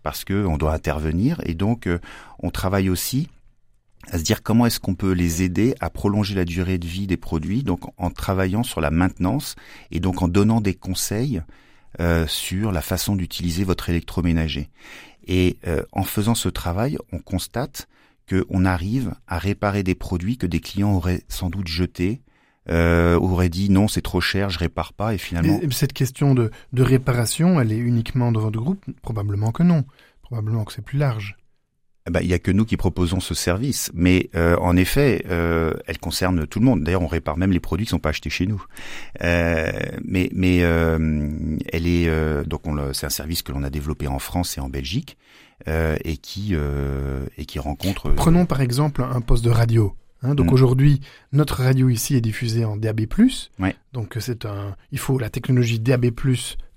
parce 0.02 0.24
que 0.24 0.44
on 0.44 0.56
doit 0.56 0.72
intervenir. 0.72 1.40
Et 1.44 1.54
donc, 1.54 1.86
euh, 1.86 1.98
on 2.40 2.50
travaille 2.50 2.88
aussi 2.88 3.28
à 4.10 4.18
se 4.18 4.22
dire 4.22 4.42
comment 4.42 4.66
est-ce 4.66 4.80
qu'on 4.80 4.94
peut 4.94 5.12
les 5.12 5.42
aider 5.42 5.74
à 5.80 5.90
prolonger 5.90 6.34
la 6.34 6.44
durée 6.44 6.78
de 6.78 6.86
vie 6.86 7.06
des 7.06 7.16
produits, 7.16 7.62
donc 7.62 7.80
en 7.96 8.10
travaillant 8.10 8.62
sur 8.62 8.80
la 8.80 8.90
maintenance 8.90 9.56
et 9.90 10.00
donc 10.00 10.22
en 10.22 10.28
donnant 10.28 10.60
des 10.60 10.74
conseils 10.74 11.42
euh, 12.00 12.26
sur 12.26 12.72
la 12.72 12.82
façon 12.82 13.16
d'utiliser 13.16 13.64
votre 13.64 13.88
électroménager. 13.88 14.68
Et 15.26 15.58
euh, 15.66 15.82
en 15.92 16.04
faisant 16.04 16.34
ce 16.34 16.48
travail, 16.48 16.98
on 17.12 17.18
constate 17.18 17.88
qu'on 18.28 18.64
arrive 18.64 19.14
à 19.26 19.38
réparer 19.38 19.82
des 19.82 19.94
produits 19.94 20.36
que 20.36 20.46
des 20.46 20.60
clients 20.60 20.94
auraient 20.94 21.22
sans 21.28 21.48
doute 21.48 21.68
jetés, 21.68 22.20
euh, 22.68 23.18
auraient 23.18 23.48
dit 23.48 23.70
non, 23.70 23.88
c'est 23.88 24.02
trop 24.02 24.20
cher, 24.20 24.50
je 24.50 24.58
répare 24.58 24.92
pas, 24.92 25.14
et 25.14 25.18
finalement. 25.18 25.60
cette 25.70 25.92
question 25.92 26.34
de, 26.34 26.50
de 26.72 26.82
réparation, 26.82 27.60
elle 27.60 27.72
est 27.72 27.78
uniquement 27.78 28.32
dans 28.32 28.40
votre 28.40 28.60
groupe 28.60 28.84
Probablement 29.02 29.52
que 29.52 29.62
non. 29.62 29.84
Probablement 30.22 30.64
que 30.64 30.72
c'est 30.72 30.84
plus 30.84 30.98
large. 30.98 31.36
Eh 32.08 32.12
ben, 32.12 32.20
il 32.20 32.28
y 32.28 32.34
a 32.34 32.38
que 32.38 32.52
nous 32.52 32.64
qui 32.64 32.76
proposons 32.76 33.18
ce 33.18 33.34
service, 33.34 33.90
mais 33.92 34.30
euh, 34.36 34.56
en 34.58 34.76
effet, 34.76 35.24
euh, 35.28 35.74
elle 35.86 35.98
concerne 35.98 36.46
tout 36.46 36.60
le 36.60 36.64
monde. 36.64 36.84
D'ailleurs, 36.84 37.02
on 37.02 37.08
répare 37.08 37.36
même 37.36 37.50
les 37.50 37.58
produits 37.58 37.86
qui 37.86 37.90
sont 37.90 37.98
pas 37.98 38.10
achetés 38.10 38.30
chez 38.30 38.46
nous. 38.46 38.64
Euh, 39.22 39.72
mais 40.04 40.30
mais 40.32 40.62
euh, 40.62 41.56
elle 41.72 41.88
est 41.88 42.08
euh, 42.08 42.44
donc 42.44 42.62
c'est 42.92 43.06
un 43.06 43.10
service 43.10 43.42
que 43.42 43.50
l'on 43.50 43.64
a 43.64 43.70
développé 43.70 44.06
en 44.06 44.20
France 44.20 44.56
et 44.56 44.60
en 44.60 44.68
Belgique 44.68 45.16
et 45.66 46.16
qui 46.18 46.54
et 47.36 47.44
qui 47.44 47.58
rencontre. 47.58 48.10
Prenons 48.10 48.46
par 48.46 48.60
exemple 48.60 49.02
un 49.02 49.20
poste 49.20 49.44
de 49.44 49.50
radio. 49.50 49.96
Hein, 50.26 50.34
donc 50.34 50.50
mm. 50.50 50.54
aujourd'hui, 50.54 51.00
notre 51.32 51.62
radio 51.62 51.88
ici 51.88 52.16
est 52.16 52.20
diffusée 52.20 52.64
en 52.64 52.76
DAB+. 52.76 53.06
Ouais. 53.58 53.76
Donc 53.92 54.16
c'est 54.20 54.44
un, 54.44 54.76
il 54.92 54.98
faut 54.98 55.18
la 55.18 55.30
technologie 55.30 55.78
DAB+ 55.80 56.10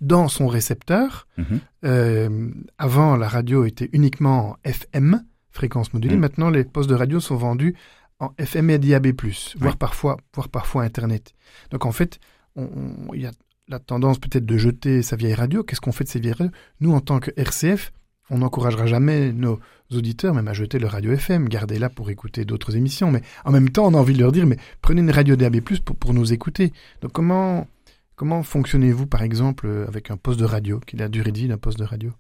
dans 0.02 0.28
son 0.28 0.48
récepteur. 0.48 1.28
Mm-hmm. 1.38 1.60
Euh, 1.86 2.50
avant, 2.78 3.16
la 3.16 3.28
radio 3.28 3.66
était 3.66 3.90
uniquement 3.94 4.52
en 4.52 4.58
FM, 4.64 5.24
fréquence 5.52 5.94
modulée. 5.94 6.16
Mm. 6.16 6.20
Maintenant, 6.20 6.50
les 6.50 6.64
postes 6.64 6.90
de 6.90 6.96
radio 6.96 7.20
sont 7.20 7.36
vendus 7.36 7.76
en 8.20 8.34
FM 8.38 8.70
et 8.70 8.80
DAB+, 8.80 9.14
voire 9.58 9.78
parfois, 9.78 10.18
voire 10.34 10.50
parfois 10.50 10.84
Internet. 10.84 11.34
Donc 11.72 11.86
en 11.86 11.92
fait, 11.92 12.20
il 12.58 13.22
y 13.22 13.26
a 13.26 13.32
la 13.70 13.80
tendance 13.80 14.20
peut-être 14.20 14.46
de 14.46 14.58
jeter 14.58 15.02
sa 15.02 15.16
vieille 15.16 15.36
radio. 15.36 15.64
Qu'est-ce 15.64 15.80
qu'on 15.80 15.92
fait 15.92 16.04
de 16.04 16.10
ces 16.10 16.20
vieilles 16.20 16.34
radios? 16.34 16.52
Nous, 16.82 16.92
en 16.92 17.02
tant 17.02 17.20
que 17.20 17.32
RCF, 17.38 17.92
on 18.30 18.40
n'encouragera 18.40 18.86
jamais 18.86 19.32
nos 19.32 19.60
auditeurs 19.92 20.34
même 20.34 20.48
à 20.48 20.54
jeter 20.54 20.80
le 20.80 20.88
radio 20.88 21.12
FM, 21.12 21.50
gardez-la 21.50 21.90
pour 21.90 22.10
écouter 22.10 22.46
d'autres 22.46 22.76
émissions. 22.76 23.12
Mais 23.12 23.22
en 23.46 23.52
même 23.52 23.70
temps, 23.70 23.88
on 23.88 23.94
a 23.94 23.98
envie 23.98 24.14
de 24.14 24.20
leur 24.20 24.32
dire, 24.32 24.46
mais 24.46 24.58
prenez 24.82 25.02
une 25.02 25.12
radio 25.12 25.36
DAB+, 25.36 25.62
pour, 25.62 25.96
pour 25.96 26.14
nous 26.14 26.32
écouter. 26.34 26.72
Donc 27.02 27.12
comment, 27.12 27.68
comment 28.16 28.44
fonctionnez-vous, 28.44 29.08
par 29.08 29.24
exemple, 29.24 29.86
avec 29.88 30.12
un 30.12 30.18
poste 30.18 30.40
de 30.40 30.46
radio, 30.46 30.80
qui 30.80 30.96
est 30.96 31.00
la 31.00 31.10
durée 31.10 31.32
de 31.32 31.40
vie 31.40 31.48
d'un 31.48 31.58
poste 31.58 31.80
de 31.80 31.86
radio? 31.86 32.12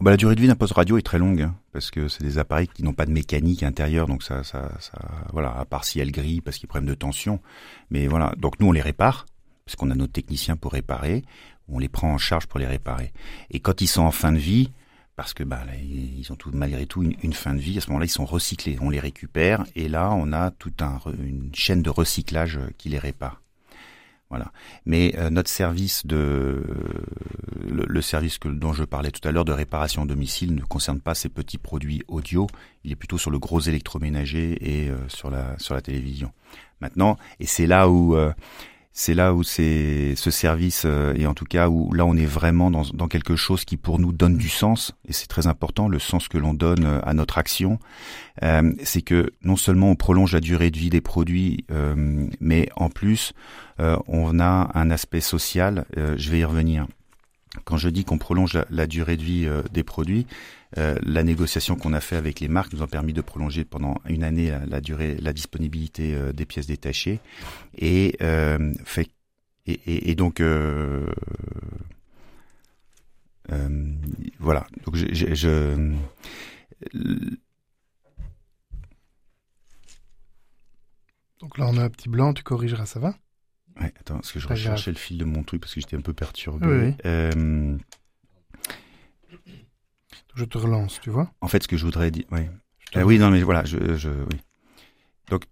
Bah, 0.00 0.10
la 0.10 0.16
durée 0.16 0.34
de 0.34 0.40
vie 0.40 0.48
d'un 0.48 0.56
poste 0.56 0.74
radio 0.74 0.98
est 0.98 1.02
très 1.02 1.18
longue 1.18 1.40
hein, 1.42 1.54
parce 1.72 1.90
que 1.90 2.08
c'est 2.08 2.24
des 2.24 2.38
appareils 2.38 2.66
qui 2.66 2.82
n'ont 2.82 2.92
pas 2.92 3.06
de 3.06 3.12
mécanique 3.12 3.62
intérieure, 3.62 4.06
donc 4.06 4.22
ça, 4.22 4.42
ça, 4.42 4.72
ça, 4.80 4.98
voilà, 5.32 5.56
à 5.56 5.64
part 5.64 5.84
si 5.84 6.00
elles 6.00 6.10
grillent 6.10 6.40
parce 6.40 6.58
qu'ils 6.58 6.68
prennent 6.68 6.84
de 6.84 6.94
tension. 6.94 7.40
Mais 7.90 8.06
voilà, 8.08 8.34
donc 8.36 8.58
nous 8.58 8.66
on 8.66 8.72
les 8.72 8.80
répare 8.80 9.24
parce 9.64 9.76
qu'on 9.76 9.90
a 9.90 9.94
nos 9.94 10.08
techniciens 10.08 10.56
pour 10.56 10.72
réparer, 10.72 11.22
on 11.68 11.78
les 11.78 11.88
prend 11.88 12.12
en 12.12 12.18
charge 12.18 12.46
pour 12.46 12.58
les 12.58 12.66
réparer. 12.66 13.12
Et 13.50 13.60
quand 13.60 13.80
ils 13.80 13.86
sont 13.86 14.02
en 14.02 14.10
fin 14.10 14.32
de 14.32 14.38
vie, 14.38 14.72
parce 15.16 15.34
que 15.34 15.44
bah, 15.44 15.62
ils 15.80 16.30
ont 16.32 16.36
tout, 16.36 16.50
malgré 16.52 16.86
tout 16.86 17.02
une, 17.02 17.32
fin 17.32 17.54
de 17.54 17.60
vie. 17.60 17.78
À 17.78 17.80
ce 17.80 17.88
moment-là, 17.88 18.06
ils 18.06 18.10
sont 18.10 18.24
recyclés, 18.24 18.78
on 18.80 18.90
les 18.90 19.00
récupère 19.00 19.64
et 19.76 19.88
là, 19.88 20.12
on 20.12 20.32
a 20.32 20.50
toute 20.50 20.82
un, 20.82 21.00
une 21.18 21.50
chaîne 21.54 21.82
de 21.82 21.90
recyclage 21.90 22.58
qui 22.78 22.88
les 22.88 22.98
répare. 22.98 23.40
Voilà. 24.30 24.50
Mais 24.86 25.14
euh, 25.18 25.30
notre 25.30 25.50
service 25.50 26.06
de 26.06 26.62
le, 27.68 28.02
service 28.02 28.38
que, 28.38 28.48
dont 28.48 28.72
je 28.72 28.82
parlais 28.82 29.12
tout 29.12 29.26
à 29.28 29.30
l'heure 29.30 29.44
de 29.44 29.52
réparation 29.52 30.02
au 30.02 30.06
domicile 30.06 30.54
ne 30.54 30.62
concerne 30.62 31.00
pas 31.00 31.14
ces 31.14 31.28
petits 31.28 31.58
produits 31.58 32.02
audio. 32.08 32.48
Il 32.82 32.90
est 32.90 32.96
plutôt 32.96 33.18
sur 33.18 33.30
le 33.30 33.38
gros 33.38 33.60
électroménager 33.60 34.56
et 34.60 34.90
euh, 34.90 34.96
sur 35.08 35.30
la 35.30 35.56
sur 35.58 35.74
la 35.74 35.82
télévision. 35.82 36.32
Maintenant, 36.80 37.16
et 37.38 37.46
c'est 37.46 37.66
là 37.66 37.88
où 37.88 38.16
euh, 38.16 38.32
c'est 38.96 39.14
là 39.14 39.34
où 39.34 39.42
c'est 39.42 40.14
ce 40.14 40.30
service 40.30 40.84
euh, 40.86 41.14
et 41.16 41.26
en 41.26 41.34
tout 41.34 41.44
cas 41.44 41.68
où 41.68 41.92
là 41.92 42.06
on 42.06 42.16
est 42.16 42.26
vraiment 42.26 42.70
dans, 42.70 43.08
quelque 43.08 43.34
chose 43.34 43.64
qui 43.64 43.76
pour 43.76 43.98
nous 43.98 44.12
donne 44.12 44.36
du 44.36 44.48
sens 44.48 44.92
et 45.08 45.12
c'est 45.12 45.26
très 45.26 45.48
important 45.48 45.88
le 45.88 45.98
sens 45.98 46.28
que 46.28 46.38
l'on 46.38 46.54
donne 46.54 46.84
euh, 46.84 47.00
à 47.02 47.12
notre 47.12 47.36
action. 47.36 47.80
Euh, 48.44 48.72
c'est 48.84 49.02
que 49.02 49.32
non 49.42 49.56
seulement 49.56 49.90
on 49.90 49.96
prolonge 49.96 50.32
la 50.32 50.40
durée 50.40 50.70
de 50.70 50.78
vie 50.78 50.90
des 50.90 51.00
produits 51.00 51.64
mais 52.40 52.68
en 52.76 52.88
plus 52.88 53.32
on 53.78 54.38
a 54.38 54.70
un 54.74 54.90
aspect 54.90 55.20
social 55.20 55.84
je 55.96 56.30
vais 56.30 56.38
y 56.38 56.44
revenir. 56.44 56.86
Quand 57.64 57.76
je 57.76 57.88
dis 57.88 58.04
qu'on 58.04 58.18
prolonge 58.18 58.58
la, 58.70 58.86
durée 58.86 59.16
de 59.16 59.22
vie 59.22 59.48
des 59.72 59.82
produits, 59.82 60.26
euh, 60.76 60.96
la 61.02 61.22
négociation 61.22 61.76
qu'on 61.76 61.92
a 61.92 62.00
fait 62.00 62.16
avec 62.16 62.40
les 62.40 62.48
marques 62.48 62.72
nous 62.72 62.82
a 62.82 62.86
permis 62.86 63.12
de 63.12 63.20
prolonger 63.20 63.64
pendant 63.64 63.96
une 64.08 64.24
année 64.24 64.52
la, 64.66 64.80
durée, 64.80 65.16
la 65.20 65.32
disponibilité 65.32 66.14
euh, 66.14 66.32
des 66.32 66.46
pièces 66.46 66.66
détachées 66.66 67.20
et 67.78 68.16
euh, 68.22 68.72
fait 68.84 69.08
et, 69.66 70.10
et, 70.10 70.14
donc 70.14 70.42
voilà. 74.40 74.66
Donc 74.84 74.96
je, 74.96 75.06
je, 75.12 75.94
donc 81.40 81.56
là 81.56 81.66
on 81.66 81.78
a 81.78 81.84
un 81.84 81.88
petit 81.88 82.10
blanc, 82.10 82.34
tu 82.34 82.42
corrigeras, 82.42 82.84
ça 82.84 83.00
va? 83.00 83.14
Ouais, 83.80 83.92
attends, 83.98 84.16
parce 84.16 84.32
que 84.32 84.38
je 84.38 84.48
recherchais 84.48 84.90
le 84.90 84.98
fil 84.98 85.16
de 85.16 85.24
mon 85.24 85.44
truc 85.44 85.62
parce 85.62 85.74
que 85.74 85.80
j'étais 85.80 85.96
un 85.96 86.02
peu 86.02 86.12
perturbé. 86.12 86.94
Oui, 87.04 87.78
je 90.34 90.44
te 90.44 90.58
relance, 90.58 91.00
tu 91.00 91.10
vois. 91.10 91.30
En 91.40 91.48
fait, 91.48 91.62
ce 91.62 91.68
que 91.68 91.76
je 91.76 91.84
voudrais 91.84 92.10
dire, 92.10 92.24
oui. 92.30 92.42
Oui, 92.96 93.18
non, 93.18 93.30
mais 93.30 93.42
voilà, 93.42 93.64
je, 93.64 93.96
je 93.96 94.08
oui. 94.08 94.40
Donc, 95.28 95.44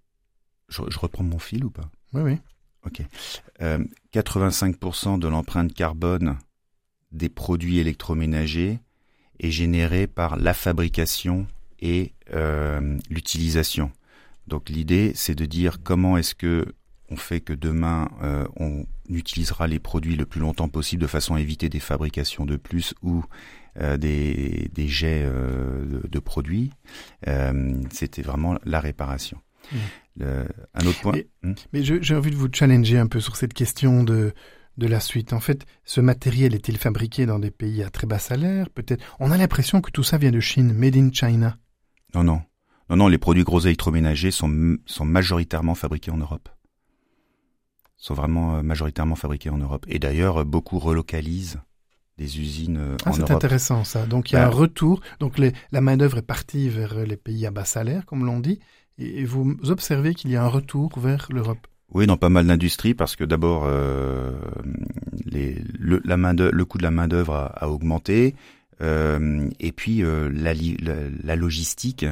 je, 0.68 0.82
je, 0.88 0.98
reprends 0.98 1.24
mon 1.24 1.38
fil 1.38 1.64
ou 1.64 1.70
pas? 1.70 1.90
Oui, 2.12 2.22
oui. 2.22 2.38
Ok. 2.86 3.02
Euh, 3.60 3.84
85% 4.12 5.18
de 5.18 5.28
l'empreinte 5.28 5.72
carbone 5.74 6.38
des 7.10 7.28
produits 7.28 7.78
électroménagers 7.78 8.80
est 9.38 9.50
générée 9.50 10.06
par 10.06 10.36
la 10.36 10.54
fabrication 10.54 11.46
et 11.80 12.12
euh, 12.32 12.98
l'utilisation. 13.10 13.92
Donc 14.46 14.68
l'idée, 14.68 15.12
c'est 15.14 15.34
de 15.34 15.46
dire 15.46 15.82
comment 15.82 16.16
est-ce 16.16 16.34
que 16.34 16.74
on 17.10 17.16
fait 17.16 17.40
que 17.40 17.52
demain 17.52 18.08
euh, 18.22 18.46
on 18.56 18.86
utilisera 19.14 19.66
les 19.66 19.78
produits 19.78 20.16
le 20.16 20.26
plus 20.26 20.40
longtemps 20.40 20.68
possible 20.68 21.02
de 21.02 21.06
façon 21.06 21.34
à 21.34 21.40
éviter 21.40 21.68
des 21.68 21.80
fabrications 21.80 22.44
de 22.44 22.56
plus 22.56 22.94
ou 23.02 23.24
euh, 23.80 23.96
des, 23.96 24.70
des, 24.74 24.86
jets 24.86 25.22
euh, 25.24 26.02
de, 26.06 26.18
produits. 26.18 26.70
Euh, 27.26 27.74
c'était 27.90 28.20
vraiment 28.20 28.58
la 28.64 28.80
réparation. 28.80 29.38
Mmh. 29.72 30.24
un 30.74 30.86
autre 30.86 31.00
point? 31.00 31.12
Mais, 31.42 31.80
hmm 31.80 32.00
j'ai 32.02 32.14
envie 32.14 32.32
de 32.32 32.36
vous 32.36 32.48
challenger 32.52 32.98
un 32.98 33.06
peu 33.06 33.20
sur 33.20 33.36
cette 33.36 33.54
question 33.54 34.02
de 34.02 34.34
de 34.78 34.86
la 34.86 35.00
suite. 35.00 35.32
En 35.32 35.40
fait, 35.40 35.66
ce 35.84 36.00
matériel 36.00 36.54
est-il 36.54 36.78
fabriqué 36.78 37.26
dans 37.26 37.38
des 37.38 37.50
pays 37.50 37.82
à 37.82 37.90
très 37.90 38.06
bas 38.06 38.18
salaire 38.18 38.70
Peut-être. 38.70 39.04
On 39.20 39.30
a 39.30 39.36
l'impression 39.36 39.80
que 39.80 39.90
tout 39.90 40.02
ça 40.02 40.18
vient 40.18 40.30
de 40.30 40.40
Chine, 40.40 40.72
made 40.72 40.96
in 40.96 41.10
China. 41.12 41.56
Non, 42.14 42.24
non, 42.24 42.42
non, 42.90 42.96
non. 42.96 43.08
Les 43.08 43.18
produits 43.18 43.44
gros 43.44 43.60
électroménagers 43.60 44.30
sont 44.30 44.76
sont 44.86 45.04
majoritairement 45.04 45.74
fabriqués 45.74 46.10
en 46.10 46.18
Europe. 46.18 46.48
Sont 48.02 48.14
vraiment 48.14 48.64
majoritairement 48.64 49.14
fabriqués 49.14 49.50
en 49.50 49.58
Europe. 49.58 49.86
Et 49.88 50.00
d'ailleurs, 50.00 50.44
beaucoup 50.44 50.80
relocalisent 50.80 51.60
des 52.18 52.40
usines 52.40 52.78
euh, 52.78 52.96
ah, 53.04 53.12
C'est 53.12 53.30
intéressant 53.30 53.84
ça. 53.84 54.06
Donc 54.06 54.30
il 54.30 54.34
y 54.34 54.38
a 54.38 54.46
un 54.46 54.50
retour. 54.50 55.00
Donc 55.20 55.38
les, 55.38 55.52
la 55.70 55.80
main 55.80 55.96
d'œuvre 55.96 56.18
est 56.18 56.22
partie 56.22 56.68
vers 56.68 56.94
les 57.06 57.16
pays 57.16 57.46
à 57.46 57.50
bas 57.50 57.64
salaire, 57.64 58.04
comme 58.06 58.24
l'on 58.24 58.40
dit, 58.40 58.58
et, 58.98 59.24
vous 59.24 59.56
observez 59.68 60.14
qu'il 60.14 60.30
y 60.30 60.36
a 60.36 60.44
un 60.44 60.48
retour 60.48 60.98
vers 60.98 61.28
l'Europe. 61.30 61.66
Oui, 61.94 62.06
dans 62.06 62.16
pas 62.16 62.28
mal 62.28 62.46
d'industries, 62.46 62.94
parce 62.94 63.16
que 63.16 63.24
d'abord 63.24 63.64
euh, 63.66 64.32
le, 65.30 66.00
la 66.04 66.16
main 66.16 66.34
de, 66.34 66.44
le 66.44 66.64
coût 66.64 66.78
de 66.78 66.82
la 66.82 66.90
main 66.90 67.06
d'œuvre 67.06 67.34
a, 67.34 67.46
a, 67.46 67.68
augmenté, 67.68 68.34
euh, 68.80 69.48
et 69.60 69.72
puis 69.72 70.02
euh, 70.02 70.30
la, 70.32 70.54
la, 70.54 70.94
la, 71.22 71.36
logistique 71.36 72.06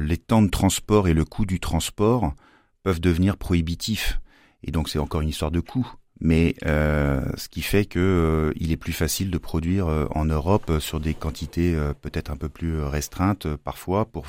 les 0.00 0.16
temps 0.16 0.42
de 0.42 0.48
transport 0.48 1.06
et 1.06 1.14
le 1.14 1.24
coût 1.24 1.46
du 1.46 1.60
transport 1.60 2.34
peuvent 2.82 3.00
devenir 3.00 3.36
prohibitifs. 3.36 4.18
Et 4.64 4.70
donc 4.70 4.88
c'est 4.88 4.98
encore 4.98 5.20
une 5.20 5.28
histoire 5.28 5.50
de 5.50 5.60
coût 5.60 5.88
mais 6.20 6.56
euh, 6.66 7.22
ce 7.36 7.48
qui 7.48 7.62
fait 7.62 7.84
que 7.84 7.98
euh, 7.98 8.52
il 8.56 8.72
est 8.72 8.76
plus 8.76 8.92
facile 8.92 9.30
de 9.30 9.38
produire 9.38 9.86
euh, 9.86 10.06
en 10.14 10.24
Europe 10.24 10.72
sur 10.80 11.00
des 11.00 11.14
quantités 11.14 11.76
peut-être 12.00 12.30
un 12.30 12.36
peu 12.36 12.48
plus 12.48 12.82
restreintes 12.82 13.46
parfois 13.56 14.04
pour 14.04 14.26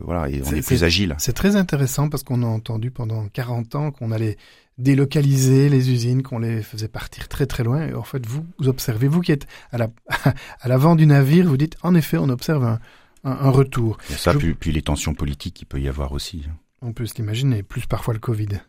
voilà 0.00 0.28
et 0.28 0.42
on 0.44 0.52
est, 0.52 0.66
plus 0.66 0.84
agile. 0.84 1.14
C'est 1.18 1.32
très 1.32 1.56
intéressant 1.56 2.08
parce 2.08 2.22
qu'on 2.22 2.42
a 2.42 2.46
entendu 2.46 2.90
pendant 2.90 3.26
40 3.28 3.74
ans 3.74 3.90
qu'on 3.90 4.12
allait 4.12 4.36
délocaliser 4.76 5.68
les 5.68 5.90
usines, 5.90 6.22
qu'on 6.22 6.38
les 6.38 6.62
faisait 6.62 6.88
partir 6.88 7.28
très 7.28 7.46
très 7.46 7.64
loin. 7.64 7.88
Et 7.88 7.94
en 7.94 8.04
fait, 8.04 8.24
vous, 8.26 8.46
vous 8.58 8.68
observez, 8.68 9.08
vous 9.08 9.20
qui 9.20 9.32
êtes 9.32 9.46
à 9.72 9.78
la 9.78 9.88
à 10.60 10.68
l'avant 10.68 10.94
du 10.94 11.06
navire, 11.06 11.46
vous 11.46 11.56
dites 11.56 11.76
en 11.82 11.94
effet, 11.94 12.16
on 12.18 12.28
observe 12.28 12.64
un, 12.64 12.78
un, 13.24 13.50
retour. 13.50 13.98
ça, 14.08 14.34
puis, 14.34 14.54
puis 14.54 14.72
les 14.72 14.82
tensions 14.82 15.14
politiques 15.14 15.54
qu'il 15.54 15.66
peut 15.66 15.80
y 15.80 15.88
avoir 15.88 16.12
aussi. 16.12 16.44
On 16.80 16.92
peut 16.92 17.06
se 17.06 17.14
l'imaginer, 17.16 17.62
plus 17.62 17.86
parfois 17.86 18.14
le 18.14 18.20
Covid. 18.20 18.60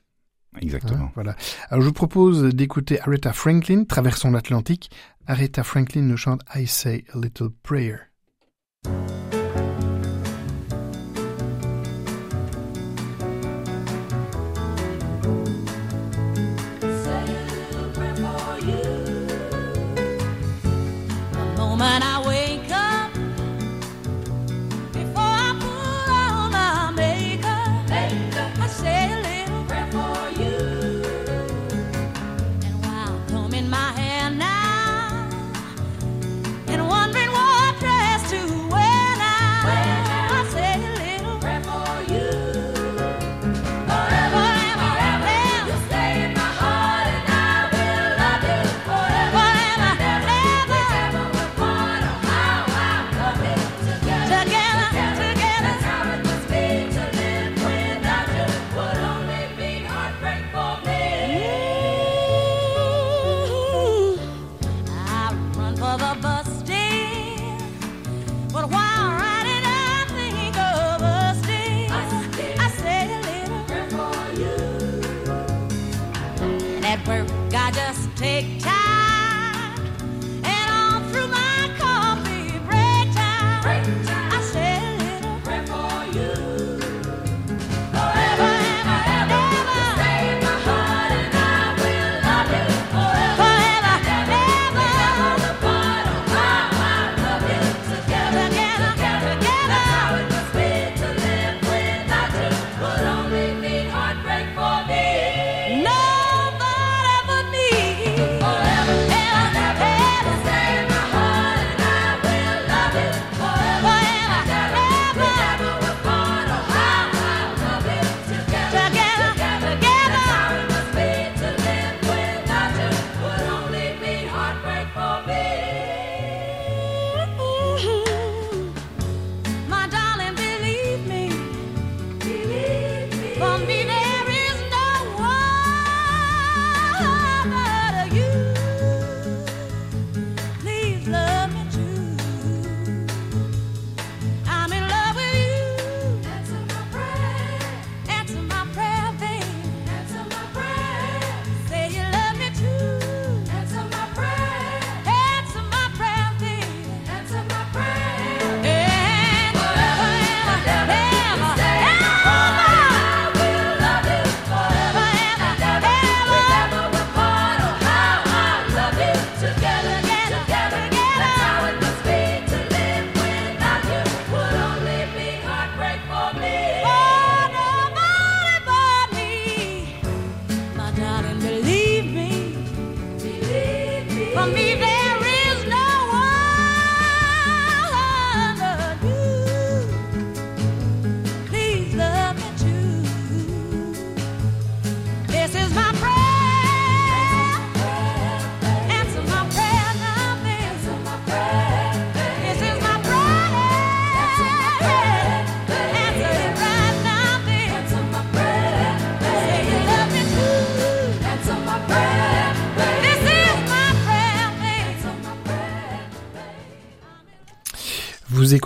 Exactement. 0.61 1.05
Hein, 1.05 1.11
voilà. 1.15 1.35
Alors 1.69 1.81
je 1.81 1.87
vous 1.87 1.93
propose 1.93 2.43
d'écouter 2.43 2.99
Aretha 3.01 3.33
Franklin, 3.33 3.83
Traversons 3.83 4.31
l'Atlantique. 4.31 4.91
Aretha 5.27 5.63
Franklin 5.63 6.01
nous 6.01 6.17
chante 6.17 6.41
I 6.55 6.65
Say 6.67 7.05
a 7.13 7.19
Little 7.19 7.49
Prayer. 7.63 8.09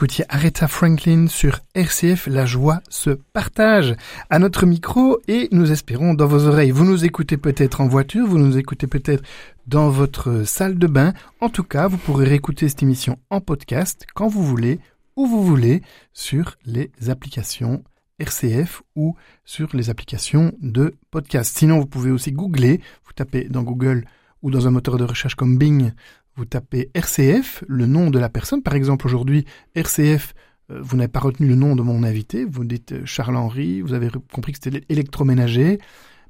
Écoutiez 0.04 0.26
Aretha 0.28 0.68
Franklin 0.68 1.28
sur 1.28 1.62
RCF, 1.76 2.28
la 2.28 2.46
joie 2.46 2.82
se 2.90 3.12
partage 3.12 3.96
à 4.30 4.38
notre 4.38 4.66
micro 4.66 5.22
et 5.30 5.48
nous 5.54 5.72
espérons 5.72 6.14
dans 6.14 6.28
vos 6.28 6.46
oreilles. 6.46 6.72
Vous 6.72 6.84
nous 6.84 7.06
écoutez 7.06 7.38
peut-être 7.38 7.80
en 7.80 7.88
voiture, 7.88 8.28
vous 8.28 8.38
nous 8.38 8.58
écoutez 8.58 8.86
peut-être 8.86 9.24
dans 9.66 9.90
votre 9.90 10.44
salle 10.44 10.78
de 10.78 10.88
bain. 10.88 11.14
En 11.40 11.48
tout 11.48 11.64
cas, 11.64 11.88
vous 11.88 11.96
pourrez 11.96 12.26
réécouter 12.26 12.68
cette 12.68 12.84
émission 12.84 13.18
en 13.30 13.40
podcast 13.40 14.06
quand 14.14 14.28
vous 14.28 14.44
voulez, 14.44 14.82
où 15.16 15.26
vous 15.26 15.42
voulez, 15.42 15.82
sur 16.12 16.58
les 16.66 16.92
applications 17.08 17.82
RCF 18.20 18.82
ou 18.98 19.16
sur 19.46 19.70
les 19.72 19.90
applications 19.90 20.52
de 20.62 20.96
podcast. 21.12 21.58
Sinon, 21.58 21.80
vous 21.80 21.86
pouvez 21.86 22.12
aussi 22.12 22.34
googler, 22.34 22.82
vous 23.06 23.14
tapez 23.16 23.46
dans 23.46 23.64
Google 23.64 24.04
ou 24.42 24.52
dans 24.52 24.68
un 24.68 24.72
moteur 24.72 24.98
de 24.98 25.06
recherche 25.06 25.36
comme 25.36 25.58
Bing 25.58 25.94
vous 26.36 26.46
tapez 26.46 26.90
RCF, 26.94 27.64
le 27.68 27.86
nom 27.86 28.10
de 28.10 28.20
la 28.20 28.30
personne. 28.30 28.64
Par 28.64 28.74
exemple, 28.76 29.06
aujourd'hui, 29.06 29.46
RCF, 29.76 30.34
euh, 30.72 30.80
vous 30.82 30.98
n'avez 30.98 31.08
pas 31.08 31.20
retenu 31.20 31.48
le 31.48 31.56
nom 31.56 31.76
de 31.76 31.82
mon 31.82 32.04
invité. 32.04 32.46
Vous 32.46 32.64
dites 32.64 32.94
euh, 32.94 33.02
Charles-Henri, 33.06 33.82
vous 33.82 33.94
avez 33.94 34.10
compris 34.32 34.54
que 34.54 34.60
c'était 34.62 34.84
électroménager. 34.90 35.80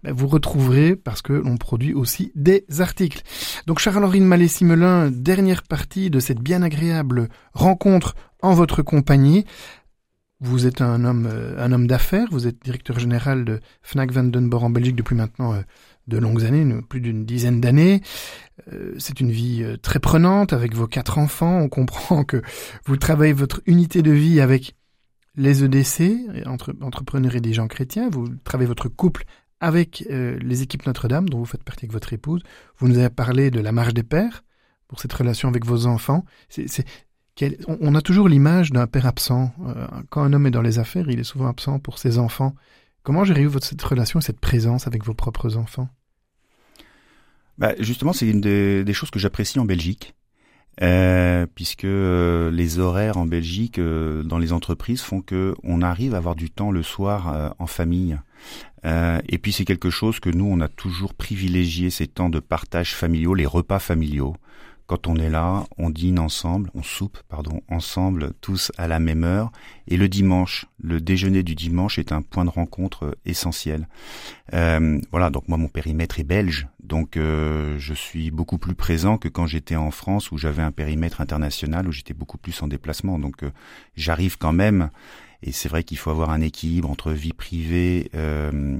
Ben, 0.03 0.13
vous 0.13 0.27
retrouverez 0.27 0.95
parce 0.97 1.21
que 1.21 1.33
l'on 1.33 1.55
produit 1.57 1.93
aussi 1.93 2.31
des 2.35 2.65
articles. 2.79 3.21
Donc 3.67 3.79
Charles-Henri 3.79 4.19
de 4.19 4.25
Mallet-Simelin, 4.25 5.11
dernière 5.11 5.63
partie 5.63 6.09
de 6.09 6.19
cette 6.19 6.39
bien 6.39 6.61
agréable 6.61 7.29
rencontre 7.53 8.15
en 8.41 8.53
votre 8.53 8.81
compagnie. 8.81 9.45
Vous 10.41 10.67
êtes 10.67 10.81
un 10.81 11.05
homme, 11.05 11.29
euh, 11.31 11.55
un 11.57 11.71
homme 11.71 11.87
d'affaires. 11.87 12.27
Vous 12.31 12.47
êtes 12.47 12.61
directeur 12.61 12.99
général 12.99 13.45
de 13.45 13.61
Fnac 13.81 14.11
Vandenborg 14.11 14.65
en 14.65 14.69
Belgique 14.69 14.97
depuis 14.97 15.15
maintenant 15.15 15.53
de 16.07 16.17
longues 16.17 16.43
années, 16.43 16.81
plus 16.89 17.01
d'une 17.01 17.25
dizaine 17.25 17.61
d'années. 17.61 18.01
Euh, 18.71 18.93
c'est 18.97 19.19
une 19.19 19.31
vie 19.31 19.65
très 19.81 19.99
prenante 19.99 20.53
avec 20.53 20.75
vos 20.75 20.87
quatre 20.87 21.17
enfants. 21.17 21.59
On 21.59 21.69
comprend 21.69 22.23
que 22.23 22.41
vous 22.85 22.97
travaillez 22.97 23.33
votre 23.33 23.61
unité 23.65 24.01
de 24.01 24.11
vie 24.11 24.41
avec 24.41 24.75
les 25.35 25.63
EDC, 25.63 26.45
entre, 26.45 26.75
entrepreneurs 26.81 27.35
et 27.35 27.41
des 27.41 27.53
gens 27.53 27.67
chrétiens. 27.67 28.09
Vous 28.09 28.27
travaillez 28.43 28.67
votre 28.67 28.89
couple 28.89 29.23
avec 29.59 30.05
les 30.09 30.61
équipes 30.61 30.85
Notre-Dame, 30.85 31.29
dont 31.29 31.39
vous 31.39 31.45
faites 31.45 31.63
partie 31.63 31.85
avec 31.85 31.93
votre 31.93 32.11
épouse. 32.11 32.43
Vous 32.77 32.89
nous 32.89 32.97
avez 32.97 33.09
parlé 33.09 33.49
de 33.49 33.61
la 33.61 33.71
marche 33.71 33.93
des 33.93 34.03
pères 34.03 34.43
pour 34.89 34.99
cette 34.99 35.13
relation 35.13 35.49
avec 35.49 35.65
vos 35.65 35.87
enfants. 35.87 36.25
On 37.81 37.95
a 37.95 38.01
toujours 38.01 38.29
l'image 38.29 38.71
d'un 38.71 38.87
père 38.87 39.07
absent. 39.07 39.51
Euh, 39.65 39.87
quand 40.09 40.21
un 40.21 40.33
homme 40.33 40.45
est 40.45 40.51
dans 40.51 40.61
les 40.61 40.79
affaires, 40.79 41.09
il 41.09 41.19
est 41.19 41.23
souvent 41.23 41.47
absent 41.47 41.79
pour 41.79 41.97
ses 41.97 42.19
enfants. 42.19 42.53
Comment 43.03 43.25
gérez-vous 43.25 43.59
cette 43.59 43.81
relation, 43.81 44.21
cette 44.21 44.39
présence 44.39 44.87
avec 44.87 45.03
vos 45.03 45.13
propres 45.13 45.57
enfants? 45.57 45.89
Bah, 47.57 47.73
Justement, 47.79 48.13
c'est 48.13 48.27
une 48.27 48.41
des, 48.41 48.93
choses 48.93 49.11
que 49.11 49.19
j'apprécie 49.19 49.59
en 49.59 49.65
Belgique. 49.65 50.15
Euh, 50.81 51.45
puisque 51.53 51.83
euh, 51.83 52.49
les 52.49 52.79
horaires 52.79 53.17
en 53.17 53.27
Belgique 53.27 53.79
dans 53.79 54.39
les 54.39 54.53
entreprises 54.53 55.01
font 55.01 55.21
que 55.21 55.53
on 55.61 55.83
arrive 55.83 56.15
à 56.15 56.17
avoir 56.17 56.33
du 56.33 56.49
temps 56.49 56.71
le 56.71 56.81
soir 56.81 57.53
en 57.59 57.67
famille. 57.67 58.17
et 58.83 59.37
puis 59.37 59.51
c'est 59.51 59.65
quelque 59.65 59.91
chose 59.91 60.19
que 60.19 60.31
nous 60.31 60.45
on 60.45 60.61
a 60.61 60.67
toujours 60.67 61.13
privilégié 61.13 61.91
ces 61.91 62.07
temps 62.07 62.29
de 62.29 62.39
partage 62.39 62.95
familiaux, 62.95 63.35
les 63.35 63.45
repas 63.45 63.77
familiaux 63.77 64.35
quand 64.87 65.07
on 65.07 65.15
est 65.15 65.29
là, 65.29 65.65
on 65.77 65.89
dîne 65.89 66.19
ensemble, 66.19 66.69
on 66.73 66.83
soupe, 66.83 67.17
pardon, 67.29 67.61
ensemble, 67.69 68.33
tous 68.41 68.71
à 68.77 68.87
la 68.87 68.99
même 68.99 69.23
heure. 69.23 69.51
Et 69.87 69.97
le 69.97 70.09
dimanche, 70.09 70.65
le 70.81 70.99
déjeuner 70.99 71.43
du 71.43 71.55
dimanche 71.55 71.99
est 71.99 72.11
un 72.11 72.21
point 72.21 72.45
de 72.45 72.49
rencontre 72.49 73.17
essentiel. 73.25 73.87
Euh, 74.53 74.99
voilà, 75.11 75.29
donc 75.29 75.47
moi 75.47 75.57
mon 75.57 75.69
périmètre 75.69 76.19
est 76.19 76.25
belge, 76.25 76.67
donc 76.81 77.15
euh, 77.15 77.75
je 77.79 77.93
suis 77.93 78.29
beaucoup 78.29 78.57
plus 78.57 78.75
présent 78.75 79.17
que 79.17 79.29
quand 79.29 79.45
j'étais 79.45 79.77
en 79.77 79.91
France 79.91 80.31
où 80.31 80.37
j'avais 80.37 80.61
un 80.61 80.71
périmètre 80.71 81.21
international 81.21 81.87
où 81.87 81.91
j'étais 81.91 82.13
beaucoup 82.13 82.37
plus 82.37 82.61
en 82.61 82.67
déplacement. 82.67 83.19
Donc 83.19 83.43
euh, 83.43 83.51
j'arrive 83.95 84.37
quand 84.37 84.53
même 84.53 84.89
et 85.45 85.51
c'est 85.51 85.67
vrai 85.67 85.83
qu'il 85.83 85.97
faut 85.97 86.09
avoir 86.09 86.29
un 86.29 86.41
équilibre 86.41 86.89
entre 86.89 87.11
vie 87.11 87.33
privée 87.33 88.09
euh, 88.15 88.77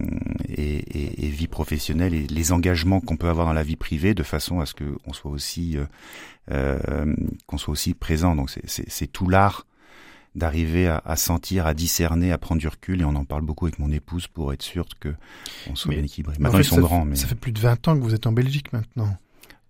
et, 0.48 0.78
et, 0.78 1.26
et, 1.26 1.30
vie 1.30 1.48
professionnelle 1.48 2.14
et 2.14 2.26
les 2.26 2.52
engagements 2.54 3.02
qu'on 3.02 3.18
peut 3.18 3.28
avoir 3.28 3.46
dans 3.46 3.54
la 3.54 3.64
vie 3.64 3.76
privée 3.76 4.14
de 4.14 4.24
façon 4.24 4.62
à 4.62 4.66
ce 4.66 4.74
qu'on 4.74 5.14
soit 5.14 5.32
aussi 5.32 5.78
euh, 5.78 5.86
euh, 6.52 7.14
qu'on 7.48 7.58
soit 7.58 7.74
aussi 7.74 7.94
présent. 7.94 8.36
Donc 8.36 8.50
c'est 8.66 9.12
tout 9.12 9.28
l'art 9.28 9.68
d'arriver 10.36 10.88
à, 10.88 11.02
à, 11.06 11.16
sentir, 11.16 11.68
à 11.68 11.74
discerner, 11.74 12.32
à 12.32 12.38
prendre 12.38 12.62
du 12.62 12.68
recul. 12.68 13.02
Et 13.02 13.06
on 13.06 13.16
en 13.16 13.26
parle 13.26 13.44
beaucoup 13.44 13.66
avec 13.66 13.78
mon 13.78 13.92
épouse 13.92 14.28
pour 14.28 14.54
être 14.54 14.64
sûr 14.64 14.86
que 15.00 15.14
on 15.70 15.76
soit 15.76 15.94
bien 15.94 16.04
équilibré. 16.04 16.36
Maintenant, 16.40 16.60
ils 16.60 16.66
sont 16.66 16.80
grands. 16.80 17.06
Mais... 17.06 17.18
Ça 17.18 17.28
fait 17.28 17.36
plus 17.36 17.52
de 17.52 17.60
20 17.60 17.88
ans 17.90 17.98
que 17.98 18.04
vous 18.04 18.16
êtes 18.16 18.26
en 18.26 18.32
Belgique 18.32 18.72
maintenant. 18.72 19.18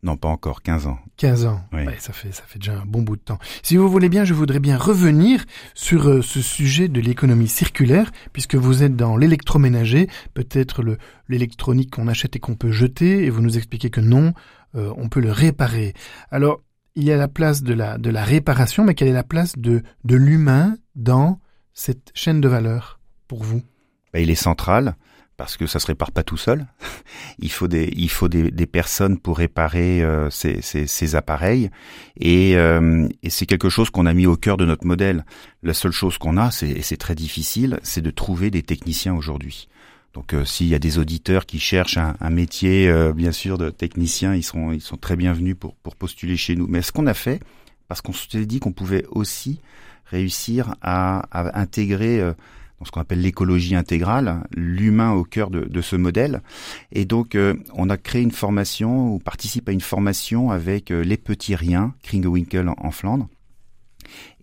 Non, 0.04 0.18
pas 0.18 0.28
encore, 0.28 0.62
15 0.62 0.88
ans. 0.88 1.00
15 1.16 1.46
ans, 1.46 1.62
oui. 1.72 1.86
ça, 2.00 2.12
fait, 2.12 2.34
ça 2.34 2.44
fait 2.46 2.60
déjà 2.60 2.74
un 2.74 2.86
bon 2.86 3.02
bout 3.02 3.16
de 3.16 3.22
temps. 3.22 3.40
Si 3.62 3.78
vous 3.78 3.90
voulez 3.90 4.10
bien, 4.10 4.26
je 4.26 4.34
voudrais 4.34 4.60
bien 4.60 4.78
revenir 4.78 5.46
sur 5.74 6.10
euh, 6.10 6.22
ce 6.22 6.42
sujet 6.42 6.90
de 6.90 7.00
l'économie 7.00 7.48
circulaire, 7.48 8.12
puisque 8.34 8.56
vous 8.56 8.84
êtes 8.84 8.98
dans 8.98 9.16
l'électroménager, 9.16 10.10
peut-être 10.34 10.84
l'électronique 11.30 11.92
qu'on 11.92 12.10
achète 12.10 12.36
et 12.36 12.40
qu'on 12.40 12.56
peut 12.56 12.72
jeter, 12.72 13.24
et 13.24 13.30
vous 13.30 13.42
nous 13.42 13.58
expliquez 13.58 13.90
que 13.90 14.02
non, 14.02 14.34
euh, 14.76 14.94
on 14.98 15.08
peut 15.08 15.22
le 15.22 15.32
réparer. 15.32 15.94
Alors, 16.32 16.62
il 16.96 17.06
y 17.06 17.12
a 17.14 17.18
la 17.18 17.30
place 17.30 17.64
de 17.64 17.74
la, 17.74 17.98
de 17.98 18.10
la 18.10 18.26
réparation, 18.26 18.84
mais 18.84 18.96
quelle 18.96 19.08
est 19.08 19.14
la 19.14 19.24
place 19.24 19.58
de, 19.58 19.84
de 20.04 20.16
l'humain 20.18 20.76
dans 20.96 21.40
cette 21.74 22.12
chaîne 22.14 22.42
de 22.42 22.50
valeur 22.50 23.00
pour 23.30 23.42
vous? 23.44 23.62
Ben, 24.12 24.22
Il 24.22 24.30
est 24.30 24.36
central 24.36 24.96
parce 25.38 25.58
que 25.58 25.66
ça 25.66 25.80
se 25.80 25.88
répare 25.88 26.12
pas 26.12 26.24
tout 26.24 26.38
seul. 26.38 26.66
il 27.40 27.52
faut 27.52 27.68
des 27.68 27.92
il 27.96 28.10
faut 28.10 28.28
des, 28.28 28.52
des 28.52 28.66
personnes 28.66 29.18
pour 29.18 29.38
réparer 29.38 30.04
euh, 30.04 30.30
ces, 30.30 30.62
ces, 30.62 30.88
ces, 30.88 31.16
appareils 31.16 31.70
et, 32.18 32.56
euh, 32.56 33.08
et 33.24 33.30
c'est 33.30 33.46
quelque 33.46 33.70
chose 33.70 33.90
qu'on 33.90 34.06
a 34.06 34.14
mis 34.14 34.26
au 34.26 34.36
cœur 34.36 34.58
de 34.58 34.66
notre 34.66 34.86
modèle. 34.86 35.26
La 35.64 35.74
seule 35.74 35.92
chose 35.92 36.18
qu'on 36.18 36.38
a, 36.38 36.52
c'est 36.52 36.70
et 36.70 36.82
c'est 36.82 36.98
très 36.98 37.16
difficile, 37.16 37.80
c'est 37.84 38.02
de 38.02 38.12
trouver 38.12 38.52
des 38.52 38.64
techniciens 38.64 39.16
aujourd'hui. 39.16 39.68
Donc 40.14 40.34
euh, 40.34 40.46
s'il 40.46 40.68
y 40.68 40.76
a 40.76 40.80
des 40.80 41.00
auditeurs 41.00 41.46
qui 41.46 41.60
cherchent 41.60 41.98
un, 41.98 42.16
un 42.20 42.30
métier, 42.30 42.92
bien 43.16 43.32
sûr, 43.32 43.58
de 43.58 43.70
technicien, 43.70 44.36
ils 44.36 44.44
seront 44.44 44.72
ils 44.72 44.82
sont 44.82 44.98
très 44.98 45.16
bienvenus 45.16 45.56
pour 45.60 45.76
pour 45.76 45.96
postuler 45.96 46.38
chez 46.38 46.56
nous. 46.56 46.68
Mais 46.68 46.82
ce 46.82 46.92
qu'on 46.92 47.08
a 47.08 47.16
fait, 47.16 47.40
parce 47.88 48.02
qu'on 48.02 48.14
s'est 48.14 48.46
dit 48.46 48.60
qu'on 48.60 48.72
pouvait 48.72 49.06
aussi 49.10 49.60
réussir 50.06 50.76
à, 50.82 51.26
à 51.32 51.60
intégrer 51.60 52.22
ce 52.86 52.92
qu'on 52.92 53.02
appelle 53.02 53.22
l'écologie 53.22 53.76
intégrale, 53.76 54.44
l'humain 54.56 55.12
au 55.12 55.24
cœur 55.24 55.50
de, 55.50 55.82
ce 55.82 55.96
modèle. 55.96 56.42
Et 56.92 57.06
donc, 57.06 57.36
euh, 57.36 57.54
on 57.74 57.90
a 57.90 57.98
créé 57.98 58.22
une 58.22 58.32
formation, 58.32 59.14
ou 59.14 59.20
participe 59.20 59.70
à 59.70 59.72
une 59.72 59.82
formation 59.82 60.52
avec 60.52 60.92
euh, 60.92 61.04
les 61.04 61.18
petits 61.18 61.56
riens, 61.56 61.94
Kringewinkel 62.04 62.70
en 62.78 62.92
Flandre. 62.92 63.28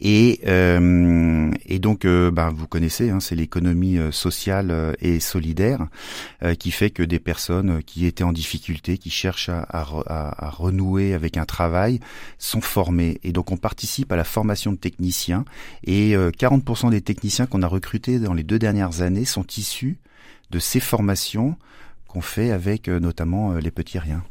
Et, 0.01 0.41
euh, 0.47 1.51
et 1.67 1.79
donc, 1.79 2.05
euh, 2.05 2.31
bah, 2.31 2.51
vous 2.55 2.67
connaissez, 2.67 3.11
hein, 3.11 3.21
c'est 3.21 3.35
l'économie 3.35 3.99
euh, 3.99 4.11
sociale 4.11 4.97
et 5.01 5.21
solidaire 5.21 5.87
qui 6.59 6.71
fait 6.71 6.91
que 6.91 7.03
des 7.03 7.19
personnes 7.19 7.83
qui 7.83 8.07
étaient 8.07 8.25
en 8.25 8.33
difficulté, 8.33 8.99
qui 8.99 9.11
cherchent 9.11 9.51
à, 9.51 9.61
à, 9.61 10.47
à, 10.47 10.51
renouer 10.51 11.13
avec 11.13 11.37
un 11.37 11.45
travail, 11.45 12.01
sont 12.39 12.61
formées. 12.61 13.19
Et 13.23 13.33
donc, 13.33 13.51
on 13.53 13.57
participe 13.57 14.11
à 14.13 14.17
la 14.17 14.25
formation 14.25 14.73
de 14.73 14.77
techniciens. 14.77 15.45
Et 15.85 16.15
40% 16.15 16.91
des 16.91 17.01
techniciens 17.01 17.47
qu'on 17.47 17.63
a 17.63 17.67
recrutés 17.67 18.19
dans 18.19 18.33
les 18.33 18.43
deux 18.43 18.59
dernières 18.59 19.03
années 19.03 19.25
sont 19.25 19.47
issus 19.57 19.99
de 20.51 20.59
ces 20.59 20.81
formations 20.81 21.57
qu'on 22.09 22.23
fait 22.23 22.51
avec 22.51 22.89
notamment 22.89 23.55
les 23.55 23.71
petits 23.71 23.99
riens. 23.99 24.25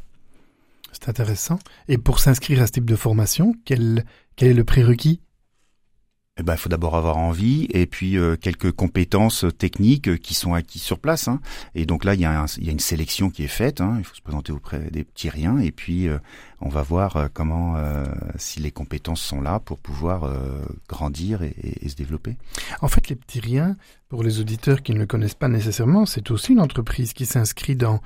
C'est 0.92 1.08
intéressant. 1.08 1.58
Et 1.88 1.98
pour 1.98 2.18
s'inscrire 2.18 2.62
à 2.62 2.66
ce 2.66 2.72
type 2.72 2.90
de 2.90 2.96
formation, 2.96 3.54
quel, 3.64 4.04
quel 4.36 4.48
est 4.48 4.54
le 4.54 4.64
prérequis? 4.64 5.20
Eh 6.40 6.42
ben, 6.42 6.54
il 6.54 6.58
faut 6.58 6.70
d'abord 6.70 6.96
avoir 6.96 7.18
envie 7.18 7.66
et 7.68 7.84
puis 7.84 8.16
euh, 8.16 8.34
quelques 8.34 8.72
compétences 8.72 9.44
techniques 9.58 10.18
qui 10.20 10.32
sont 10.32 10.54
acquises 10.54 10.80
sur 10.80 10.98
place. 10.98 11.28
Hein. 11.28 11.38
Et 11.74 11.84
donc 11.84 12.02
là, 12.02 12.14
il 12.14 12.20
y, 12.22 12.24
a 12.24 12.46
il 12.56 12.64
y, 12.64 12.70
a 12.70 12.72
une 12.72 12.80
sélection 12.80 13.28
qui 13.28 13.44
est 13.44 13.48
faite. 13.48 13.82
Hein. 13.82 13.96
Il 13.98 14.04
faut 14.04 14.14
se 14.14 14.22
présenter 14.22 14.50
auprès 14.50 14.78
des 14.90 15.04
petits 15.04 15.28
riens 15.28 15.58
et 15.58 15.70
puis 15.70 16.08
euh, 16.08 16.16
on 16.62 16.70
va 16.70 16.80
voir 16.80 17.16
euh, 17.18 17.28
comment, 17.30 17.76
si 18.36 18.60
les 18.60 18.70
compétences 18.70 19.20
sont 19.20 19.42
là 19.42 19.60
pour 19.60 19.78
pouvoir 19.78 20.32
grandir 20.88 21.42
et, 21.42 21.54
et, 21.82 21.88
se 21.90 21.94
développer. 21.94 22.36
En 22.80 22.88
fait, 22.88 23.08
les 23.10 23.16
petits 23.16 23.40
riens, 23.40 23.76
pour 24.08 24.22
les 24.22 24.40
auditeurs 24.40 24.82
qui 24.82 24.94
ne 24.94 24.98
le 24.98 25.06
connaissent 25.06 25.34
pas 25.34 25.48
nécessairement, 25.48 26.06
c'est 26.06 26.30
aussi 26.30 26.52
une 26.52 26.60
entreprise 26.60 27.12
qui 27.12 27.26
s'inscrit 27.26 27.76
dans 27.76 28.00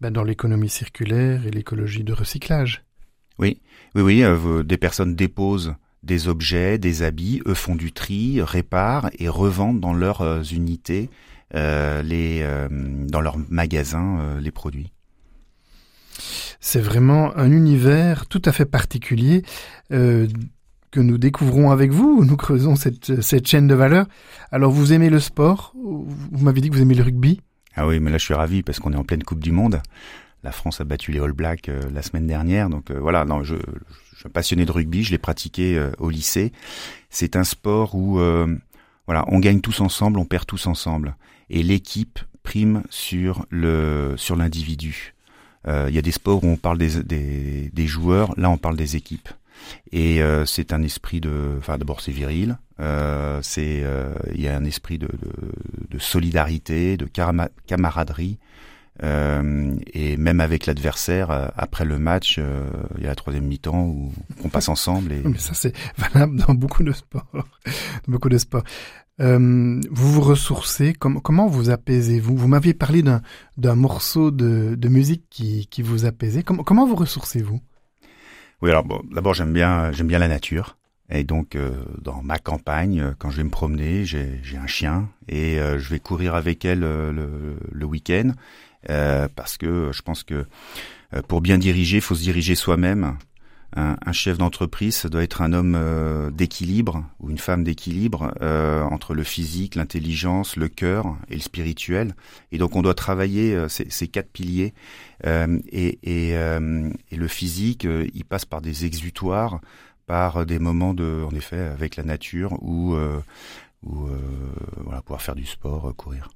ben, 0.00 0.10
dans 0.10 0.24
l'économie 0.24 0.68
circulaire 0.68 1.46
et 1.46 1.50
l'écologie 1.50 2.02
de 2.02 2.12
recyclage. 2.12 2.84
Oui, 3.38 3.60
oui, 3.94 4.02
oui. 4.02 4.64
des 4.64 4.76
personnes 4.76 5.14
déposent 5.14 5.74
des 6.06 6.28
objets, 6.28 6.78
des 6.78 7.02
habits, 7.02 7.42
eux 7.46 7.54
font 7.54 7.74
du 7.74 7.92
tri, 7.92 8.40
réparent 8.40 9.10
et 9.18 9.28
revendent 9.28 9.80
dans 9.80 9.92
leurs 9.92 10.22
euh, 10.22 10.42
unités, 10.42 11.10
euh, 11.54 12.02
les, 12.02 12.40
euh, 12.42 12.68
dans 12.70 13.20
leurs 13.20 13.36
magasins, 13.50 14.38
les 14.40 14.50
produits. 14.50 14.92
C'est 16.60 16.80
vraiment 16.80 17.36
un 17.36 17.50
univers 17.50 18.26
tout 18.26 18.40
à 18.44 18.52
fait 18.52 18.64
particulier 18.64 19.42
que 19.90 21.00
nous 21.00 21.18
découvrons 21.18 21.70
avec 21.70 21.90
vous. 21.90 22.24
Nous 22.24 22.36
creusons 22.36 22.74
cette, 22.74 23.20
cette 23.20 23.46
chaîne 23.46 23.66
de 23.66 23.74
valeur. 23.74 24.06
Alors, 24.50 24.72
vous 24.72 24.92
aimez 24.94 25.10
le 25.10 25.20
sport? 25.20 25.74
Vous 25.74 26.44
m'avez 26.44 26.62
dit 26.62 26.70
que 26.70 26.74
vous 26.74 26.80
aimez 26.80 26.94
le 26.94 27.02
rugby 27.02 27.40
Ah 27.74 27.86
oui, 27.86 28.00
mais 28.00 28.10
là, 28.10 28.16
je 28.16 28.24
suis 28.24 28.34
ravi 28.34 28.62
parce 28.62 28.80
qu'on 28.80 28.94
est 28.94 28.96
en 28.96 29.04
pleine 29.04 29.22
Coupe 29.22 29.40
du 29.40 29.52
Monde. 29.52 29.82
La 30.42 30.52
France 30.52 30.80
a 30.80 30.84
battu 30.84 31.12
les 31.12 31.20
All 31.20 31.32
Blacks 31.32 31.70
la 31.92 32.02
semaine 32.02 32.26
dernière, 32.26 32.70
donc 32.70 32.90
voilà. 32.90 33.24
Non, 33.26 33.42
je, 33.44 33.56
je 33.56 34.05
suis 34.20 34.28
passionné 34.28 34.64
de 34.64 34.72
rugby, 34.72 35.02
je 35.02 35.10
l'ai 35.10 35.18
pratiqué 35.18 35.76
euh, 35.76 35.90
au 35.98 36.10
lycée. 36.10 36.52
C'est 37.10 37.36
un 37.36 37.44
sport 37.44 37.94
où 37.94 38.18
euh, 38.18 38.46
voilà, 39.06 39.24
on 39.28 39.38
gagne 39.38 39.60
tous 39.60 39.80
ensemble, 39.80 40.18
on 40.18 40.24
perd 40.24 40.46
tous 40.46 40.66
ensemble, 40.66 41.16
et 41.50 41.62
l'équipe 41.62 42.18
prime 42.42 42.82
sur 42.90 43.46
le 43.50 44.14
sur 44.16 44.36
l'individu. 44.36 45.14
Euh, 45.68 45.86
il 45.88 45.94
y 45.94 45.98
a 45.98 46.02
des 46.02 46.12
sports 46.12 46.44
où 46.44 46.46
on 46.46 46.56
parle 46.56 46.78
des, 46.78 47.02
des, 47.02 47.70
des, 47.72 47.86
joueurs, 47.86 48.32
là 48.36 48.50
on 48.50 48.56
parle 48.56 48.76
des 48.76 48.96
équipes. 48.96 49.28
Et 49.90 50.20
c'est 50.44 50.72
un 50.72 50.82
esprit 50.82 51.20
de, 51.20 51.56
enfin 51.58 51.78
d'abord 51.78 52.00
c'est 52.00 52.12
viril, 52.12 52.58
c'est 53.42 53.82
il 54.34 54.40
y 54.40 54.48
a 54.48 54.56
un 54.56 54.64
esprit 54.64 54.98
de, 54.98 55.06
de, 55.06 55.32
de 55.90 55.98
solidarité, 55.98 56.96
de 56.96 57.08
camaraderie. 57.66 58.38
Euh, 59.02 59.74
et 59.92 60.16
même 60.16 60.40
avec 60.40 60.66
l'adversaire, 60.66 61.30
euh, 61.30 61.48
après 61.56 61.84
le 61.84 61.98
match, 61.98 62.36
euh, 62.38 62.64
il 62.96 63.02
y 63.02 63.06
a 63.06 63.10
la 63.10 63.14
troisième 63.14 63.44
mi-temps 63.44 63.84
où 63.84 64.12
on 64.44 64.48
passe 64.48 64.68
ensemble. 64.68 65.12
Et... 65.12 65.22
Mais 65.24 65.38
ça, 65.38 65.54
c'est 65.54 65.74
valable 65.98 66.36
dans 66.46 66.54
beaucoup 66.54 66.82
de 66.82 66.92
sports. 66.92 67.26
beaucoup 68.08 68.28
de 68.28 68.38
sports. 68.38 68.64
Euh, 69.18 69.80
vous 69.90 70.12
vous 70.12 70.20
ressourcez, 70.20 70.92
com 70.92 71.20
comment 71.22 71.46
vous 71.46 71.70
apaisez-vous? 71.70 72.36
Vous, 72.36 72.48
m'aviez 72.48 72.74
parlé 72.74 73.02
d'un 73.02 73.74
morceau 73.74 74.30
de, 74.30 74.74
de, 74.74 74.88
musique 74.88 75.24
qui, 75.30 75.66
qui 75.68 75.82
vous 75.82 76.04
apaisait. 76.04 76.42
Com 76.42 76.62
comment 76.64 76.86
vous 76.86 76.96
ressourcez-vous? 76.96 77.60
Oui, 78.62 78.70
alors 78.70 78.84
bon, 78.84 79.02
d'abord 79.12 79.34
j'aime 79.34 79.52
bien 79.52 79.92
j'aime 79.92 80.06
bien 80.06 80.18
la 80.18 80.28
nature. 80.28 80.76
Et 81.08 81.22
donc, 81.22 81.56
dans 82.02 82.20
ma 82.20 82.38
campagne, 82.38 83.14
quand 83.18 83.30
je 83.30 83.36
vais 83.36 83.44
me 83.44 83.50
promener, 83.50 84.04
j'ai 84.04 84.58
un 84.60 84.66
chien 84.66 85.08
et 85.28 85.56
je 85.56 85.88
vais 85.88 86.00
courir 86.00 86.34
avec 86.34 86.64
elle 86.64 86.80
le, 86.80 87.56
le 87.70 87.86
week-end 87.86 88.32
parce 88.86 89.56
que 89.56 89.90
je 89.92 90.02
pense 90.02 90.22
que 90.22 90.46
pour 91.28 91.40
bien 91.40 91.58
diriger, 91.58 91.98
il 91.98 92.02
faut 92.02 92.14
se 92.14 92.22
diriger 92.22 92.54
soi-même 92.54 93.16
un, 93.76 94.12
chef 94.12 94.38
d'entreprise, 94.38 95.04
doit 95.06 95.22
être 95.22 95.42
un 95.42 95.52
homme 95.52 95.74
euh, 95.76 96.30
d'équilibre 96.30 97.04
ou 97.20 97.30
une 97.30 97.38
femme 97.38 97.62
d'équilibre 97.62 98.32
euh, 98.40 98.82
entre 98.84 99.14
le 99.14 99.22
physique, 99.22 99.74
l'intelligence, 99.74 100.56
le 100.56 100.68
cœur 100.68 101.16
et 101.28 101.34
le 101.34 101.40
spirituel. 101.40 102.14
Et 102.52 102.58
donc 102.58 102.74
on 102.74 102.82
doit 102.82 102.94
travailler 102.94 103.54
euh, 103.54 103.68
ces, 103.68 104.08
quatre 104.08 104.30
piliers. 104.30 104.72
Et, 105.24 105.98
et, 106.02 106.36
le 106.36 107.28
physique, 107.28 107.86
il 108.14 108.24
passe 108.24 108.44
par 108.44 108.60
des 108.60 108.84
exutoires, 108.84 109.60
par 110.06 110.46
des 110.46 110.58
moments 110.58 110.94
de, 110.94 111.24
en 111.26 111.34
effet, 111.34 111.58
avec 111.58 111.96
la 111.96 112.04
nature 112.04 112.62
ou, 112.62 112.96
ou 113.82 114.08
voilà, 114.76 115.02
pouvoir 115.02 115.22
faire 115.22 115.34
du 115.34 115.46
sport, 115.46 115.92
courir. 115.96 116.28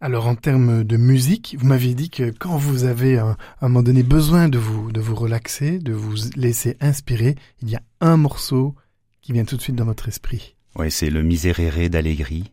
Alors 0.00 0.26
en 0.26 0.34
termes 0.34 0.84
de 0.84 0.96
musique, 0.96 1.56
vous 1.58 1.66
m'aviez 1.66 1.94
dit 1.94 2.10
que 2.10 2.30
quand 2.30 2.56
vous 2.56 2.84
avez 2.84 3.18
à 3.18 3.36
un 3.60 3.68
moment 3.68 3.82
donné 3.82 4.02
besoin 4.02 4.48
de 4.48 4.58
vous, 4.58 4.92
de 4.92 5.00
vous 5.00 5.14
relaxer, 5.14 5.78
de 5.78 5.92
vous 5.92 6.14
laisser 6.36 6.76
inspirer, 6.80 7.36
il 7.62 7.70
y 7.70 7.76
a 7.76 7.82
un 8.00 8.16
morceau 8.16 8.74
qui 9.20 9.32
vient 9.32 9.44
tout 9.44 9.56
de 9.56 9.62
suite 9.62 9.76
dans 9.76 9.84
votre 9.84 10.08
esprit. 10.08 10.56
Oui, 10.76 10.90
c'est 10.90 11.10
le 11.10 11.22
Miserere 11.22 11.90
d'Allegri. 11.90 12.52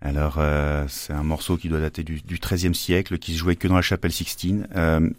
Alors 0.00 0.36
euh, 0.38 0.86
c'est 0.88 1.12
un 1.12 1.24
morceau 1.24 1.56
qui 1.56 1.68
doit 1.68 1.80
dater 1.80 2.04
du, 2.04 2.22
XIIIe 2.22 2.74
siècle, 2.74 3.18
qui 3.18 3.32
se 3.34 3.38
jouait 3.38 3.56
que 3.56 3.68
dans 3.68 3.76
la 3.76 3.82
chapelle 3.82 4.12
Sixtine. 4.12 4.68
Euh, 4.76 5.10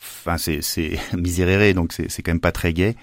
enfin, 0.00 0.38
c'est, 0.38 0.98
Miserere, 1.16 1.74
donc 1.74 1.92
c'est, 1.92 2.10
c'est 2.10 2.22
quand 2.22 2.32
même 2.32 2.40
pas 2.40 2.52
très 2.52 2.72
gai. 2.72 2.96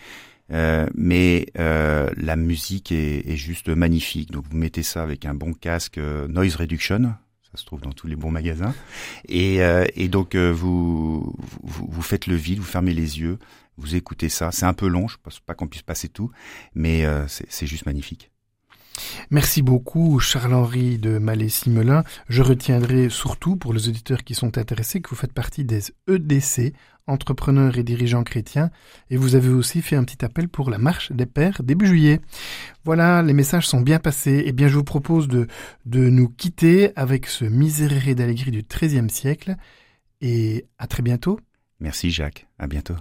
Euh, 0.51 0.87
mais 0.95 1.45
la 1.55 2.35
musique 2.35 2.91
est, 2.91 3.35
juste 3.35 3.69
magnifique. 3.69 4.31
Donc 4.31 4.45
vous 4.49 4.57
mettez 4.57 4.83
ça 4.83 5.03
avec 5.03 5.25
un 5.25 5.35
bon 5.35 5.53
casque 5.53 5.99
noise 6.27 6.55
reduction, 6.55 7.13
ça 7.51 7.57
se 7.57 7.65
trouve 7.65 7.81
dans 7.81 7.91
tous 7.91 8.07
les 8.07 8.15
bons 8.15 8.31
magasins. 8.31 8.73
Et, 9.27 9.63
euh, 9.63 9.85
donc 10.07 10.35
euh, 10.35 10.51
vous, 10.51 11.35
vous, 11.63 12.01
faites 12.01 12.27
le 12.27 12.35
vide, 12.35 12.59
vous 12.59 12.65
fermez 12.65 12.93
les 12.93 13.19
yeux, 13.19 13.39
vous 13.77 13.95
écoutez 13.95 14.29
ça. 14.29 14.51
C'est 14.51 14.65
un 14.65 14.73
peu 14.73 14.87
long, 14.87 15.07
je 15.07 15.17
pense 15.21 15.39
pas 15.39 15.55
qu'on 15.55 15.67
puisse 15.67 15.81
passer 15.81 16.09
tout, 16.09 16.31
mais 16.75 17.05
euh, 17.05 17.25
c'est 17.27 17.67
juste 17.67 17.85
magnifique. 17.85 18.31
Merci 19.29 19.61
beaucoup 19.61 20.19
Charles-Henri 20.19 20.99
de 20.99 21.19
Mallet-Simelin. 21.19 22.03
Je 22.27 22.41
retiendrai 22.41 23.09
surtout 23.09 23.55
pour 23.55 23.73
les 23.73 23.87
auditeurs 23.87 24.23
qui 24.23 24.35
sont 24.35 24.57
intéressés 24.57 25.01
que 25.01 25.09
vous 25.09 25.15
faites 25.15 25.33
partie 25.33 25.63
des 25.63 25.83
EDC, 26.07 26.73
entrepreneurs 27.09 27.77
et 27.77 27.83
dirigeants 27.83 28.23
chrétiens, 28.23 28.69
et 29.09 29.17
vous 29.17 29.35
avez 29.35 29.49
aussi 29.49 29.81
fait 29.81 29.95
un 29.95 30.03
petit 30.03 30.23
appel 30.23 30.47
pour 30.47 30.69
la 30.69 30.77
marche 30.77 31.11
des 31.11 31.25
pères 31.25 31.61
début 31.63 31.87
juillet. 31.87 32.21
Voilà, 32.85 33.21
les 33.21 33.33
messages 33.33 33.67
sont 33.67 33.81
bien 33.81 33.99
passés, 33.99 34.43
eh 34.45 34.51
bien 34.51 34.67
je 34.67 34.75
vous 34.75 34.83
propose 34.83 35.27
de, 35.27 35.47
de 35.85 36.09
nous 36.09 36.29
quitter 36.29 36.91
avec 36.95 37.27
ce 37.27 37.45
Miserere 37.45 38.15
d'Allegri 38.15 38.51
du 38.51 38.63
XIIIe 38.63 39.09
siècle, 39.09 39.55
et 40.21 40.65
à 40.77 40.87
très 40.87 41.03
bientôt. 41.03 41.39
Merci 41.79 42.11
Jacques, 42.11 42.47
à 42.57 42.67
bientôt. 42.67 42.95